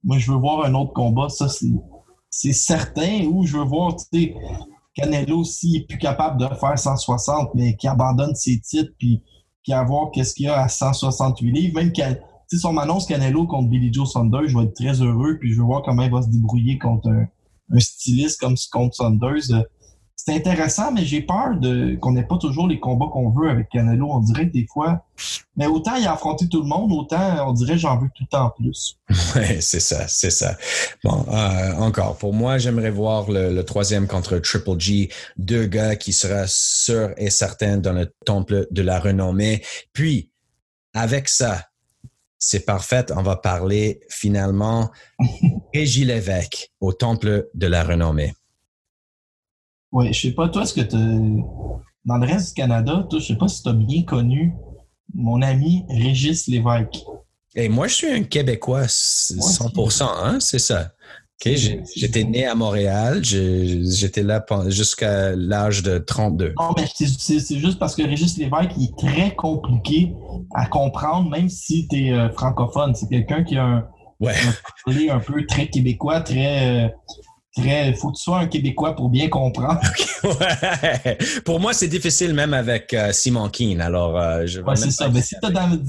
moi, 0.04 0.20
je 0.20 0.32
veux 0.32 0.38
voir 0.38 0.64
un 0.64 0.76
autre 0.76 0.94
combat, 0.94 1.28
ça 1.28 1.48
c'est 2.30 2.54
certain. 2.54 3.26
Ou 3.26 3.48
je 3.48 3.58
veux 3.58 3.64
voir, 3.64 3.96
tu 3.96 4.06
sais, 4.14 4.36
Canelo 4.94 5.44
s'il 5.44 5.78
est 5.78 5.88
plus 5.88 5.98
capable 5.98 6.40
de 6.40 6.48
faire 6.56 6.78
160, 6.78 7.50
mais 7.56 7.76
qui 7.76 7.88
abandonne 7.88 8.36
ses 8.36 8.60
titres, 8.60 8.94
puis 9.00 9.24
qui 9.64 9.74
a 9.74 9.84
voir 9.84 10.12
qu'est-ce 10.12 10.36
qu'il 10.36 10.46
y 10.46 10.50
a 10.50 10.62
à 10.62 10.68
168 10.68 11.52
livres. 11.52 11.76
Même 11.76 11.92
si 11.94 12.66
on 12.66 12.74
m'annonce 12.74 13.08
Canelo 13.08 13.48
contre 13.48 13.70
Billy 13.70 13.92
Joe 13.92 14.10
Saunders, 14.10 14.48
je 14.48 14.56
vais 14.56 14.66
être 14.66 14.76
très 14.76 15.02
heureux, 15.02 15.38
puis 15.40 15.52
je 15.52 15.58
veux 15.58 15.66
voir 15.66 15.82
comment 15.82 16.04
il 16.04 16.12
va 16.12 16.22
se 16.22 16.30
débrouiller 16.30 16.78
contre 16.78 17.10
un, 17.10 17.26
un 17.72 17.80
styliste 17.80 18.40
comme 18.40 18.56
contre 18.72 18.96
Saunders. 18.96 19.66
C'est 20.20 20.34
intéressant, 20.34 20.92
mais 20.92 21.06
j'ai 21.06 21.22
peur 21.22 21.56
de 21.58 21.96
qu'on 22.02 22.12
n'ait 22.12 22.26
pas 22.26 22.38
toujours 22.38 22.68
les 22.68 22.80
combats 22.80 23.06
qu'on 23.14 23.30
veut 23.30 23.50
avec 23.50 23.70
Canelo. 23.70 24.08
On 24.10 24.20
dirait 24.20 24.48
que 24.48 24.54
des 24.54 24.66
fois, 24.66 25.06
mais 25.56 25.68
autant 25.68 25.96
il 25.96 26.08
a 26.08 26.14
affronté 26.14 26.50
tout 26.50 26.62
le 26.64 26.68
monde, 26.68 26.92
autant 26.92 27.48
on 27.48 27.54
dirait 27.54 27.78
j'en 27.78 28.00
veux 28.00 28.10
tout 28.16 28.24
le 28.24 28.28
temps 28.28 28.52
plus. 28.58 28.98
Oui, 29.36 29.62
c'est 29.62 29.80
ça, 29.80 30.08
c'est 30.08 30.32
ça. 30.32 30.58
Bon, 31.04 31.24
euh, 31.30 31.74
encore, 31.76 32.18
pour 32.18 32.34
moi, 32.34 32.58
j'aimerais 32.58 32.90
voir 32.90 33.30
le, 33.30 33.62
troisième 33.62 34.08
contre 34.08 34.40
Triple 34.40 34.80
G, 34.80 35.10
deux 35.38 35.66
gars 35.66 35.96
qui 35.96 36.12
sera 36.14 36.46
sûr 36.48 37.12
et 37.18 37.30
certain 37.30 37.78
dans 37.78 37.94
le 37.94 38.12
temple 38.26 38.68
de 38.72 38.82
la 38.82 39.00
renommée. 39.00 39.62
Puis, 39.94 40.32
avec 40.94 41.30
ça, 41.30 41.68
c'est 42.40 42.66
parfait. 42.66 43.06
On 43.16 43.22
va 43.22 43.36
parler 43.36 44.02
finalement 44.10 44.90
Régis 45.74 46.06
Lévesque 46.06 46.72
au 46.82 46.92
temple 46.92 47.48
de 47.54 47.68
la 47.68 47.84
renommée. 47.84 48.34
Oui, 49.92 50.12
je 50.14 50.22
sais 50.22 50.34
pas, 50.34 50.50
toi, 50.50 50.64
est-ce 50.64 50.74
que 50.74 50.82
tu 50.82 50.98
dans 52.08 52.18
le 52.18 52.26
reste 52.26 52.56
du 52.56 52.62
Canada, 52.62 53.06
toi, 53.10 53.20
je 53.20 53.26
sais 53.26 53.36
pas 53.36 53.50
si 53.50 53.62
tu 53.62 53.70
as 53.70 53.74
bien 53.74 54.04
connu 54.04 54.54
mon 55.14 55.42
ami 55.42 55.84
Régis 55.90 56.48
Lévesque. 56.48 57.04
Et 57.54 57.68
moi, 57.70 57.88
je 57.88 57.96
suis 57.96 58.08
un 58.08 58.24
Québécois 58.24 58.86
100%, 58.86 60.04
hein, 60.04 60.38
c'est 60.40 60.60
ça. 60.60 60.92
j'étais 61.44 62.24
né 62.24 62.46
à 62.46 62.56
Montréal, 62.56 63.24
j'étais 63.24 64.24
là 64.24 64.46
jusqu'à 64.68 65.36
l'âge 65.36 65.84
de 65.84 65.98
32. 65.98 66.54
Non, 66.58 66.74
mais 66.78 66.86
c'est 66.96 67.58
juste 67.58 67.78
parce 67.78 67.96
que 67.96 68.04
Régis 68.04 68.38
Lévesque 68.38 68.72
il 68.78 68.86
est 68.86 68.98
très 68.98 69.36
compliqué 69.36 70.14
à 70.54 70.66
comprendre, 70.66 71.30
même 71.30 71.50
si 71.50 71.88
tu 71.90 72.08
es 72.08 72.14
euh, 72.14 72.30
francophone. 72.30 72.96
C'est 72.96 73.10
quelqu'un 73.10 73.44
qui 73.44 73.58
a 73.58 73.66
un, 73.66 73.88
ouais. 74.22 74.34
un, 75.10 75.20
peu 75.20 75.46
très 75.46 75.68
québécois, 75.68 76.22
très. 76.22 76.86
Euh, 76.86 76.90
il 77.58 77.96
faut 77.96 78.12
que 78.12 78.18
tu 78.18 78.24
sois 78.24 78.40
un 78.40 78.48
Québécois 78.48 78.96
pour 78.96 79.10
bien 79.10 79.30
comprendre. 79.30 79.80
Pour 81.46 81.60
moi, 81.60 81.74
c'est 81.74 81.88
difficile 81.88 82.34
même 82.34 82.54
avec 82.54 82.94
euh, 82.94 83.12
Simon 83.12 83.50
Keane. 83.50 83.82
Alors, 83.82 84.18
euh, 84.18 84.46
je 84.46 84.62
c'est 84.76 84.92
ça. 84.92 85.10
Mais, 85.10 85.22
si 85.22 85.36
dans... 85.42 85.80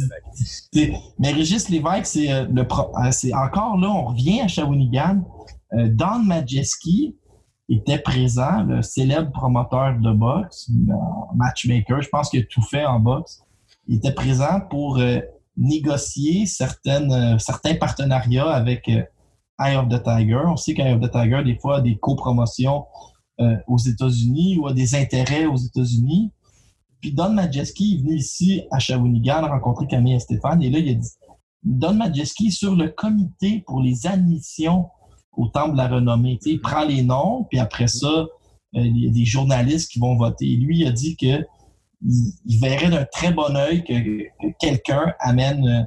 mais 1.18 1.32
Régis 1.32 1.68
Lévesque, 1.68 2.06
c'est 2.06 2.44
le 2.44 2.66
c'est 3.10 3.34
encore 3.34 3.78
là, 3.78 3.88
on 3.88 4.06
revient 4.06 4.40
à 4.42 4.48
Shawinigan. 4.48 5.22
Don 5.72 6.20
Majeski, 6.20 7.14
était 7.68 7.98
présent, 7.98 8.62
le 8.62 8.82
célèbre 8.82 9.30
promoteur 9.30 9.98
de 10.00 10.12
boxe, 10.12 10.70
matchmaker, 11.34 12.00
je 12.00 12.08
pense 12.08 12.30
qu'il 12.30 12.40
a 12.40 12.44
tout 12.44 12.62
fait 12.62 12.84
en 12.84 12.98
boxe. 12.98 13.42
Il 13.86 13.96
était 13.96 14.12
présent 14.12 14.60
pour 14.70 14.98
euh, 14.98 15.20
négocier 15.56 16.46
certaines, 16.46 17.12
euh, 17.12 17.38
certains 17.38 17.74
partenariats 17.74 18.50
avec 18.50 18.88
euh, 18.88 19.02
Eye 19.58 19.76
of 19.76 19.88
the 19.88 20.02
Tiger. 20.02 20.42
On 20.46 20.56
sait 20.56 20.74
qu'Eye 20.74 20.92
of 20.92 21.00
the 21.00 21.10
Tiger, 21.10 21.42
des 21.44 21.58
fois, 21.58 21.78
a 21.78 21.80
des 21.80 21.96
copromotions 21.98 22.84
aux 23.68 23.78
États-Unis 23.78 24.58
ou 24.58 24.66
a 24.66 24.72
des 24.72 24.96
intérêts 24.96 25.46
aux 25.46 25.56
États-Unis. 25.56 26.32
Puis 27.00 27.12
Don 27.12 27.30
Majeski 27.30 27.94
est 27.94 28.02
venu 28.02 28.16
ici 28.16 28.62
à 28.72 28.80
Shawinigan 28.80 29.46
rencontrer 29.48 29.86
Camille 29.86 30.14
et 30.14 30.18
Stéphane 30.18 30.60
et 30.60 30.70
là, 30.70 30.80
il 30.80 30.90
a 30.90 30.94
dit 30.94 31.08
Don 31.62 31.94
Majeski 31.94 32.50
sur 32.50 32.74
le 32.74 32.88
comité 32.88 33.62
pour 33.66 33.80
les 33.80 34.06
admissions 34.06 34.88
au 35.36 35.46
Temple 35.48 35.72
de 35.72 35.76
la 35.76 35.88
Renommée. 35.88 36.38
il 36.44 36.60
prend 36.60 36.84
les 36.84 37.02
noms, 37.02 37.46
puis 37.48 37.58
après 37.60 37.86
ça, 37.86 38.08
euh, 38.08 38.26
il 38.74 39.04
y 39.04 39.08
a 39.08 39.10
des 39.10 39.24
journalistes 39.24 39.90
qui 39.90 40.00
vont 40.00 40.16
voter. 40.16 40.56
Lui, 40.56 40.80
il 40.80 40.86
a 40.86 40.90
dit 40.90 41.16
que 41.16 41.46
il, 42.04 42.60
verrait 42.60 42.90
d'un 42.90 43.04
très 43.04 43.32
bon 43.32 43.56
œil 43.56 43.84
que, 43.84 44.52
quelqu'un 44.60 45.12
amène 45.20 45.66
euh, 45.66 45.82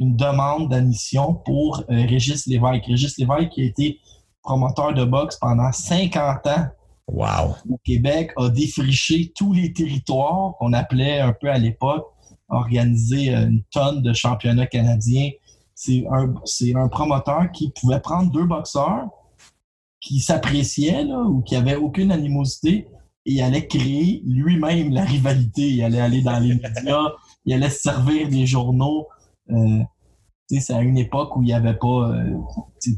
une 0.00 0.16
demande 0.16 0.70
d'admission 0.70 1.34
pour 1.34 1.84
euh, 1.90 2.06
Régis 2.06 2.46
Lévesque. 2.46 2.86
Régis 2.86 3.16
Lévesque 3.18 3.50
qui 3.50 3.62
a 3.62 3.64
été 3.64 4.00
promoteur 4.42 4.94
de 4.94 5.04
boxe 5.04 5.36
pendant 5.36 5.70
50 5.70 6.46
ans 6.46 6.66
wow. 7.06 7.54
au 7.70 7.78
Québec, 7.84 8.32
a 8.36 8.48
défriché 8.48 9.32
tous 9.36 9.52
les 9.52 9.72
territoires 9.72 10.54
qu'on 10.58 10.72
appelait 10.72 11.20
un 11.20 11.32
peu 11.32 11.50
à 11.50 11.58
l'époque, 11.58 12.06
organisé 12.48 13.32
une 13.32 13.62
tonne 13.70 14.02
de 14.02 14.12
championnats 14.12 14.66
canadiens, 14.66 15.30
c'est 15.74 16.04
un, 16.76 16.88
promoteur 16.88 17.50
qui 17.52 17.70
pouvait 17.70 18.00
prendre 18.00 18.30
deux 18.30 18.44
boxeurs 18.44 19.08
qui 20.00 20.20
s'appréciaient 20.20 21.04
ou 21.04 21.40
qui 21.40 21.54
n'avaient 21.54 21.76
aucune 21.76 22.12
animosité 22.12 22.86
et 23.26 23.32
il 23.32 23.42
allait 23.42 23.66
créer 23.66 24.22
lui-même 24.26 24.90
la 24.92 25.04
rivalité. 25.04 25.70
Il 25.70 25.82
allait 25.82 26.00
aller 26.00 26.22
dans 26.22 26.38
les 26.38 26.54
médias, 26.54 27.12
il 27.44 27.54
allait 27.54 27.70
servir 27.70 28.28
des 28.28 28.46
journaux. 28.46 29.08
Euh, 29.50 29.82
c'est 30.48 30.72
à 30.72 30.82
une 30.82 30.98
époque 30.98 31.36
où 31.36 31.42
il 31.42 31.46
n'y 31.46 31.52
avait 31.52 31.76
pas 31.76 32.10
euh, 32.10 32.36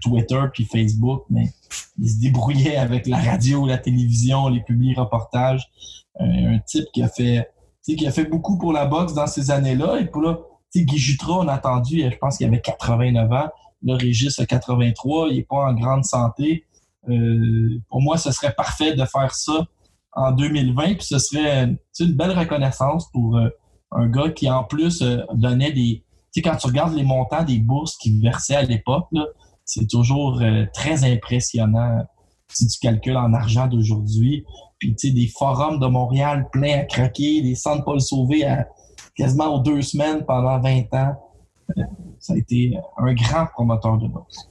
Twitter 0.01 0.41
puis 0.53 0.65
Facebook, 0.65 1.25
mais 1.29 1.53
il 1.99 2.09
se 2.09 2.19
débrouillait 2.19 2.77
avec 2.77 3.07
la 3.07 3.19
radio, 3.19 3.67
la 3.67 3.79
télévision, 3.79 4.49
les 4.49 4.63
publics 4.63 4.97
reportages. 4.99 5.71
un 6.19 6.59
type 6.61 6.87
qui 6.93 7.03
a 7.03 7.09
fait 7.09 7.47
qui 7.85 8.07
a 8.07 8.13
fait 8.13 8.25
beaucoup 8.25 8.59
pour 8.59 8.73
la 8.73 8.87
boxe 8.87 9.13
dans 9.13 9.27
ces 9.27 9.51
années-là. 9.51 9.99
Et 10.01 10.07
pour 10.07 10.23
là, 10.23 10.39
Guy 10.75 10.99
Jutra, 10.99 11.39
on 11.39 11.49
a 11.49 11.55
attendu, 11.55 12.01
je 12.01 12.17
pense 12.17 12.39
qu'il 12.39 12.47
avait 12.47 12.61
89 12.61 13.33
ans. 13.33 13.49
Le 13.83 13.95
Régis 13.95 14.39
a 14.39 14.47
83, 14.47 15.29
il 15.29 15.37
n'est 15.37 15.43
pas 15.43 15.57
en 15.57 15.75
grande 15.75 16.05
santé. 16.05 16.65
Euh, 17.09 17.81
pour 17.89 18.01
moi, 18.01 18.17
ce 18.17 18.31
serait 18.31 18.55
parfait 18.55 18.95
de 18.95 19.05
faire 19.05 19.35
ça 19.35 19.67
en 20.13 20.31
2020, 20.33 20.95
puis 20.95 21.05
ce 21.05 21.19
serait 21.19 21.77
une 21.99 22.13
belle 22.13 22.39
reconnaissance 22.39 23.11
pour 23.11 23.37
euh, 23.37 23.49
un 23.91 24.09
gars 24.09 24.31
qui, 24.31 24.49
en 24.49 24.65
plus, 24.65 25.03
euh, 25.03 25.19
donnait 25.35 25.73
des... 25.73 26.05
Tu 26.33 26.41
sais, 26.41 26.43
quand 26.43 26.57
tu 26.57 26.67
regardes 26.67 26.95
les 26.95 27.05
montants 27.05 27.45
des 27.45 27.59
bourses 27.59 27.97
qu'il 27.97 28.21
versait 28.23 28.57
à 28.57 28.63
l'époque, 28.63 29.09
c'est 29.65 29.87
toujours 29.89 30.43
très 30.73 31.05
impressionnant 31.05 32.05
si 32.49 32.67
tu 32.67 32.79
calcules 32.81 33.17
en 33.17 33.33
argent 33.33 33.67
d'aujourd'hui. 33.67 34.45
Puis, 34.79 34.95
tu 34.95 35.09
sais, 35.09 35.15
des 35.15 35.29
forums 35.29 35.79
de 35.79 35.87
Montréal 35.87 36.49
pleins 36.53 36.81
à 36.81 36.85
craquer, 36.85 37.43
des 37.43 37.55
centres 37.55 37.85
Paul 37.85 38.01
Sauvé 38.01 38.45
à 38.45 38.67
quasiment 39.15 39.55
aux 39.55 39.61
deux 39.61 39.83
semaines 39.83 40.25
pendant 40.27 40.61
20 40.61 40.95
ans. 40.95 41.15
Ça 42.19 42.35
a 42.35 42.37
été 42.37 42.77
un 42.99 43.15
grand 43.15 43.47
promoteur 43.47 43.99
de 43.99 44.09
boxe. 44.09 44.49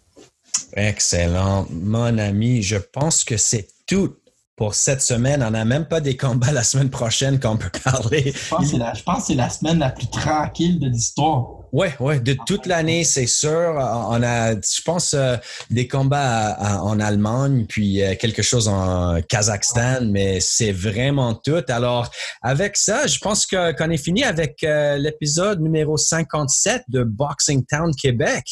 Excellent. 0.74 1.66
Mon 1.70 2.18
ami, 2.18 2.62
je 2.62 2.78
pense 2.78 3.24
que 3.24 3.38
c'est 3.38 3.68
tout 3.86 4.16
pour 4.56 4.76
cette 4.76 5.02
semaine. 5.02 5.44
On 5.44 5.52
n'a 5.52 5.66
même 5.66 5.86
pas 5.86 6.02
des 6.02 6.16
combats 6.16 6.52
la 6.52 6.64
semaine 6.64 6.90
prochaine 6.90 7.40
qu'on 7.40 7.58
peut 7.58 7.72
parler. 7.84 8.32
Je 8.32 8.50
pense, 8.50 8.72
que 8.72 9.26
c'est 9.26 9.36
la, 9.36 9.50
semaine 9.50 9.80
la 9.80 9.90
plus 9.90 10.08
tranquille 10.08 10.80
de 10.80 10.88
l'histoire. 10.88 11.61
Oui, 11.72 11.88
oui, 12.01 12.19
de 12.19 12.36
toute 12.45 12.65
l'année, 12.65 13.05
c'est 13.05 13.28
sûr. 13.28 13.76
On 13.78 14.22
a, 14.24 14.55
je 14.55 14.82
pense, 14.84 15.13
euh, 15.13 15.38
des 15.69 15.88
combats 15.88 16.57
en 16.82 16.99
Allemagne, 16.99 17.65
puis 17.67 18.03
euh, 18.03 18.15
quelque 18.15 18.41
chose 18.41 18.67
en 18.67 19.22
Kazakhstan, 19.22 20.05
mais 20.05 20.41
c'est 20.41 20.74
vraiment 20.74 21.34
tout. 21.34 21.63
Alors, 21.69 22.11
avec 22.41 22.76
ça, 22.76 23.07
je 23.07 23.19
pense 23.19 23.45
qu'on 23.45 23.89
est 23.89 24.03
fini 24.03 24.24
avec 24.24 24.63
euh, 24.63 24.97
l'épisode 24.97 25.61
numéro 25.61 25.95
57 25.95 26.84
de 26.89 27.03
Boxing 27.03 27.65
Town 27.65 27.91
Québec. 27.95 28.43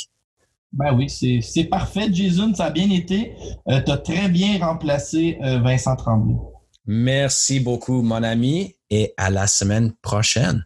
Ben 0.72 0.94
oui, 0.96 1.10
c'est 1.10 1.64
parfait, 1.64 2.10
Jason. 2.12 2.54
Ça 2.54 2.66
a 2.66 2.70
bien 2.70 2.90
été. 2.92 3.34
tu 3.68 3.92
as 3.92 3.98
très 3.98 4.30
bien 4.30 4.60
remplacé 4.60 5.36
Vincent 5.42 5.96
Tremblay. 5.96 6.36
Merci 6.86 7.60
beaucoup, 7.60 8.04
mon 8.04 8.22
ami, 8.22 8.76
et 8.92 9.14
à 9.18 9.32
la 9.32 9.48
semaine 9.48 9.94
prochaine. 10.04 10.64